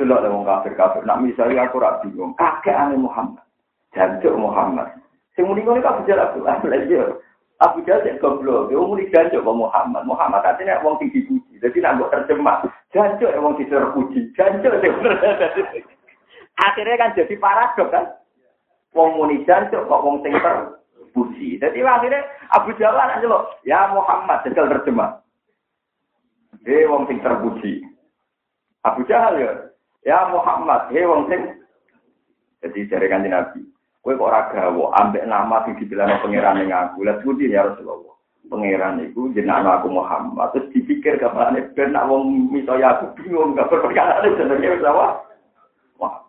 Delok 0.00 0.24
wong 0.24 0.48
kafir-kafir. 0.48 1.04
Nak 1.04 1.20
misalnya 1.20 1.68
aku 1.68 1.76
ra 1.76 2.00
bingung, 2.00 2.32
kakek 2.40 2.72
ane 2.72 2.96
Muhammad. 2.96 3.44
Jancuk 3.92 4.32
Muhammad. 4.32 4.88
Sing 5.36 5.44
muni 5.44 5.60
ngono 5.60 5.84
Abu 5.84 6.08
Jalal 6.08 6.32
Abu 6.32 6.40
Lahab. 6.40 7.20
Abu 7.60 7.84
Jahal 7.84 8.16
goblok, 8.16 8.72
dia 8.72 8.80
muni 8.80 9.12
jancuk 9.12 9.44
kok 9.44 9.52
Muhammad. 9.52 10.08
Muhammad 10.08 10.40
artinya 10.48 10.80
wong 10.80 10.96
sing 10.96 11.12
dipuji. 11.12 11.60
Jadi 11.60 11.84
nak 11.84 12.00
mbok 12.00 12.08
terjemah, 12.08 12.64
jancuk 12.88 13.36
wong 13.36 13.52
terpuji. 13.60 14.32
Jancuk 14.32 14.72
Akhirnya 16.56 16.96
kan 16.96 17.12
jadi 17.12 17.34
paradok 17.36 17.92
kan. 17.92 18.04
Wong 18.96 19.20
muni 19.20 19.44
jancuk 19.44 19.84
kok 19.84 20.00
wong 20.00 20.24
sing 20.24 20.32
terpuji. 20.40 21.60
Jadi 21.60 21.84
akhirnya 21.84 22.24
Abu 22.48 22.72
Jahal 22.80 22.96
aja 22.96 23.28
lo, 23.28 23.52
ya 23.68 23.92
Muhammad 23.92 24.40
jajal 24.48 24.72
terjemah. 24.72 25.20
Hei 26.64 26.88
wong 26.88 27.04
sing 27.12 27.20
terpuji. 27.20 27.84
Abu 28.88 29.04
Jahal 29.04 29.36
ya, 29.36 29.52
ya 30.04 30.28
Muhammad, 30.32 30.88
hei 30.92 31.04
wong 31.04 31.28
sing 31.28 31.60
jadi 32.60 32.80
dari 32.88 33.06
kanji 33.08 33.28
Nabi. 33.32 33.60
Kue 34.00 34.16
kok 34.16 34.28
ora 34.32 34.48
gawo 34.48 34.92
ambek 34.96 35.28
nama 35.28 35.64
sing 35.64 35.76
dibilang 35.76 36.20
pangeran 36.24 36.56
ning 36.60 36.72
aku. 36.72 37.04
Lah 37.04 37.20
sebuti 37.20 37.52
ya 37.52 37.68
Rasulullah. 37.68 38.16
Pangeran 38.48 39.04
iku 39.04 39.28
jenenge 39.36 39.68
aku 39.68 39.88
Muhammad. 39.92 40.56
Terus 40.56 40.72
dipikir 40.72 41.20
kapane 41.20 41.68
ben 41.76 41.92
nak 41.92 42.08
wong 42.08 42.48
miso 42.48 42.76
ya 42.80 42.96
aku 42.96 43.12
bingung 43.20 43.52
gak 43.52 43.68
perkara 43.68 44.24
jenenge 44.24 44.72
wis 44.76 44.84
apa. 44.88 45.24
Wah. 46.00 46.24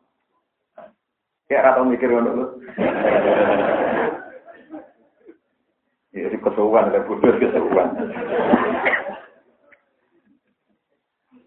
Kayak 1.48 1.80
ora 1.80 1.88
mikir 1.88 2.10
ngono 2.12 2.32
lho. 2.32 2.46
Ya, 6.12 6.28
kesuwan, 6.28 6.92
ada 6.92 7.08
bodoh 7.08 7.32
kesuwan. 7.40 7.88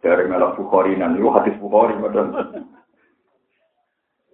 Dari 0.04 0.28
melok 0.28 0.60
Bukhari, 0.60 1.00
nanti 1.00 1.24
hadis 1.24 1.56
Bukhari, 1.56 1.96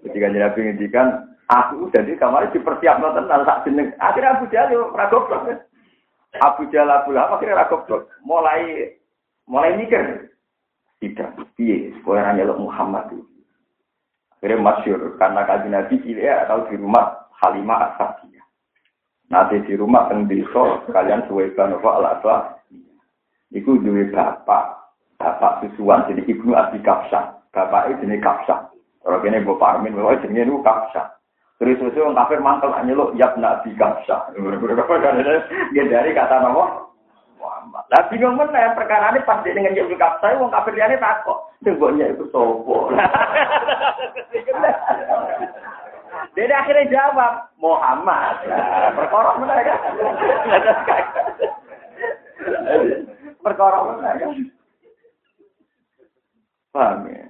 Ketika 0.02 0.26
Nabi 0.26 0.58
ngendikan 0.66 1.30
Aku 1.50 1.90
jadi 1.90 2.14
kamar 2.14 2.54
dipersiapkan 2.54 3.10
tentang 3.10 3.42
tak 3.42 3.66
jeneng. 3.66 3.90
Akhirnya 3.98 4.38
Abu 4.38 4.46
Jahal 4.54 4.70
yo 4.70 4.94
ragoblok. 4.94 5.66
Abu 6.38 6.62
Jahal 6.70 7.02
Abu 7.02 7.10
akhirnya 7.10 7.66
ragoblok. 7.66 8.06
Mulai 8.22 8.94
mulai 9.50 9.74
mikir. 9.74 10.30
Tidak, 11.00 11.56
piye 11.56 11.96
supaya 11.98 12.28
hanya 12.28 12.46
Muhammad 12.54 13.08
itu. 13.10 13.24
Akhirnya 14.36 14.60
masyur, 14.60 15.00
karena 15.16 15.48
kaji 15.48 15.68
Nabi 15.72 15.96
ya, 16.12 16.44
atau 16.44 16.68
di 16.68 16.76
rumah 16.76 17.24
Halimah 17.40 17.96
Asadiyah. 17.96 18.44
Nanti 19.32 19.64
di 19.64 19.80
rumah 19.80 20.12
teng 20.12 20.28
kalian 20.92 21.24
suwekan 21.24 21.72
apa 21.80 21.88
al 21.88 22.04
Iku 23.48 23.80
duwe 23.80 24.12
bapak, 24.12 24.89
bapak 25.20 25.60
susuan 25.62 26.08
jadi 26.08 26.24
ibnu 26.24 26.56
Abi 26.56 26.80
Kapsa. 26.80 27.36
Bapak 27.52 27.92
itu 27.92 28.08
jenis 28.08 28.24
Kapsa. 28.24 28.72
Orang 29.04 29.24
ini 29.28 29.44
Bapak 29.44 29.84
Parmin, 29.84 29.96
bahwa 29.96 30.16
jenis 30.24 30.48
itu 30.48 30.60
Kapsa. 30.64 31.20
Terus 31.60 31.76
itu 31.76 32.00
orang 32.00 32.16
kafir 32.24 32.40
mantel 32.40 32.72
hanya 32.72 32.96
lo 32.96 33.12
yab 33.20 33.36
nabi 33.36 33.76
kapsa. 33.76 34.32
Dia 35.76 35.84
dari 35.92 36.16
kata 36.16 36.40
nama 36.40 36.88
Muhammad. 37.36 37.84
Lah 37.92 38.08
bingung 38.08 38.40
mana 38.40 38.72
perkara 38.72 39.12
ini 39.12 39.20
pas 39.28 39.44
dengan 39.44 39.76
yab 39.76 39.92
kapsa, 40.00 40.40
orang 40.40 40.56
kafir 40.56 40.72
dia 40.72 40.88
ini 40.88 40.96
takut. 40.96 41.36
Tunggunya 41.60 42.16
itu 42.16 42.24
sopo. 42.32 42.88
Jadi 46.32 46.48
akhirnya 46.48 46.88
jawab 46.88 47.52
Muhammad. 47.60 48.40
Perkara 48.96 49.36
kan? 49.36 49.80
Perkara 53.44 53.78
kan? 54.00 54.32
Paham 56.70 57.10
ya? 57.10 57.26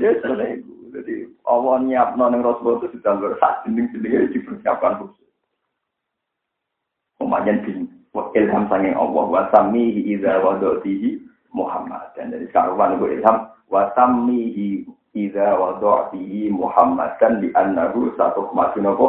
Ya 0.00 0.10
sudah 0.24 0.48
itu. 0.48 0.72
Jadi 0.96 1.28
Allah 1.44 1.76
nyiap 1.84 2.16
ning 2.16 2.40
Rasul 2.40 2.80
itu 2.80 2.96
sudah 2.96 3.20
bersak 3.20 3.68
jeneng-jenenge 3.68 4.32
dipersiapkan 4.32 4.96
khusus. 5.04 5.28
Umayan 7.20 7.60
bin 7.68 7.84
ilham 8.32 8.64
sanging 8.72 8.96
Allah 8.96 9.24
wa 9.28 9.42
samihi 9.52 10.08
idza 10.16 10.40
wadatihi 10.40 11.20
Muhammad. 11.52 12.16
Dan 12.16 12.32
dari 12.32 12.48
sekarang 12.48 12.96
itu 12.96 13.20
ilham 13.20 13.52
wa 13.68 13.92
samihi 13.92 14.88
idza 15.12 15.52
wadatihi 15.60 16.48
Muhammad 16.48 17.12
dan 17.20 17.44
di 17.44 17.52
annahu 17.52 18.08
satu 18.16 18.48
kemasin 18.52 18.88
apa? 18.88 19.06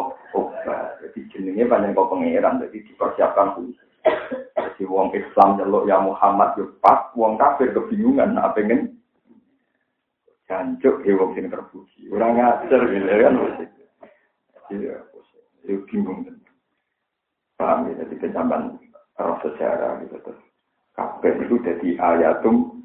Jadi 1.00 1.20
jenenge 1.32 1.72
panjang 1.72 1.96
kau 1.96 2.12
pangeran 2.12 2.60
jadi 2.68 2.84
dipersiapkan 2.84 3.56
khusus. 3.56 3.80
Jadi 4.60 4.84
wong 4.84 5.16
Islam 5.16 5.56
jaluk 5.56 5.88
ya 5.88 6.04
Muhammad 6.04 6.60
yo 6.60 6.76
pas, 6.84 7.10
wong 7.16 7.40
kafir 7.40 7.72
kebingungan 7.72 8.36
apa 8.36 8.60
pengen 8.60 8.98
Jancuk 10.48 11.04
ya 11.04 11.12
wong 11.20 11.36
sing 11.36 11.52
terpuji. 11.52 12.08
Ora 12.08 12.32
ngajar 12.32 12.82
gitu 12.88 13.04
kan. 13.04 13.36
Iya, 14.72 14.96
itu 15.68 15.84
bingung. 15.92 16.24
Paham 17.60 17.92
ya, 17.92 18.06
jadi 18.06 18.16
kecaman 18.16 18.80
roh 19.20 19.38
sejarah 19.44 20.00
gitu 20.08 20.16
tuh. 20.24 20.38
Kabeh 20.96 21.36
itu 21.44 21.60
jadi 21.68 21.90
ayatum. 22.00 22.80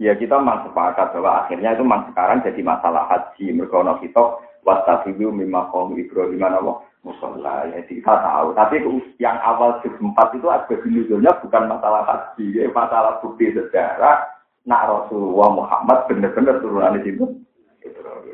Ya 0.00 0.16
kita 0.16 0.40
memang 0.40 0.66
sepakat 0.66 1.14
bahwa 1.14 1.44
akhirnya 1.44 1.76
itu 1.76 1.84
memang 1.84 2.10
sekarang 2.10 2.40
jadi 2.42 2.60
masalah 2.64 3.04
haji. 3.12 3.52
Mereka 3.52 4.00
kita 4.00 4.22
wastafidu 4.64 5.30
mimma 5.30 5.68
kaum 5.68 5.94
Ibrahim 5.94 6.42
Allah 6.42 6.80
musola. 7.04 7.68
Ya 7.68 7.84
kita 7.84 8.08
tahu. 8.08 8.56
Tapi 8.56 8.80
yang 9.20 9.36
awal 9.44 9.84
juz 9.84 9.94
itu 10.00 10.48
ada 10.48 10.74
nuzulnya 10.88 11.32
bukan 11.44 11.68
masalah 11.68 12.02
haji, 12.08 12.56
ya 12.56 12.72
masalah 12.72 13.20
bukti 13.20 13.52
sejarah 13.52 14.31
nak 14.66 14.86
Rasulullah 14.86 15.48
Muhammad 15.50 15.98
benar-benar 16.06 16.62
turunan 16.62 16.94
di 16.98 17.10
situ. 17.10 17.24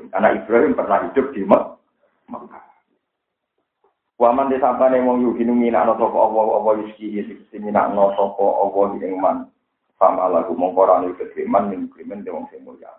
Karena 0.08 0.32
Ibrahim 0.32 0.72
pernah 0.72 1.04
hidup 1.08 1.32
di 1.36 1.44
Mekah. 1.44 2.64
Waman 4.18 4.50
disampane 4.50 4.98
wong 4.98 5.22
yuhinu 5.22 5.54
minakno 5.54 5.94
sapa 5.94 6.18
Allah 6.18 6.44
Allah 6.58 6.72
yuski 6.82 7.22
sing 7.22 7.62
minakno 7.62 8.10
sapa 8.18 8.42
Allah 8.42 8.98
ing 8.98 9.14
man. 9.14 9.46
Sama 9.94 10.30
lagu 10.30 10.54
mongkorane 10.58 11.14
ketriman 11.14 11.70
ning 11.70 11.86
krimen 11.90 12.26
de 12.26 12.34
wong 12.34 12.50
sing 12.50 12.66
mulya. 12.66 12.90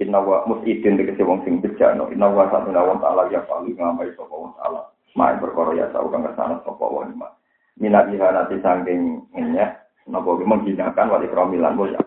Inna 0.00 0.20
wa 0.20 0.44
musidin 0.44 1.00
tegese 1.00 1.24
wong 1.24 1.40
sing 1.48 1.64
bejano. 1.64 2.12
Inna 2.12 2.28
wa 2.28 2.48
satuna 2.52 2.84
wa 2.84 2.96
ta'ala 3.00 3.32
ya 3.32 3.40
paling 3.48 3.72
ngambai 3.72 4.12
sapa 4.16 4.32
wong 4.36 4.52
ta'ala. 4.60 4.84
Main 5.16 5.40
perkara 5.40 5.72
ya 5.76 5.88
tau 5.96 6.12
kang 6.12 6.28
ke 6.28 6.32
sana 6.36 6.60
sapa 6.60 6.84
wong 6.84 7.08
iman. 7.16 7.32
Minat 7.80 8.12
nanti 8.12 8.60
sangking 8.60 9.32
ngenyek. 9.32 9.80
Menghinakan 10.12 11.08
wali 11.08 11.28
kromilan 11.32 11.72
mulya. 11.72 12.00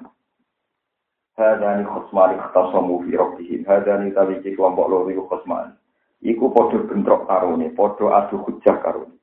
Hadani 1.33 1.81
khosmani 1.89 2.37
khtasamu 2.37 3.01
fi 3.05 3.17
rabbihim. 3.17 3.65
Hadani 3.65 4.13
tawiki 4.13 4.53
kelompok 4.53 4.85
loro 4.85 5.09
iku 5.09 5.25
khosmani. 5.25 5.73
Iku 6.21 6.53
podo 6.53 6.85
bentrok 6.85 7.25
karone, 7.25 7.73
podo 7.73 8.13
adu 8.13 8.37
hujah 8.45 8.77
karone. 8.85 9.17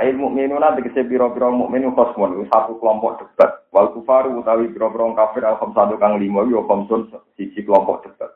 Ail 0.00 0.16
mukminuna 0.16 0.72
tegese 0.72 1.04
pira-pira 1.04 1.52
mukmin 1.52 1.92
khosmun 1.92 2.40
iku 2.40 2.44
satu 2.48 2.72
kelompok 2.80 3.20
debat. 3.20 3.68
Wal 3.68 3.92
kufaru 3.92 4.40
utawi 4.40 4.72
pira-pira 4.72 5.12
kafir 5.12 5.44
al 5.44 5.60
khamsatu 5.60 6.00
kang 6.00 6.16
lima 6.16 6.48
yo 6.48 6.64
khamsun 6.64 7.12
siji 7.36 7.60
kelompok 7.60 8.08
debat. 8.08 8.32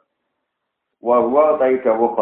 Wa 1.01 1.25
huwa 1.25 1.57
ta'i 1.57 1.81
dawu. 1.81 2.13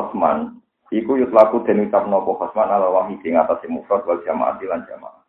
Iku 0.95 1.19
yutlaku 1.19 1.67
den 1.67 1.91
ucap 1.91 2.07
napa 2.07 2.31
khosman 2.39 2.71
ala 2.71 2.87
wahid 2.87 3.19
ing 3.27 3.35
atase 3.35 3.67
mufrad 3.67 4.07
wal 4.07 4.23
jamaah 4.23 4.55
lan 4.63 4.87
jamaah. 4.87 5.27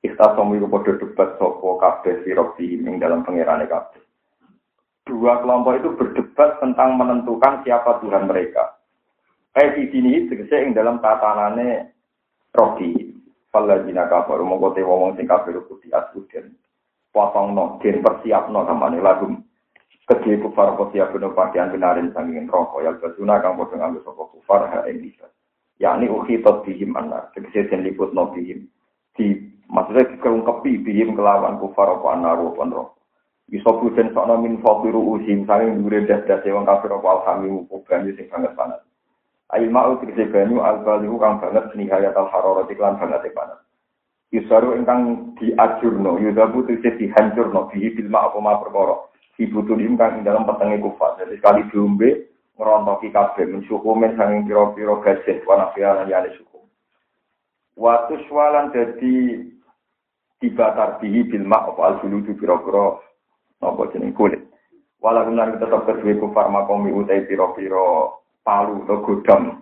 Ikhtasamu 0.00 0.56
iku 0.56 0.66
podo 0.72 0.96
debat 0.96 1.36
sapa 1.36 1.68
kabeh 1.76 2.24
sirabi 2.24 2.80
ing 2.80 2.96
dalam 2.96 3.20
pangerane 3.20 3.68
kabeh 3.68 4.03
dua 5.04 5.40
kelompok 5.44 5.76
itu 5.78 5.88
berdebat 5.94 6.58
tentang 6.58 6.96
menentukan 6.96 7.60
siapa 7.62 8.00
Tuhan 8.00 8.24
mereka. 8.28 8.80
Eh 9.54 9.70
di 9.76 9.84
sini 9.92 10.26
tegese 10.26 10.64
ing 10.64 10.72
dalam 10.74 10.98
tatanane 10.98 11.94
rogi. 12.56 13.12
Falajina 13.54 14.10
kabar 14.10 14.42
mongko 14.42 14.74
te 14.74 14.82
wong 14.82 15.14
sing 15.14 15.30
kafir 15.30 15.62
kudu 15.62 15.86
asuden. 15.94 16.58
Potong 17.14 17.54
no, 17.54 17.78
den 17.78 18.02
persiap 18.02 18.50
no 18.50 18.66
kamane 18.66 18.98
lagu. 18.98 19.30
Kedhe 20.10 20.42
kufar 20.42 20.74
siap 20.90 21.14
bener 21.14 21.30
pakaian 21.32 21.70
benarin 21.70 22.10
sanging 22.10 22.50
rokok 22.50 22.82
ya 22.82 22.92
basuna 22.98 23.38
kang 23.38 23.54
padha 23.54 23.78
nganggo 23.78 24.02
sapa 24.02 24.22
kufar 24.34 24.66
ha 24.66 24.90
ing 24.90 25.06
bisa. 25.06 25.30
Yakni 25.78 26.10
ukhitat 26.10 26.66
bihim 26.66 26.98
anna. 26.98 27.30
Tegese 27.30 27.70
den 27.70 27.86
liput 27.86 28.10
no 28.10 28.34
bihim. 28.34 28.66
Di 29.14 29.38
maksudnya 29.70 30.10
dikelungkepi 30.10 30.82
bihim 30.82 31.14
kelawan 31.14 31.62
kufar 31.62 31.94
apa 31.94 32.06
anaru 32.10 32.58
apa 32.58 32.62
rokok. 32.74 32.93
Iso 33.52 33.76
bujen 33.76 34.08
sokno 34.16 34.40
min 34.40 34.56
fakiru 34.64 35.04
usim 35.20 35.44
saling 35.44 35.84
dure 35.84 36.08
das-das 36.08 36.40
wong 36.48 36.64
kafir 36.64 36.96
apa 36.96 37.08
alhamimu 37.20 37.68
banyu 37.84 38.16
sing 38.16 38.24
banget 38.32 38.56
panas. 38.56 38.80
Ail 39.52 39.68
ma'u 39.68 40.00
tegese 40.00 40.32
banyu 40.32 40.64
al-balihu 40.64 41.20
kang 41.20 41.36
banget 41.44 41.68
nihayat 41.76 42.16
al-hararat 42.16 42.72
iklan 42.72 42.96
banget 42.96 43.28
panas. 43.36 43.60
Yusaru 44.32 44.80
ingkang 44.80 45.36
diajurno, 45.36 46.16
yudabu 46.18 46.64
tegese 46.64 46.96
dihancurno 46.96 47.68
bihi 47.68 47.92
bil 47.92 48.08
apa 48.16 48.38
ma 48.40 48.56
perkara. 48.56 48.96
Dibutuhin 49.36 50.00
kang 50.00 50.18
ing 50.18 50.22
dalam 50.24 50.48
petenge 50.48 50.80
kufat. 50.80 51.20
Jadi 51.20 51.36
sekali 51.36 51.68
diombe 51.68 52.32
ngerontoki 52.56 53.12
kabeh 53.12 53.44
mensyukumin 53.50 54.16
sanging 54.16 54.48
pira-pira 54.48 54.94
gajet 55.04 55.44
wana 55.44 55.68
fialan 55.76 56.08
yane 56.08 56.32
syukum. 56.38 56.64
Watu 57.76 58.14
swalan 58.30 58.72
dadi 58.72 59.42
dibatar 60.40 61.02
bihi 61.02 61.28
bil 61.28 61.44
ma 61.44 61.66
apa 61.66 61.82
al-buludu 61.92 62.32
pira-pira 62.38 63.04
apa 63.64 63.90
jeneng 63.96 64.12
kulit. 64.12 64.40
Walaupun 65.04 65.36
nanti 65.36 65.60
tetap 65.60 65.84
kedua 65.84 66.16
ku 66.16 66.32
farmakomi 66.32 66.88
utai 66.88 67.28
piro-piro 67.28 68.20
palu 68.40 68.84
atau 68.88 69.04
godam 69.04 69.60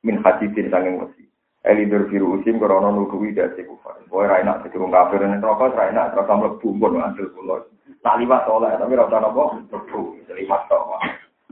min 0.00 0.16
hadidin 0.24 0.72
sanging 0.72 0.96
wesi. 1.00 1.24
Elidur 1.62 2.10
biru 2.10 2.40
usim 2.40 2.58
korona 2.58 2.90
nudui 2.90 3.30
dari 3.30 3.62
kufar. 3.62 4.02
Boy 4.10 4.26
enak 4.26 4.66
jadi 4.66 4.82
wong 4.82 4.90
kafir 4.90 5.22
dan 5.22 5.38
rokok 5.38 5.78
enak 5.78 6.10
terus 6.10 6.26
kamu 6.26 6.42
lebu 6.50 6.68
pun 6.74 6.98
ngambil 6.98 7.26
pulau. 7.38 7.62
Tak 8.02 8.18
liwat 8.18 8.42
soleh 8.50 8.74
tapi 8.74 8.98
rasa 8.98 9.22
nopo 9.22 9.62
lebu 9.70 10.00
liwat 10.26 10.62
tau. 10.66 10.98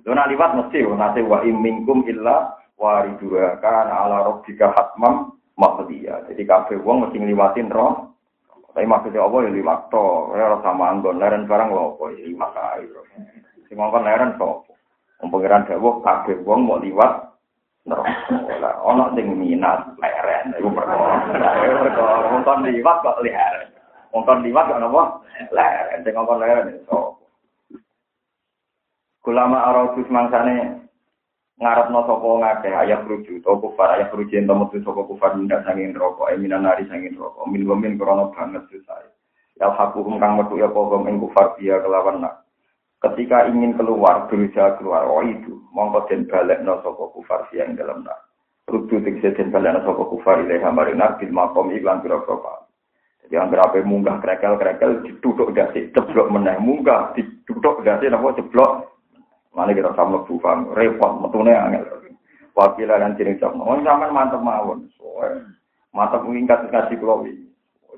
Lo 0.03 0.11
nak 0.11 0.26
liwat 0.35 0.51
mesti 0.59 0.83
nanti 0.83 1.22
wa 1.22 1.39
imingkum 1.47 2.11
illa 2.11 2.59
waridua 2.74 3.62
kan 3.62 3.87
ala 3.87 4.26
robbika 4.26 4.74
hatmam 4.74 5.39
maqdiya. 5.55 6.26
Jadi 6.26 6.43
kafir 6.43 6.83
wong 6.83 7.07
mesti 7.07 7.22
ngeliwatin 7.22 7.70
roh 7.70 8.09
tapi 8.71 8.87
maksudnya 8.87 9.27
apa 9.27 9.37
ya 9.43 9.51
lima 9.51 9.75
to, 9.91 10.31
ya 10.39 10.55
sama 10.62 10.95
anggon, 10.95 11.18
leren 11.18 11.51
barang 11.51 11.75
lo 11.75 11.99
apa 11.99 12.14
ya 12.14 12.23
lima 12.23 12.47
kali. 12.55 12.87
Si 13.66 13.75
ngongkon 13.75 14.07
leren 14.07 14.39
so, 14.39 14.62
pengiran 15.21 15.66
dawuh 15.66 15.99
kabeh 16.07 16.39
wong 16.47 16.64
mau 16.64 16.79
liwat 16.79 17.35
neraka. 17.85 18.39
Lah 18.62 18.75
ana 18.87 19.11
sing 19.18 19.27
minat 19.35 19.91
leren, 19.99 20.55
iku 20.55 20.71
perkara. 20.71 21.18
Perkara 21.83 22.14
ngongkon 22.31 22.71
liwat 22.71 22.97
kok 23.03 23.21
leren. 23.27 23.68
Ngongkon 24.14 24.43
liwat 24.47 24.64
kok 24.71 24.81
napa? 24.81 25.03
Leren, 25.51 25.99
sing 26.07 26.12
ngongkon 26.14 26.41
leren 26.41 26.66
so. 26.87 27.18
Kulama 29.21 29.68
arautus 29.68 30.09
mangsane 30.09 30.80
ngarepno 31.61 32.00
sapa 32.08 32.28
ngakeh 32.40 32.72
ayat 32.72 33.04
rujuk 33.04 33.44
to 33.44 33.52
kufar 33.61 33.92
ayat 33.92 34.08
rujuk 34.16 34.32
ento 34.32 34.56
metu 34.56 34.80
sapa 34.80 35.04
kufar 35.04 35.36
minda 35.36 35.61
sanging 35.68 35.92
rokok 35.92 36.32
e 36.32 36.40
minan 36.40 36.64
nari 36.64 36.88
sanging 36.88 37.12
rokok 37.20 37.44
min 37.52 37.68
gomin 37.68 38.00
banget 38.00 38.64
susah 38.72 39.04
ya 39.61 39.68
kang 39.76 40.32
metu 40.40 40.56
ya 40.56 40.72
apa 40.72 40.96
ing 41.04 41.20
kufar 41.20 41.52
dia 41.61 41.76
kelawan 41.84 42.24
nak. 42.24 42.48
Ketika 43.00 43.48
ingin 43.48 43.76
keluar 43.76 44.28
berusaha 44.28 44.76
keluar 44.80 45.04
oh 45.04 45.20
itu 45.20 45.61
mongko 45.76 46.08
den 46.08 46.24
balik 46.28 46.64
no 46.64 46.80
sapa 46.80 47.12
kufar 47.12 47.44
yang 47.52 47.76
dalam 47.76 48.08
nak. 48.08 48.24
Rudu 48.72 49.04
tegese 49.04 49.36
den 49.36 49.52
balik 49.52 49.76
no 49.76 49.84
sapa 49.84 50.00
kufar 50.08 50.40
ilaha 50.40 50.72
marina 50.72 51.20
bil 51.20 51.28
iklan 51.28 52.00
pira 52.00 52.24
pira 52.24 52.56
jadi 53.30 53.46
yang 53.46 53.46
berapa 53.46 53.86
munggah 53.86 54.18
krekel 54.18 54.58
krekel 54.58 55.06
ditutup 55.06 55.54
dasi 55.54 55.86
ceblok 55.94 56.34
meneh. 56.34 56.58
Munggah 56.58 57.14
ditutup 57.14 57.78
dasi 57.86 58.11
napa 58.11 58.34
ceblok 58.34 58.89
mana 59.55 59.74
kita 59.74 59.90
sama 59.98 60.22
bufang 60.26 60.70
repot 60.74 61.20
metune 61.22 61.53
angel 61.55 61.84
wakila 62.55 63.01
dan 63.01 63.14
ciri 63.18 63.38
cok 63.38 63.57
oh 63.59 63.78
zaman 63.82 64.14
mantep 64.14 64.40
mawon 64.42 64.86
mantep 65.90 66.22
mungkin 66.22 66.46
kasih 66.46 66.70
kasih 66.70 66.96
kalau 67.03 67.26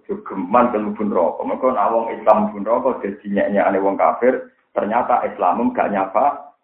Ojo 0.03 0.19
geman 0.27 0.75
kelubun 0.75 1.15
rokok. 1.15 1.47
Mereka 1.47 1.79
nawang 1.79 2.11
Islam 2.11 2.51
pun 2.51 2.67
rokok, 2.67 3.07
jadi 3.07 3.23
nyeknya 3.29 3.71
wong 3.79 3.95
kafir, 3.95 4.51
Ternyata 4.73 5.29
Islam 5.29 5.71
gak 5.77 5.93
nyapa. 5.93 6.57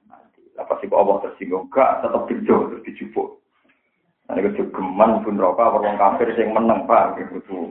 Lah 0.57 0.65
pasti 0.67 0.91
kok 0.91 0.99
Allah 0.99 1.23
tersinggung 1.23 1.71
gak 1.71 2.03
tetap 2.03 2.27
bejo 2.27 2.73
terus 2.73 2.83
dijupuk. 2.83 3.39
Nah, 4.27 4.37
ini 4.37 4.45
kejogeman 4.51 5.23
pun 5.23 5.39
rokok, 5.41 5.81
orang 5.81 6.01
kafir 6.01 6.35
yang 6.35 6.53
menang, 6.53 6.85
Pak. 6.89 7.17
Gitu. 7.21 7.39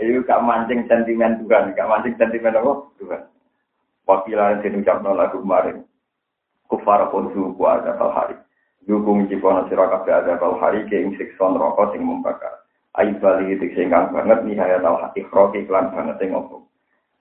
Itu 0.00 0.20
gak 0.24 0.42
mancing 0.46 0.88
sentimen 0.88 1.42
Tuhan, 1.42 1.76
gak 1.76 1.90
mancing 1.90 2.14
sentimen 2.16 2.54
apa? 2.54 2.72
Tuhan. 3.02 3.22
Wakilan 4.06 4.62
yang 4.62 4.78
diucapkan 4.78 5.18
lagu 5.18 5.42
kemarin. 5.42 5.82
Kufar 6.70 7.10
pun 7.10 7.34
suku 7.34 7.62
ada 7.66 7.98
kal 7.98 8.14
hari. 8.14 8.38
Dukung 8.86 9.26
cipono 9.26 9.66
siraka 9.66 10.06
ada 10.06 10.38
kal 10.38 10.62
hari 10.62 10.86
ke 10.86 10.94
ing 10.94 11.18
rokok 11.38 11.90
sing 11.90 12.06
membakar. 12.06 12.62
Aib 12.96 13.18
bali 13.18 13.52
itu 13.52 13.66
singkang 13.74 14.14
banget 14.14 14.46
nih 14.46 14.56
hayat 14.56 14.86
al 14.86 14.96
hati 15.02 15.26
kroki 15.26 15.66
klan 15.66 15.90
banget 15.90 16.16
sing 16.22 16.32
ngomong. 16.32 16.64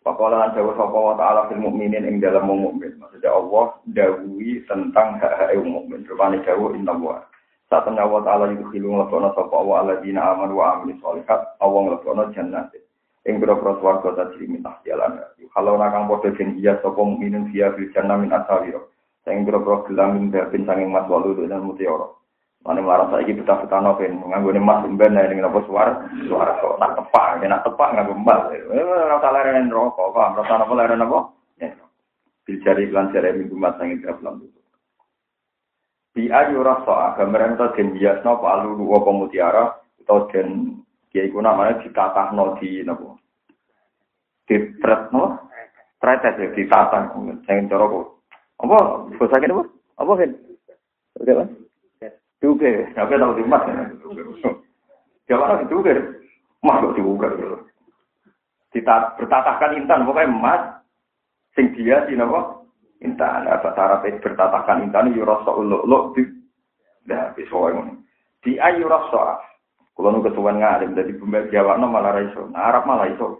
Pakola 0.05 0.45
lan 0.45 0.53
dawuh 0.53 0.77
sapa 0.77 0.93
wa 0.93 1.17
ta'ala 1.17 1.49
fil 1.49 1.57
mukminin 1.57 2.05
ing 2.05 2.21
dalam 2.21 2.45
mukmin. 2.45 2.93
Maksudnya 3.01 3.33
Allah 3.33 3.73
dawuhi 3.89 4.61
tentang 4.69 5.17
hak-hak 5.17 5.57
mukmin. 5.65 6.05
Rupane 6.05 6.45
dawuh 6.45 6.77
inna 6.77 6.93
wa. 6.93 7.25
Satana 7.73 8.05
wa 8.05 8.21
ta'ala 8.21 8.53
itu 8.53 8.61
khilu 8.69 8.93
nglebono 8.93 9.33
sapa 9.33 9.57
wa 9.57 9.81
alladzina 9.81 10.21
amanu 10.21 10.61
wa 10.61 10.77
amilus 10.77 11.01
sholihat 11.01 11.57
Allah 11.57 11.79
nglebono 11.89 12.29
jannat. 12.37 12.69
Ing 13.25 13.41
boro-boro 13.41 13.81
swarga 13.81 14.13
tajri 14.13 14.45
min 14.45 14.61
tahtialan. 14.61 15.17
Kalau 15.49 15.81
nakang 15.81 16.05
padha 16.05 16.29
den 16.37 16.61
iya 16.61 16.77
mukminin 16.85 17.49
via 17.49 17.73
fil 17.73 17.89
jannah 17.89 18.21
min 18.21 18.29
asawiro. 18.29 18.93
Sing 19.25 19.41
boro-boro 19.41 19.89
gelam 19.89 20.13
min 20.13 20.29
babin 20.29 20.69
sanging 20.69 20.93
mas 20.93 21.09
walu 21.09 21.33
dan 21.49 21.65
mutiara. 21.65 22.05
Mana 22.65 22.81
marah 22.81 23.13
saya 23.13 23.29
gitu 23.29 23.45
betah 23.45 23.61
betah 23.61 23.77
nopen, 23.77 24.25
nih 24.25 24.57
mas 24.57 24.81
ben 24.97 25.13
nih 25.13 25.29
dengan 25.29 25.53
apa 25.53 25.61
suara, 25.69 26.01
suara 26.25 26.57
kok 26.57 26.81
tak 26.81 26.97
tepak, 26.97 27.45
nak 27.45 27.61
tepak 27.61 27.93
nganggo 27.93 28.17
mbak. 28.17 28.57
Eh, 28.57 28.81
rasa 29.05 29.29
leren 29.29 29.69
rokok, 29.69 30.09
paham? 30.17 30.33
Rasa 30.41 30.65
apa 30.65 30.73
leren 30.73 31.05
apa? 31.05 31.29
Ya. 31.61 31.69
Bicara 32.41 32.81
iklan 32.81 33.13
cerai 33.13 33.37
minggu 33.37 33.53
mas 33.53 33.77
yang 33.77 34.01
belum 34.01 34.49
itu. 34.49 34.61
Di 36.17 36.25
ayu 36.33 36.65
rasa 36.65 37.13
gambaran 37.21 37.53
itu 37.53 37.65
den 37.77 37.87
bias 37.93 38.25
nopo 38.25 38.49
alu 38.49 38.81
dua 38.81 38.97
pemutiara 38.97 39.77
atau 40.01 40.25
den 40.33 40.81
kiai 41.15 41.31
kuna 41.31 41.55
namanya 41.55 41.79
ditatah 41.79 42.35
no 42.35 42.59
di 42.59 42.83
nopo. 42.83 43.15
Di 44.43 44.75
tret 44.83 45.15
no, 45.15 45.47
tret 46.03 46.27
aja 46.27 46.51
ditatah, 46.51 47.15
jangan 47.47 47.71
corok. 47.71 48.19
Apa? 48.59 49.07
Bahasa 49.15 49.39
kene 49.39 49.55
apa? 49.55 49.63
Apa 49.95 50.11
kan? 50.19 50.31
Oke, 51.15 51.31
Juga, 52.43 52.71
tapi 52.91 53.15
tahu 53.15 53.39
di 53.39 53.43
mas. 53.47 53.63
Jangan 55.31 55.71
juga, 55.71 55.95
mas 56.59 56.83
kok 56.83 56.99
juga. 56.99 57.31
Kita 58.75 59.15
bertatahkan 59.15 59.79
intan, 59.79 60.03
pokoknya 60.03 60.27
emas. 60.35 60.61
Sing 61.55 61.71
dia 61.79 62.03
sih 62.11 62.19
nopo 62.19 62.67
intan. 62.99 63.47
Apa 63.47 63.71
cara 63.71 64.03
bertatahkan 64.03 64.83
intan? 64.83 65.15
Yurasa 65.15 65.55
uluk 65.55 66.11
di. 66.19 66.27
Nah, 67.07 67.31
bisa 67.39 67.55
Di 68.43 68.59
ayu 68.59 68.91
rasa. 68.91 69.44
Kalau 69.95 70.11
nu 70.11 70.19
ketuan 70.27 70.59
ngalim 70.59 70.91
dari 70.91 71.15
pembeli 71.15 71.47
Jawa 71.55 71.79
no 71.79 71.87
malah 71.87 72.19
raiso, 72.19 72.51
nah, 72.51 72.67
Arab 72.67 72.83
malah 72.83 73.07
iso. 73.07 73.39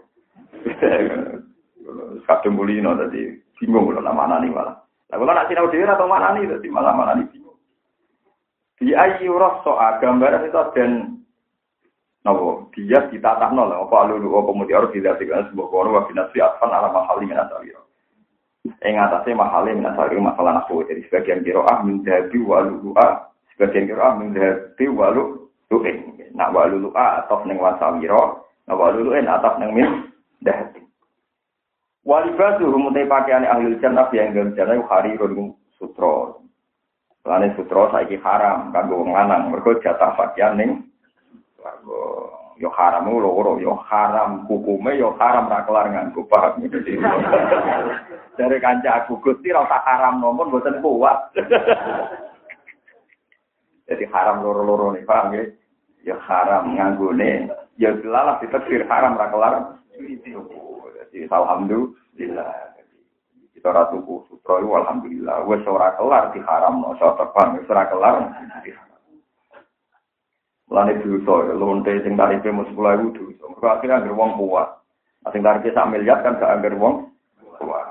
Kadang 2.26 2.56
mulino 2.56 2.96
tadi 2.96 3.28
bingung 3.60 3.92
kalau 3.92 4.02
nama 4.02 4.24
nani 4.36 4.48
malah. 4.50 4.74
Nah 5.12 5.16
kalau 5.20 5.32
nak 5.36 5.46
sinau 5.52 5.68
dia 5.68 5.86
atau 5.86 6.08
mana 6.08 6.34
nih 6.34 6.48
tadi 6.48 6.66
malah 6.72 6.96
mana 6.96 7.12
nih 7.20 7.46
di 8.76 8.92
ayu 8.92 9.40
rasa 9.40 9.96
gambaran 10.04 10.52
itu 10.52 10.62
dan 10.76 10.90
nopo 12.28 12.68
dia 12.76 13.08
ditatah 13.08 13.48
nol 13.48 13.72
apa 13.72 14.12
lulu 14.12 14.36
apa 14.36 14.50
mudi 14.52 14.76
harus 14.76 14.92
dilihat 14.92 15.16
dengan 15.16 15.48
sebuah 15.48 15.68
kono 15.72 15.96
wa 15.96 16.04
binasi 16.04 16.44
atfan 16.44 16.68
ala 16.68 16.92
mahali 16.92 17.24
minasawiro. 17.24 17.88
Ing 18.84 19.00
atasnya 19.00 19.32
mahali 19.32 19.72
minasawiro 19.72 20.20
masalah 20.20 20.60
nafu 20.60 20.84
jadi 20.84 21.00
sebagian 21.08 21.40
kiroah 21.40 21.80
min 21.88 22.04
dahabi 22.04 22.36
walu 22.44 22.92
a 23.00 23.32
sebagian 23.56 23.88
kiroah 23.88 24.12
min 24.20 24.36
dahabi 24.36 24.84
walu 24.92 25.45
lu'in. 25.70 26.14
Nak 26.36 26.52
walu 26.52 26.92
a 26.92 27.24
atau 27.24 27.42
neng 27.48 27.58
wasawiro, 27.58 28.44
nak 28.68 28.76
walu 28.76 29.10
lu'in 29.10 29.26
atau 29.26 29.56
neng 29.58 29.72
min 29.72 29.88
dahabi. 30.44 30.84
Walibatu 32.06 32.70
rumutai 32.70 33.10
pakaian 33.10 33.42
ahli 33.42 33.74
jannah 33.82 34.06
yang 34.14 34.30
dalam 34.30 34.54
jannah 34.54 34.78
hari 34.86 35.18
rodung 35.18 35.58
sutro 35.74 36.46
Lane 37.26 37.50
sutra 37.58 37.90
saiki 37.90 38.22
haram 38.22 38.70
kanggo 38.70 39.02
wong 39.02 39.10
lanang, 39.10 39.50
mergo 39.50 39.74
jatah 39.82 40.14
pakaian 40.14 40.54
ning 40.54 40.86
warga. 41.58 42.30
Yo 42.56 42.70
haram 42.72 43.10
loro 43.10 43.58
yo 43.58 43.74
haram. 43.82 44.46
Hukume 44.46 44.94
yo 44.96 45.12
haram 45.18 45.50
ra 45.50 45.66
kelar 45.66 45.90
nganggo 45.90 46.22
paham? 46.30 46.62
Dari 48.38 48.58
kanca 48.62 49.04
aku 49.04 49.18
Gusti 49.20 49.50
ra 49.50 49.66
usah 49.66 49.82
haram 49.84 50.22
nomor 50.22 50.48
mboten 50.48 50.80
kuat 50.80 51.34
jadi 53.86 54.04
haram 54.10 54.42
loro-loro 54.42 54.94
nih 54.94 55.06
paham 55.06 55.34
ya 55.34 55.44
ya 56.02 56.16
haram 56.22 56.74
nganggone 56.74 57.50
ya 57.78 57.90
lalah 58.06 58.38
ditetir 58.42 58.86
haram 58.86 59.18
ra 59.18 59.30
kelar 59.30 59.54
jadi 59.96 61.26
alhamdulillah 61.30 62.50
kita 63.56 63.68
ratu 63.72 64.02
sutra 64.28 64.62
itu 64.62 64.68
alhamdulillah 64.70 65.46
wes 65.46 65.64
ora 65.66 65.94
kelar 65.98 66.34
haram 66.34 66.82
no 66.82 66.94
so 66.98 67.14
terbang 67.18 67.58
wes 67.58 67.70
ora 67.70 67.84
kelar 67.88 68.16
Lani 70.66 70.98
dosa, 70.98 71.54
lonte 71.54 71.94
sing 72.02 72.18
tarife 72.18 72.50
mus 72.50 72.66
sepuluh 72.66 72.98
ribu 72.98 73.14
dosa. 73.14 73.46
Mereka 73.54 73.66
akhirnya 73.70 74.02
anggar 74.02 74.18
wong 74.18 74.30
kuat. 74.34 74.68
Sing 75.30 75.38
tarife 75.38 75.70
sak 75.70 75.86
miliar 75.94 76.26
kan 76.26 76.42
gak 76.42 76.58
anggar 76.58 76.74
wong 76.74 77.14
kuat. 77.38 77.86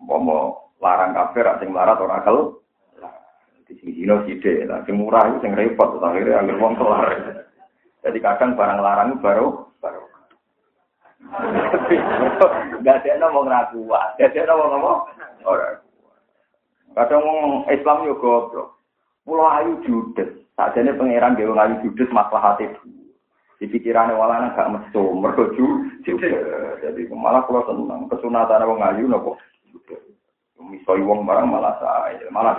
Mau 0.00 0.72
larang 0.80 1.12
kafir, 1.12 1.44
sing 1.60 1.76
melarat 1.76 2.00
orang 2.00 2.24
kel. 2.24 2.38
Di 3.66 3.74
sini 3.82 3.98
sini 3.98 4.38
side, 4.38 4.70
lah 4.70 4.86
sing 4.86 4.94
murah 4.94 5.26
itu 5.26 5.42
sing 5.42 5.52
repot. 5.58 5.98
Akhirnya 5.98 6.38
anggar 6.38 6.56
wong 6.62 6.78
kelar. 6.78 7.10
Jadi 8.06 8.18
kadang 8.22 8.54
barang 8.54 8.78
larang 8.78 9.18
baru 9.18 9.66
baru. 9.82 10.02
Gak 12.86 13.02
ada 13.02 13.06
yang 13.10 13.18
ngomong 13.26 13.50
ragu, 13.50 13.82
gak 13.90 14.30
ada 14.30 14.38
yang 14.38 14.54
ngomong 14.54 14.98
orang. 15.42 15.82
Kadang 16.94 17.20
ngomong 17.26 17.66
Islam 17.66 18.06
yo 18.06 18.14
goblok. 18.22 18.78
Pulau 19.26 19.50
ayu 19.58 19.82
judes, 19.82 20.30
sajane 20.54 20.94
pangeran 20.94 21.34
dewa 21.34 21.66
ayu 21.66 21.82
judes 21.82 22.06
masalah 22.14 22.54
hati 22.54 22.70
di 23.58 23.66
pikirannya 23.66 24.14
walana 24.14 24.54
gak 24.54 24.70
mesum, 24.70 25.18
mergo 25.18 25.50
judes. 25.58 26.06
Jadi 26.78 27.10
malah 27.10 27.42
kalau 27.50 27.66
seneng 27.66 28.06
kesunatan 28.06 28.62
wong 28.62 28.78
ayu 28.86 29.10
nopo. 29.10 29.34
Misoi 30.62 31.02
wong 31.02 31.26
barang 31.26 31.50
malah 31.50 31.74
saya, 31.82 32.26
malah 32.30 32.54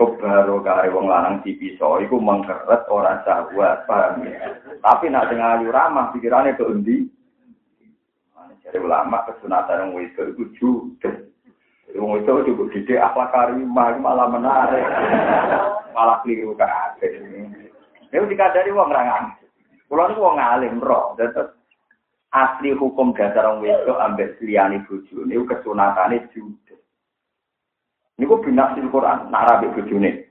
kebaro 0.00 0.64
kare 0.64 0.88
wong 0.88 1.12
lanang 1.12 1.44
dipiso 1.44 2.00
iku 2.00 2.16
mengkeret 2.16 2.88
ora 2.88 3.20
sahabat 3.20 3.84
paham 3.84 4.24
ya? 4.24 4.56
Tapi 4.80 5.12
nak 5.12 5.28
sing 5.28 5.36
ayu 5.36 5.68
ramah 5.68 6.08
pikirane 6.16 6.56
ke 6.56 6.64
endi? 6.64 7.04
Jadi 8.64 8.80
ulama 8.80 9.28
kesunatan 9.28 9.92
wong 9.92 10.00
wedok 10.00 10.32
iku 10.32 10.44
judes. 10.56 11.16
Wong 11.92 12.16
wedok 12.16 12.48
juga 12.48 12.72
didik 12.72 12.96
akhlak 12.96 13.28
karimah 13.28 14.00
malah 14.00 14.26
menarik. 14.32 14.88
Malah 15.92 16.24
keliru 16.24 16.56
Ini 18.10 18.24
dikadari 18.24 18.72
wong 18.72 18.88
rangan. 18.88 19.36
Kulo 19.84 20.02
niku 20.08 20.24
wong 20.24 20.38
alim 20.40 20.80
roh, 20.80 21.12
terus 21.20 21.52
asli 22.32 22.72
hukum 22.72 23.12
dasar 23.12 23.52
wong 23.52 23.68
wedok 23.68 24.00
ambek 24.00 24.40
liyane 24.40 24.80
bojone 24.88 25.34
kesunatane 25.44 26.24
judes. 26.32 26.80
Niku 28.20 28.36
binasil 28.44 28.84
Quran, 28.92 29.32
nak 29.32 29.48
rabi 29.48 29.72
bojone. 29.72 30.28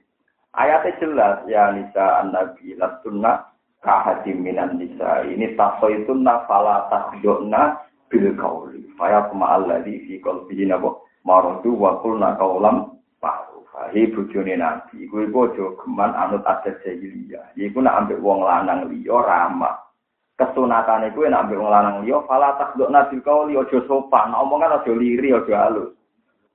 Ayatnya 0.53 0.93
jelas, 1.01 1.41
ya 1.49 1.73
nisa 1.73 2.21
an-nabi 2.21 2.77
lastunna 2.77 3.49
kahadim 3.81 4.45
minan 4.45 4.77
nisa. 4.77 5.25
Ini 5.25 5.57
tasoitunna 5.57 6.45
fala 6.45 6.85
tahdokna 6.93 7.81
bil 8.05 8.29
kauli. 8.37 8.85
Faya 8.93 9.25
kuma 9.33 9.57
alladhi 9.57 10.05
fi 10.05 10.21
kolbihi 10.21 10.69
nabo 10.69 11.01
marodu 11.25 11.73
wa 11.73 11.97
kulna 12.05 12.37
kaulam 12.37 13.01
paru. 13.17 13.65
Fahi 13.73 14.05
bojone 14.13 14.53
nabi. 14.53 15.09
Iku 15.09 15.25
iku 15.25 15.49
aja 15.49 15.65
anut 16.13 16.45
adat 16.45 16.85
jahiliyah. 16.85 17.57
Iku 17.57 17.81
nak 17.81 18.05
ambek 18.05 18.21
wong 18.21 18.45
lanang 18.45 18.85
liya 18.85 19.17
ramah. 19.17 19.89
kesunatan 20.39 21.11
itu 21.11 21.27
enak 21.27 21.51
ambil 21.51 21.67
lanang 21.67 22.07
liya 22.07 22.23
fala 22.23 22.55
takdukna 22.55 23.11
bil 23.11 23.19
qauli 23.27 23.59
aja 23.59 23.83
sopan 23.91 24.31
omongan 24.31 24.79
aja 24.79 24.91
liri 24.95 25.35
aja 25.35 25.67
halus 25.67 25.98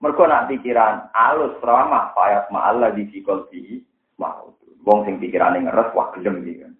mergo 0.04 0.28
nak 0.28 0.52
pikiran 0.52 1.08
halus 1.16 1.56
ramah 1.64 2.12
payat 2.12 2.52
ma'alla 2.52 2.92
di 2.92 3.08
qalbi 3.24 3.80
mau. 4.20 4.52
Wong 4.84 5.08
sing 5.08 5.16
pikirane 5.16 5.64
ngeres 5.64 5.96
wah 5.96 6.12
gelem 6.12 6.44
iki 6.44 6.60
kan. 6.60 6.72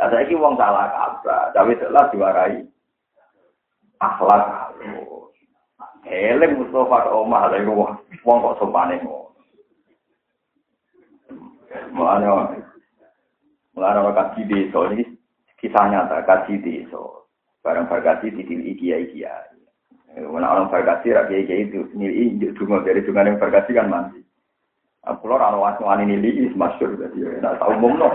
Saiki 0.00 0.32
wong 0.32 0.56
salah 0.56 0.88
kabar 0.88 1.52
tapi 1.52 1.76
telah 1.76 2.08
diwarai 2.08 2.64
akhlak 4.00 4.42
halus. 4.48 5.28
Eleng 6.08 6.56
Mustafa 6.56 7.12
omah 7.12 7.52
lha 7.52 7.60
wong 7.68 8.36
kok 8.40 8.56
sopane 8.56 8.96
ngono. 9.04 9.36
Mulane 11.92 12.64
Mulane 13.76 14.00
kaji 14.16 14.40
desa 14.48 14.80
ini 14.88 15.04
kisah 15.60 15.84
nyata 15.84 16.24
kaji 16.24 16.64
desa. 16.64 17.00
Barang 17.60 17.92
berkasi 17.92 18.32
di 18.32 18.42
diri 18.42 18.72
kiai 18.74 19.06
kiai. 19.12 19.51
Mana 20.12 20.52
orang 20.52 20.68
berkasi 20.68 21.08
rakyat 21.08 21.48
kiai 21.48 21.64
itu 21.72 21.88
injuk 21.96 22.52
cuma 22.60 22.84
dari 22.84 23.00
cuma 23.04 23.24
yang 23.24 23.40
berkasi 23.40 23.72
kan 23.72 23.88
mandi. 23.88 24.20
Aku 25.08 25.24
lor 25.24 25.40
anu 25.40 25.64
wasu 25.64 25.88
ani 25.88 26.04
nilai 26.04 26.46
is 26.46 26.54
masyur 26.54 26.94
jadi 27.00 27.40
nak 27.40 27.56
tahu 27.58 27.74
umum 27.80 27.96
no. 27.96 28.12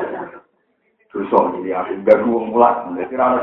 Dosa 1.10 1.40
ini 1.58 1.74
aku 1.74 1.98
gak 2.06 2.22
gua 2.22 2.46
mulat. 2.46 2.76
Jadi 2.94 3.14
rano. 3.18 3.42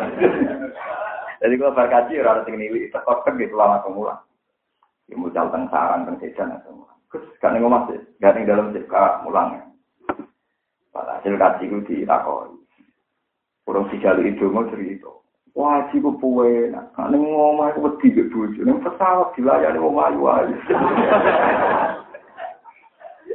Jadi 1.43 1.55
kalau 1.59 1.75
berkasi 1.75 2.23
rano 2.23 2.47
tinggi 2.47 2.71
nilai 2.71 2.95
tekor 2.95 3.27
kan 3.27 3.35
gitu 3.35 3.59
lama 3.59 3.83
kemulan. 3.83 4.23
Ya 5.11 5.19
mucal 5.19 5.51
teng 5.51 5.67
saran 5.75 6.07
teng 6.07 6.23
sejan 6.23 6.55
atau 6.55 6.87
Terus 7.11 7.31
kan 7.39 7.55
ngomong 7.59 7.91
sih, 7.91 7.99
gak 8.19 8.43
dalam 8.43 8.75
sih 8.75 8.83
mulang. 9.23 9.75
Hasil 10.95 11.41
kaji 11.41 11.65
itu 11.67 11.79
ditakoi. 11.87 12.55
Kurang 13.65 13.89
dijalu 13.89 14.35
itu 14.35 14.45
mau 14.53 14.67
cerita. 14.69 15.24
Wajib 15.55 16.03
ku 16.03 16.11
puwe, 16.19 16.67
nah, 16.75 17.07
neng 17.07 17.31
ngomong 17.31 17.71
aku 17.71 17.87
wedi 17.87 18.11
ke 18.11 18.27
bojo, 18.27 18.67
neng 18.67 18.83
pesawat 18.83 19.39
dilayani 19.39 19.79
wong 19.79 20.03
ayu 20.03 20.27
ayu. 20.27 20.57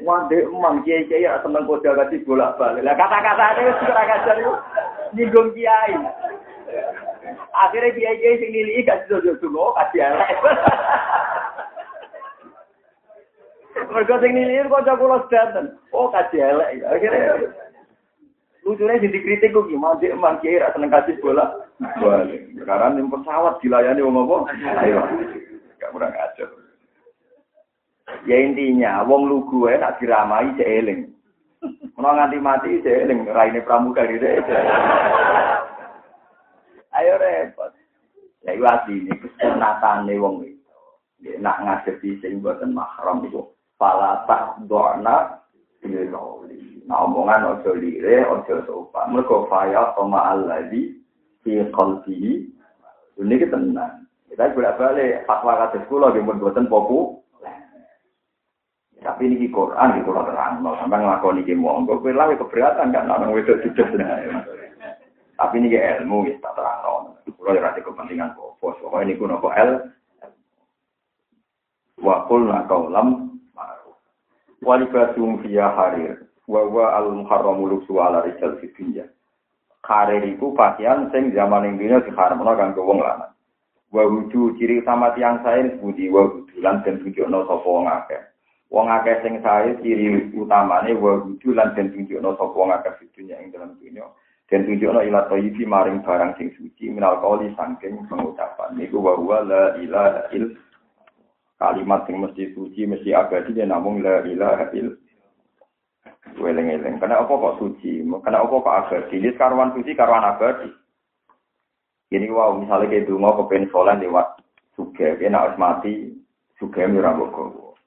Wande 0.03 0.35
emang 0.43 0.83
kiai 0.83 1.07
kiai 1.07 1.23
ya 1.23 1.39
seneng 1.39 1.63
kode 1.63 1.87
kasih 1.87 2.19
bolak 2.27 2.59
balik. 2.59 2.83
Lah 2.83 2.95
kata-kata 2.95 3.55
ini 3.59 3.71
sudah 3.83 4.03
kajar 4.03 4.35
itu 4.35 4.53
nyinggung 5.15 5.49
kiai. 5.55 5.95
Akhirnya 7.55 7.95
kiai 7.95 8.19
kiai 8.19 8.39
sing 8.39 8.51
nilai 8.51 8.83
kasih 8.83 9.07
jodoh 9.19 9.35
dulu 9.39 9.71
kasih 9.79 9.99
elek. 10.07 10.31
Mereka 13.95 14.15
sing 14.19 14.31
nilai 14.35 14.67
kok 14.67 14.83
jago 14.87 15.05
los 15.07 15.27
Oh 15.95 16.11
kasih 16.11 16.39
elek. 16.47 16.83
Akhirnya 16.83 17.47
Lucunya 18.69 19.01
jadi 19.01 19.17
kritik 19.25 19.49
kok 19.49 19.65
gimana 19.65 19.97
dia 19.97 20.13
emang 20.13 20.37
kiai 20.45 20.61
rasa 20.61 20.77
kasih 20.77 21.17
bola. 21.25 21.65
Balik. 21.81 22.53
Sekarang 22.53 23.01
yang 23.01 23.09
pesawat 23.09 23.57
dilayani 23.65 24.05
wong 24.05 24.29
apa? 24.29 24.37
Ayo. 24.85 25.01
Gak 25.81 25.89
kurang 25.89 26.13
ajar. 26.13 26.53
Ya 28.29 28.37
intinya, 28.37 29.01
wong 29.09 29.25
lugu 29.25 29.73
ya 29.73 29.81
nak 29.81 29.97
diramai 29.97 30.53
seeling. 30.53 31.09
Mau 31.97 32.13
nganti 32.13 32.37
mati 32.37 32.77
seeling, 32.85 33.25
raine 33.33 33.65
pramuka 33.65 34.05
gitu. 34.05 34.37
Ayo 36.93 37.13
repot. 37.17 37.73
Ya 38.45 38.53
itu 38.53 39.01
ini 39.01 39.17
kesunatan 39.17 40.05
wong 40.13 40.45
itu. 40.45 41.41
Nak 41.41 41.57
ngadepi 41.65 42.21
sing 42.21 42.37
boten 42.45 42.77
mahram 42.77 43.25
itu. 43.25 43.49
Fala 43.81 44.29
tak 44.29 44.61
doana 44.69 45.41
Nah 46.89 47.05
omongan 47.05 47.45
ojo 47.45 47.77
lire, 47.77 48.25
ojo 48.25 48.65
sopan. 48.65 49.13
Mereka 49.13 49.45
faya 49.45 49.93
sama 49.93 50.33
alladhi 50.33 50.97
fi 51.45 51.61
qalbihi. 51.69 52.49
Ini 53.21 53.35
kita 53.37 53.53
tenang. 53.61 54.09
Kita 54.25 54.57
bolak 54.57 54.81
balik 54.81 55.21
fatwa 55.29 55.69
kasus 55.69 55.85
kula 55.85 56.09
di 56.09 56.25
buatan 56.25 56.65
popu. 56.65 57.21
Tapi 58.99 59.31
ini 59.31 59.47
Quran 59.47 59.95
di 59.95 60.03
Quran 60.03 60.27
terang, 60.27 60.59
no 60.59 60.75
sampai 60.75 60.99
ngelakoni 60.99 61.47
ini 61.47 61.55
monggo, 61.55 62.03
kue 62.03 62.11
lah 62.11 62.35
keberatan 62.35 62.91
kan, 62.91 63.07
orang 63.07 63.31
itu 63.31 63.55
judes 63.63 63.95
Tapi 65.39 65.55
ini 65.55 65.71
ilmu 65.71 66.27
ya 66.27 66.35
tak 66.43 66.51
terang. 66.59 67.15
Kulo 67.23 67.55
ya 67.55 67.63
rasa 67.63 67.79
kepentingan 67.79 68.35
bos, 68.35 68.59
pokoknya 68.59 69.15
ini 69.15 69.15
kuno 69.15 69.39
el. 69.55 69.71
Wakul 72.03 72.51
nakaulam 72.51 73.39
maru. 73.55 73.95
Walibasum 74.67 75.39
via 75.47 75.71
harir 75.71 76.28
wa 76.49 76.65
wa 76.65 76.97
al 76.97 77.13
muharramu 77.13 77.69
luksu 77.69 78.01
ala 78.01 78.25
rijal 78.25 78.57
fi 78.57 78.73
dunya. 78.73 79.05
Karir 79.85 80.25
iku 80.25 80.57
pakaian 80.57 81.13
sing 81.13 81.29
zaman 81.37 81.69
ing 81.69 81.77
dunya 81.77 82.01
diharamno 82.01 82.57
kanggo 82.57 82.81
wong 82.89 83.05
lanang. 83.05 83.37
Wa 83.93 84.01
wuju 84.09 84.57
ciri 84.57 84.81
utama 84.81 85.13
tiang 85.13 85.45
sae 85.45 85.77
budi 85.77 86.09
wa 86.09 86.25
wuju 86.25 86.57
lan 86.65 86.81
den 86.81 87.05
tunjukno 87.05 87.45
sapa 87.45 87.69
wong 87.69 87.85
akeh. 87.85 88.21
Wong 88.73 88.89
akeh 88.89 89.21
sing 89.21 89.45
sae 89.45 89.77
ciri 89.85 90.33
utamane 90.33 90.97
wa 90.97 91.21
wuju 91.21 91.53
lan 91.53 91.77
den 91.77 91.93
tunjukno 91.93 92.33
sapa 92.33 92.57
wong 92.57 92.73
akeh 92.73 92.97
fi 92.97 93.05
dunya 93.13 93.37
ing 93.37 93.53
dalam 93.53 93.77
dunya. 93.77 94.09
Den 94.49 94.65
tunjukno 94.65 95.05
ila 95.05 95.29
thayyibi 95.29 95.69
maring 95.69 96.01
barang 96.01 96.33
sing 96.41 96.49
suci 96.57 96.89
minal 96.89 97.21
qauli 97.21 97.53
saking 97.53 98.09
pengucapan. 98.09 98.73
Niku 98.73 98.97
wa 98.97 99.13
wa 99.21 99.45
la 99.45 99.77
ilaha 99.77 100.33
il 100.33 100.57
kalimat 101.61 102.09
sing 102.09 102.17
mesti 102.17 102.57
suci 102.57 102.89
mesti 102.89 103.13
abadi 103.13 103.53
namung 103.61 104.01
la 104.01 104.25
ilaha 104.25 104.73
il 104.73 104.97
Weleng-eleng. 106.37 107.01
Karena 107.01 107.25
apa 107.25 107.33
kok 107.33 107.57
suci? 107.57 108.05
Karena 108.05 108.45
apa 108.45 108.53
kok 108.53 108.77
abadi? 108.85 109.15
Ini 109.17 109.33
karuan 109.39 109.73
suci, 109.73 109.91
karuan 109.97 110.27
abadi. 110.27 110.69
Ini 112.09 112.25
wow, 112.33 112.57
misalnya 112.57 112.89
kayak 112.89 113.05
dungo 113.05 113.45
kepen 113.45 113.69
soleh 113.69 113.93
lewat 114.01 114.41
suge, 114.73 115.21
kena 115.21 115.45
harus 115.45 115.61
mati, 115.61 116.09
suge 116.57 116.81
murah 116.89 117.13
boko. 117.13 117.77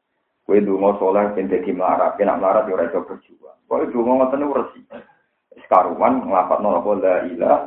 Kue 0.46 0.62
dungo 0.62 0.94
soleh 1.02 1.26
pengen 1.34 1.50
jadi 1.50 1.74
melarat, 1.74 2.14
kena 2.14 2.38
melarat 2.38 2.70
ya 2.70 2.86
itu 2.86 3.02
berjuang. 3.02 3.58
Kue 3.66 3.90
dungo 3.90 4.22
ngoten 4.22 4.46
ursi. 4.46 4.80
Sekaruan 5.66 6.22
ngelapat 6.22 6.58
nol 6.62 6.78
apa 6.78 6.90
la 7.02 7.14
ilah, 7.26 7.58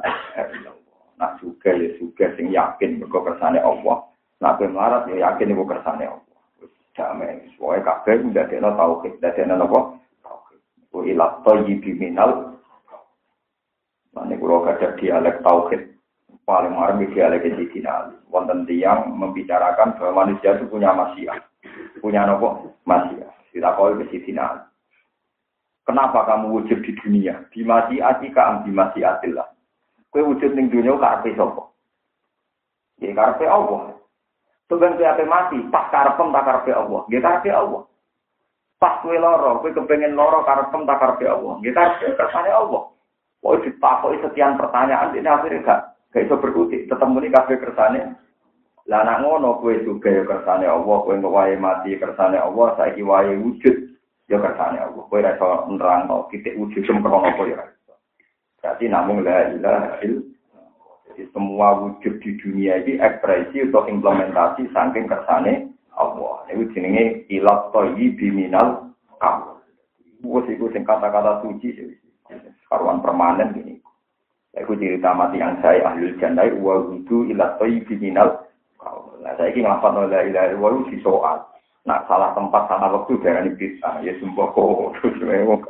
Nah 1.20 1.32
suge 1.44 1.72
ya 1.76 1.90
suge 2.00 2.26
sing 2.40 2.52
yakin 2.56 3.04
mergo 3.04 3.20
kersane 3.20 3.60
Allah. 3.60 4.08
Nah 4.40 4.56
kue 4.56 4.72
melarat 4.72 5.12
ya 5.12 5.28
yakin 5.28 5.52
ibu 5.52 5.68
kersane 5.68 6.08
Allah. 6.08 6.40
Jamai, 6.96 7.44
semuanya 7.60 7.84
kabeh 7.84 8.24
udah 8.24 8.48
dena 8.48 8.72
tauhid, 8.72 9.20
udah 9.20 9.32
dena 9.36 9.60
nopo 9.60 10.00
wa 10.96 11.02
ila 11.04 11.26
thayyibi 11.44 11.92
minal 12.00 12.56
Ini 14.16 14.40
kalau 14.40 14.64
ada 14.64 14.96
dialek 14.96 15.44
tauhid 15.44 15.92
paling 16.48 16.72
marah 16.72 16.96
di 16.96 17.12
dialek 17.12 17.44
Sidina 17.60 18.16
Wonten 18.32 18.64
tiang 18.64 19.12
membicarakan 19.12 20.00
bahwa 20.00 20.24
manusia 20.24 20.56
itu 20.56 20.72
punya 20.72 20.96
masia, 20.96 21.36
punya 22.00 22.24
nopo 22.24 22.72
masia. 22.88 23.28
Kita 23.52 23.76
kau 23.76 23.92
ke 23.96 24.08
Sidina 24.12 24.68
Kenapa 25.86 26.26
kamu 26.26 26.50
wujud 26.50 26.82
di 26.82 26.92
dunia? 26.98 27.46
Di 27.54 27.62
masyiati 27.62 28.34
ka 28.34 28.66
di 28.66 28.74
masyiatillah. 28.74 29.46
Kue 30.10 30.26
wujud 30.26 30.58
di 30.58 30.66
dunia 30.66 30.98
karpe 30.98 31.38
sopo. 31.38 31.78
Ya 32.98 33.14
karpe 33.14 33.46
Allah. 33.46 33.94
Sebenarnya 34.66 35.14
kue 35.14 35.30
mati, 35.30 35.62
pas 35.70 35.86
karpem 35.94 36.34
tak 36.34 36.46
karpe 36.50 36.72
Allah. 36.74 37.06
Ya 37.14 37.22
karpe 37.22 37.54
Allah. 37.54 37.86
Pas 38.76 39.00
kue 39.00 39.16
loro, 39.16 39.64
kue 39.64 39.72
kepengen 39.72 40.20
loro 40.20 40.44
karepem 40.44 40.84
tak 40.84 41.00
karepe 41.00 41.26
Allah. 41.32 41.54
Nggih 41.64 41.72
karepe 41.72 42.06
kersane 42.20 42.52
Allah. 42.52 42.92
Kok 43.40 43.62
ditakoki 43.62 44.18
sekian 44.26 44.58
pertanyaan 44.58 45.14
ini 45.14 45.30
akhirnya 45.30 45.64
gak 45.64 45.80
gak 46.12 46.24
iso 46.28 46.36
berkutik. 46.42 46.90
Tetep 46.90 47.08
muni 47.08 47.30
kabeh 47.30 47.62
kersane. 47.62 48.18
Lah 48.86 49.02
nak 49.02 49.22
ngono 49.22 49.62
kue 49.64 49.80
juga 49.82 50.12
ya 50.12 50.26
kersane 50.26 50.66
Allah, 50.68 50.98
kue 51.06 51.16
wae 51.18 51.56
mati 51.56 51.96
kersane 51.96 52.38
Allah, 52.38 52.76
saiki 52.76 53.02
wae 53.06 53.38
wujud 53.38 53.76
ya 54.28 54.38
kersane 54.42 54.82
Allah. 54.82 55.04
Kue 55.08 55.24
ra 55.24 55.38
iso 55.38 55.48
nerangno 55.72 56.28
titik 56.34 56.58
wujud 56.58 56.84
sempurna 56.84 57.32
apa 57.32 57.44
ya. 57.48 57.62
Berarti 58.60 58.86
namun 58.90 59.22
la 59.22 59.54
ilaha 59.54 60.02
Jadi 61.06 61.32
semua 61.32 61.80
wujud 61.80 62.18
di 62.20 62.34
dunia 62.42 62.82
ini 62.82 63.00
ekspresi 63.00 63.70
atau 63.70 63.88
implementasi 63.88 64.68
saking 64.74 65.06
kersane 65.08 65.75
Allah. 65.96 66.46
Ini 66.52 66.64
jenenge 66.76 67.04
ilat 67.32 67.72
toyi 67.72 68.16
biminal 68.16 68.92
kamu. 69.20 69.56
Wes 70.26 70.48
iku 70.52 70.72
sing 70.72 70.84
kata-kata 70.84 71.44
suci 71.44 71.76
karuan 72.72 73.00
permanen 73.00 73.56
gini. 73.56 73.76
Aku 74.56 74.80
cerita 74.80 75.12
mati 75.12 75.44
yang 75.44 75.60
saya 75.60 75.84
ahli 75.84 76.16
jannah 76.16 76.48
wa 76.60 76.80
wudu 76.80 77.28
ilat 77.28 77.60
toyi 77.60 77.84
biminal 77.88 78.46
kamu. 78.80 79.24
Nah 79.24 79.34
saya 79.40 79.52
ingin 79.52 79.68
ngafat 79.68 79.92
la 80.12 80.22
ilaha 80.24 80.48
illallah 80.52 80.86
di 80.92 80.98
soal. 81.04 81.38
Nah 81.86 82.02
salah 82.10 82.34
tempat 82.34 82.66
salah 82.72 82.90
waktu 82.92 83.20
darah 83.22 83.46
ini 83.46 83.56
bisa 83.56 83.90
ya 84.02 84.14
sumpah 84.20 84.48
kok 84.52 85.00
terus 85.00 85.20
memang. 85.22 85.62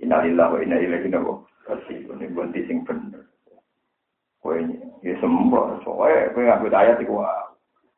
Innalillah 0.00 0.48
wa 0.48 0.58
inna 0.64 0.80
ilaihi 0.80 1.12
raji'un. 1.12 2.16
Ini 2.18 2.32
bunti 2.32 2.64
sing 2.64 2.82
bener. 2.88 3.30
Kowe 4.40 4.56
ya 5.04 5.14
sembah 5.20 5.84
soalnya 5.84 6.32
kowe 6.32 6.42
ngambil 6.44 6.72
ayat 6.72 6.96
iku 7.04 7.20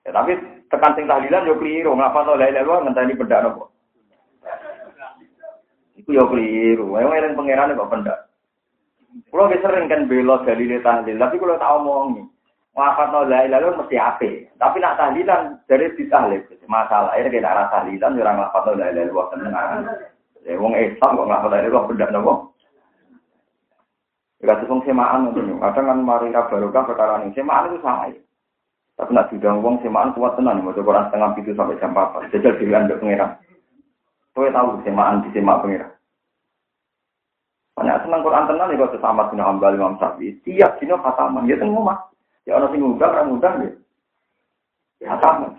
Ya, 0.02 0.10
tapi 0.10 0.34
tekan 0.72 0.96
sing 0.96 1.04
tahlilan 1.04 1.44
yo 1.44 1.60
keliru, 1.60 1.92
ngapa 1.92 2.24
to 2.24 2.32
la 2.32 2.48
ilaha 2.48 2.80
ngenteni 2.80 3.20
pendak 3.20 3.44
nopo. 3.44 3.68
Iku 6.00 6.16
yo 6.16 6.24
keliru. 6.32 6.96
Ayo 6.96 7.12
eling 7.12 7.36
pangeran 7.36 7.76
kok 7.76 7.92
pendak. 7.92 8.18
Kulo 9.28 9.52
sering 9.52 9.92
kan 9.92 10.08
bela 10.08 10.40
dalil 10.48 10.80
tahlil, 10.80 11.20
tapi 11.20 11.36
kulo 11.36 11.60
tak 11.60 11.68
omongi. 11.76 12.24
Wafat 12.72 13.12
no 13.12 13.28
la 13.28 13.44
ilaha 13.44 13.76
mesti 13.76 14.00
ape. 14.00 14.48
Tapi 14.56 14.80
nak 14.80 14.96
tahlilan 14.96 15.60
dari 15.68 15.92
ditahlil. 15.92 16.40
Masalah 16.64 17.12
ini 17.20 17.28
kena 17.28 17.52
rasa 17.52 17.84
tahlilan 17.84 18.16
orang 18.16 18.40
wafat 18.40 18.62
no 18.64 18.72
la 18.80 18.86
ilaha 18.88 19.04
illallah 19.04 19.26
tenang. 19.36 19.70
Ya 20.48 20.56
wong 20.56 20.72
Islam 20.72 21.20
kok 21.20 21.28
ngapa 21.28 21.46
la 21.52 21.58
ilaha 21.68 21.88
benda 21.92 22.06
nopo. 22.08 22.34
Ya 24.40 24.56
kasus 24.56 24.72
semaan 24.88 25.28
ngono. 25.28 25.60
Kadang 25.60 25.84
kan 25.84 25.98
mari 26.00 26.32
ra 26.32 26.48
barokah 26.48 26.88
perkara 26.88 27.20
ning 27.20 27.36
semaan 27.36 27.68
itu 27.68 27.84
sama 27.84 28.08
ya. 28.08 28.16
Tapi 28.96 29.10
nak 29.16 29.32
diundang 29.32 29.64
wong 29.64 29.80
semaan 29.80 30.12
kuat 30.12 30.36
tenan 30.36 30.60
mau 30.60 30.76
Quran 30.76 31.08
setengah 31.08 31.32
itu 31.40 31.56
sampai 31.56 31.80
jam 31.80 31.96
4. 31.96 32.28
Jajal 32.28 32.60
dilihat 32.60 32.82
ndek 32.86 33.00
pengiran. 33.00 33.30
Kowe 34.36 34.48
tahu 34.52 34.80
semaan 34.84 35.24
di 35.24 35.28
semak 35.32 35.64
pengiran. 35.64 35.92
Banyak 37.72 38.04
senang 38.04 38.20
Quran 38.20 38.46
tenan 38.48 38.72
ya 38.72 38.80
kok 38.84 39.00
sama 39.00 39.32
bin 39.32 39.40
Hambal 39.40 39.76
Imam 39.76 39.96
Syafi'i. 39.96 40.36
Tiap 40.44 40.76
dino 40.76 41.00
khataman 41.00 41.48
ya 41.48 41.56
teng 41.56 41.72
omah. 41.72 41.98
Ya 42.44 42.58
orang 42.58 42.74
sing 42.74 42.80
ngundang, 42.82 43.12
orang 43.14 43.26
ngundang 43.32 43.54
ya. 43.64 43.70
Ya 45.00 45.14
sama. 45.22 45.56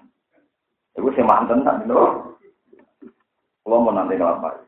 Itu 0.93 1.09
sih 1.17 1.25
mantan 1.25 1.65
tak 1.65 1.81
gitu. 1.83 1.95
Kalau 3.63 3.79
mau 3.81 3.95
nanti 3.95 4.19
ngelapar. 4.19 4.61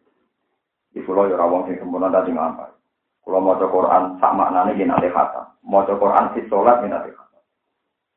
Di 0.95 1.03
pulau 1.03 1.28
ya 1.30 1.38
rawang 1.38 1.68
sing 1.70 1.78
sempurna 1.78 2.09
tadi 2.09 2.34
ngelapar. 2.34 2.74
Kalau 3.22 3.43
mau 3.43 3.59
coba 3.59 3.70
Quran 3.70 4.03
sama 4.18 4.49
nanti 4.49 4.80
gini 4.80 4.89
nanti 4.89 5.11
kata. 5.11 5.53
Mau 5.68 5.86
coba 5.86 6.01
Quran 6.01 6.26
si 6.34 6.39
sholat 6.49 6.82
kata. 6.82 7.24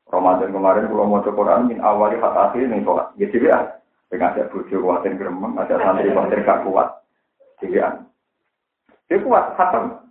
Ramadan 0.09 0.57
kemarin 0.57 0.89
kalau 0.89 1.05
mau 1.05 1.21
Quran 1.21 1.69
min 1.69 1.85
awali 1.85 2.17
kata 2.17 2.53
akhir 2.53 2.65
nih 2.65 2.81
sholat. 2.81 3.13
Gitu 3.21 3.45
ya. 3.45 3.77
Dengan 4.09 4.41
bujuk 4.49 4.81
kuatin 4.81 5.21
geremeng, 5.21 5.53
ada 5.61 5.77
santri 5.77 6.09
kuatin 6.09 6.41
gak 6.49 6.65
kuat. 6.65 6.89
Gitu 7.61 7.77
ya. 7.77 7.93
Dia 9.05 9.21
kuat, 9.21 9.53
khatam. 9.61 10.09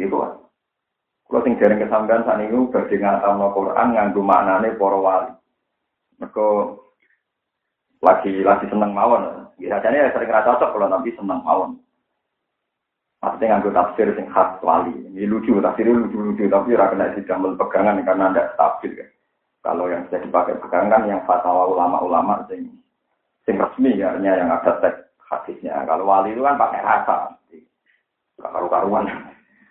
Dia 0.00 0.08
kuat. 0.08 0.32
Kalau 1.28 1.44
sing 1.48 1.56
jaring 1.56 1.80
kesampean 1.80 2.24
saat 2.28 2.44
ini 2.44 2.68
badhe 2.68 2.96
ngatamno 3.00 3.56
Quran 3.56 3.88
nganggo 3.96 4.20
maknane 4.20 4.76
para 4.76 4.98
wali. 5.00 5.32
Mergo 6.20 6.76
lagi 8.04 8.44
lagi 8.44 8.68
seneng 8.68 8.92
mawon. 8.92 9.48
Biasanya 9.56 10.08
ya 10.08 10.12
sering 10.12 10.28
rasa 10.28 10.56
cocok 10.56 10.76
kalau 10.76 10.88
nanti 10.92 11.12
seneng 11.16 11.40
mawon. 11.40 11.80
Maksudnya 13.22 13.54
nganggo 13.54 13.70
tafsir 13.70 14.10
sing 14.18 14.26
khas 14.34 14.58
wali. 14.66 14.90
Ini 14.90 15.30
lucu, 15.30 15.54
tafsir 15.62 15.86
lucu-lucu, 15.86 16.50
tapi 16.50 16.74
ora 16.74 16.90
kena 16.90 17.14
didamel 17.14 17.54
pegangan 17.54 18.02
karena 18.02 18.34
tidak 18.34 18.50
stabil. 18.58 18.92
Kan. 18.98 19.10
Kalau 19.62 19.86
yang 19.86 20.02
bisa 20.10 20.18
dipakai 20.18 20.58
pegangan 20.58 21.06
yang 21.06 21.22
fatwa 21.22 21.70
ulama-ulama 21.70 22.42
sing 22.50 22.66
sing 23.46 23.62
resmi 23.62 23.94
ya, 23.94 24.18
yang 24.18 24.50
ada 24.50 24.74
teks 24.82 25.06
hadisnya. 25.30 25.86
Kalau 25.86 26.02
wali 26.02 26.34
itu 26.34 26.42
kan 26.42 26.58
pakai 26.58 26.82
rasa. 26.82 27.38
Karu-karuan. 28.42 29.06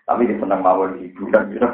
Tapi 0.08 0.24
dia 0.24 0.40
senang 0.40 0.64
mawon 0.64 0.96
hiburan 0.96 1.52
gitu. 1.52 1.68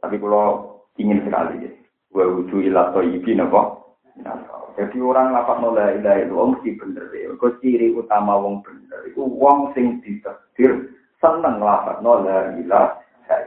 Tapi 0.00 0.16
kalau 0.16 0.80
ingin 0.96 1.20
sekali 1.28 1.68
ya. 1.68 1.72
Wa 2.08 2.24
wudu 2.24 2.64
ila 2.64 2.88
napa? 2.88 3.81
Jadi 4.72 4.98
orang 5.00 5.32
lapak 5.32 5.60
nolai 5.60 6.00
ilah 6.00 6.16
itu 6.20 6.32
wong 6.36 6.48
mesti 6.56 6.70
bener 6.76 7.06
ya. 7.12 7.32
Kau 7.36 7.52
ciri 7.60 7.92
utama 7.92 8.36
wong 8.36 8.60
bener 8.64 9.08
itu 9.08 9.24
wong 9.24 9.72
sing 9.72 10.00
ditakdir 10.04 10.92
seneng 11.20 11.60
lapak 11.60 12.00
nolai 12.04 12.60
ilah 12.60 12.96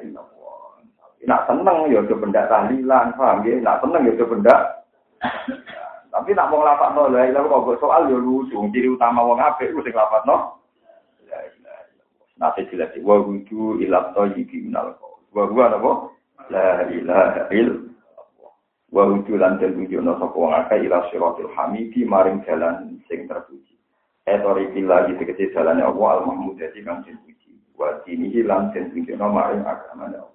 illallah. 0.01 0.81
Nak 1.25 1.49
seneng 1.49 1.89
ya 1.89 2.05
do 2.05 2.17
benda 2.17 2.45
tahlilan, 2.45 3.17
paham 3.17 3.41
ya? 3.45 3.57
Nak 3.61 3.81
seneng 3.81 4.05
ya 4.09 4.13
do 4.17 4.25
benda 4.25 4.57
tapi 6.15 6.31
nak 6.31 6.47
mau 6.47 6.63
lapak 6.63 6.95
nolai 6.95 7.27
ilah 7.27 7.43
kok 7.43 7.75
soal 7.83 8.07
ya 8.07 8.15
lucu. 8.15 8.55
Ciri 8.71 8.87
utama 8.87 9.19
wong 9.19 9.35
apik 9.35 9.75
ku 9.75 9.83
sing 9.83 9.91
lapak 9.91 10.23
no. 10.23 10.63
Nanti 12.35 12.67
jelas 12.71 12.91
wa 13.03 13.19
wudu 13.19 13.79
ila 13.83 14.11
thayyibi 14.15 14.67
minal. 14.67 14.95
Wa 15.35 15.43
huwa 15.47 15.71
napa? 15.71 15.91
La 16.51 16.87
ilaha 16.87 17.47
illallah. 17.51 17.94
Wa 18.95 19.03
wudu 19.11 19.35
lan 19.35 19.59
den 19.59 19.75
wujudna 19.75 20.15
sapa 20.15 20.31
wong 20.39 20.55
akeh 20.55 20.87
ila 20.87 21.03
siratil 21.11 21.51
hamidi 21.51 22.07
maring 22.07 22.39
jalan 22.47 22.95
sing 23.11 23.27
terpuji. 23.27 23.75
Etori 24.23 24.71
billahi 24.71 25.19
tegese 25.19 25.51
jalane 25.51 25.83
Allah 25.83 26.23
al-mahmud 26.23 26.55
dadi 26.55 26.79
kang 26.79 27.03
dipuji. 27.03 27.59
Wa 27.75 27.99
dinihi 28.07 28.47
lan 28.47 28.71
den 28.71 28.95
wujudna 28.95 29.27
maring 29.27 29.67
agamane 29.67 30.15
Allah. 30.15 30.34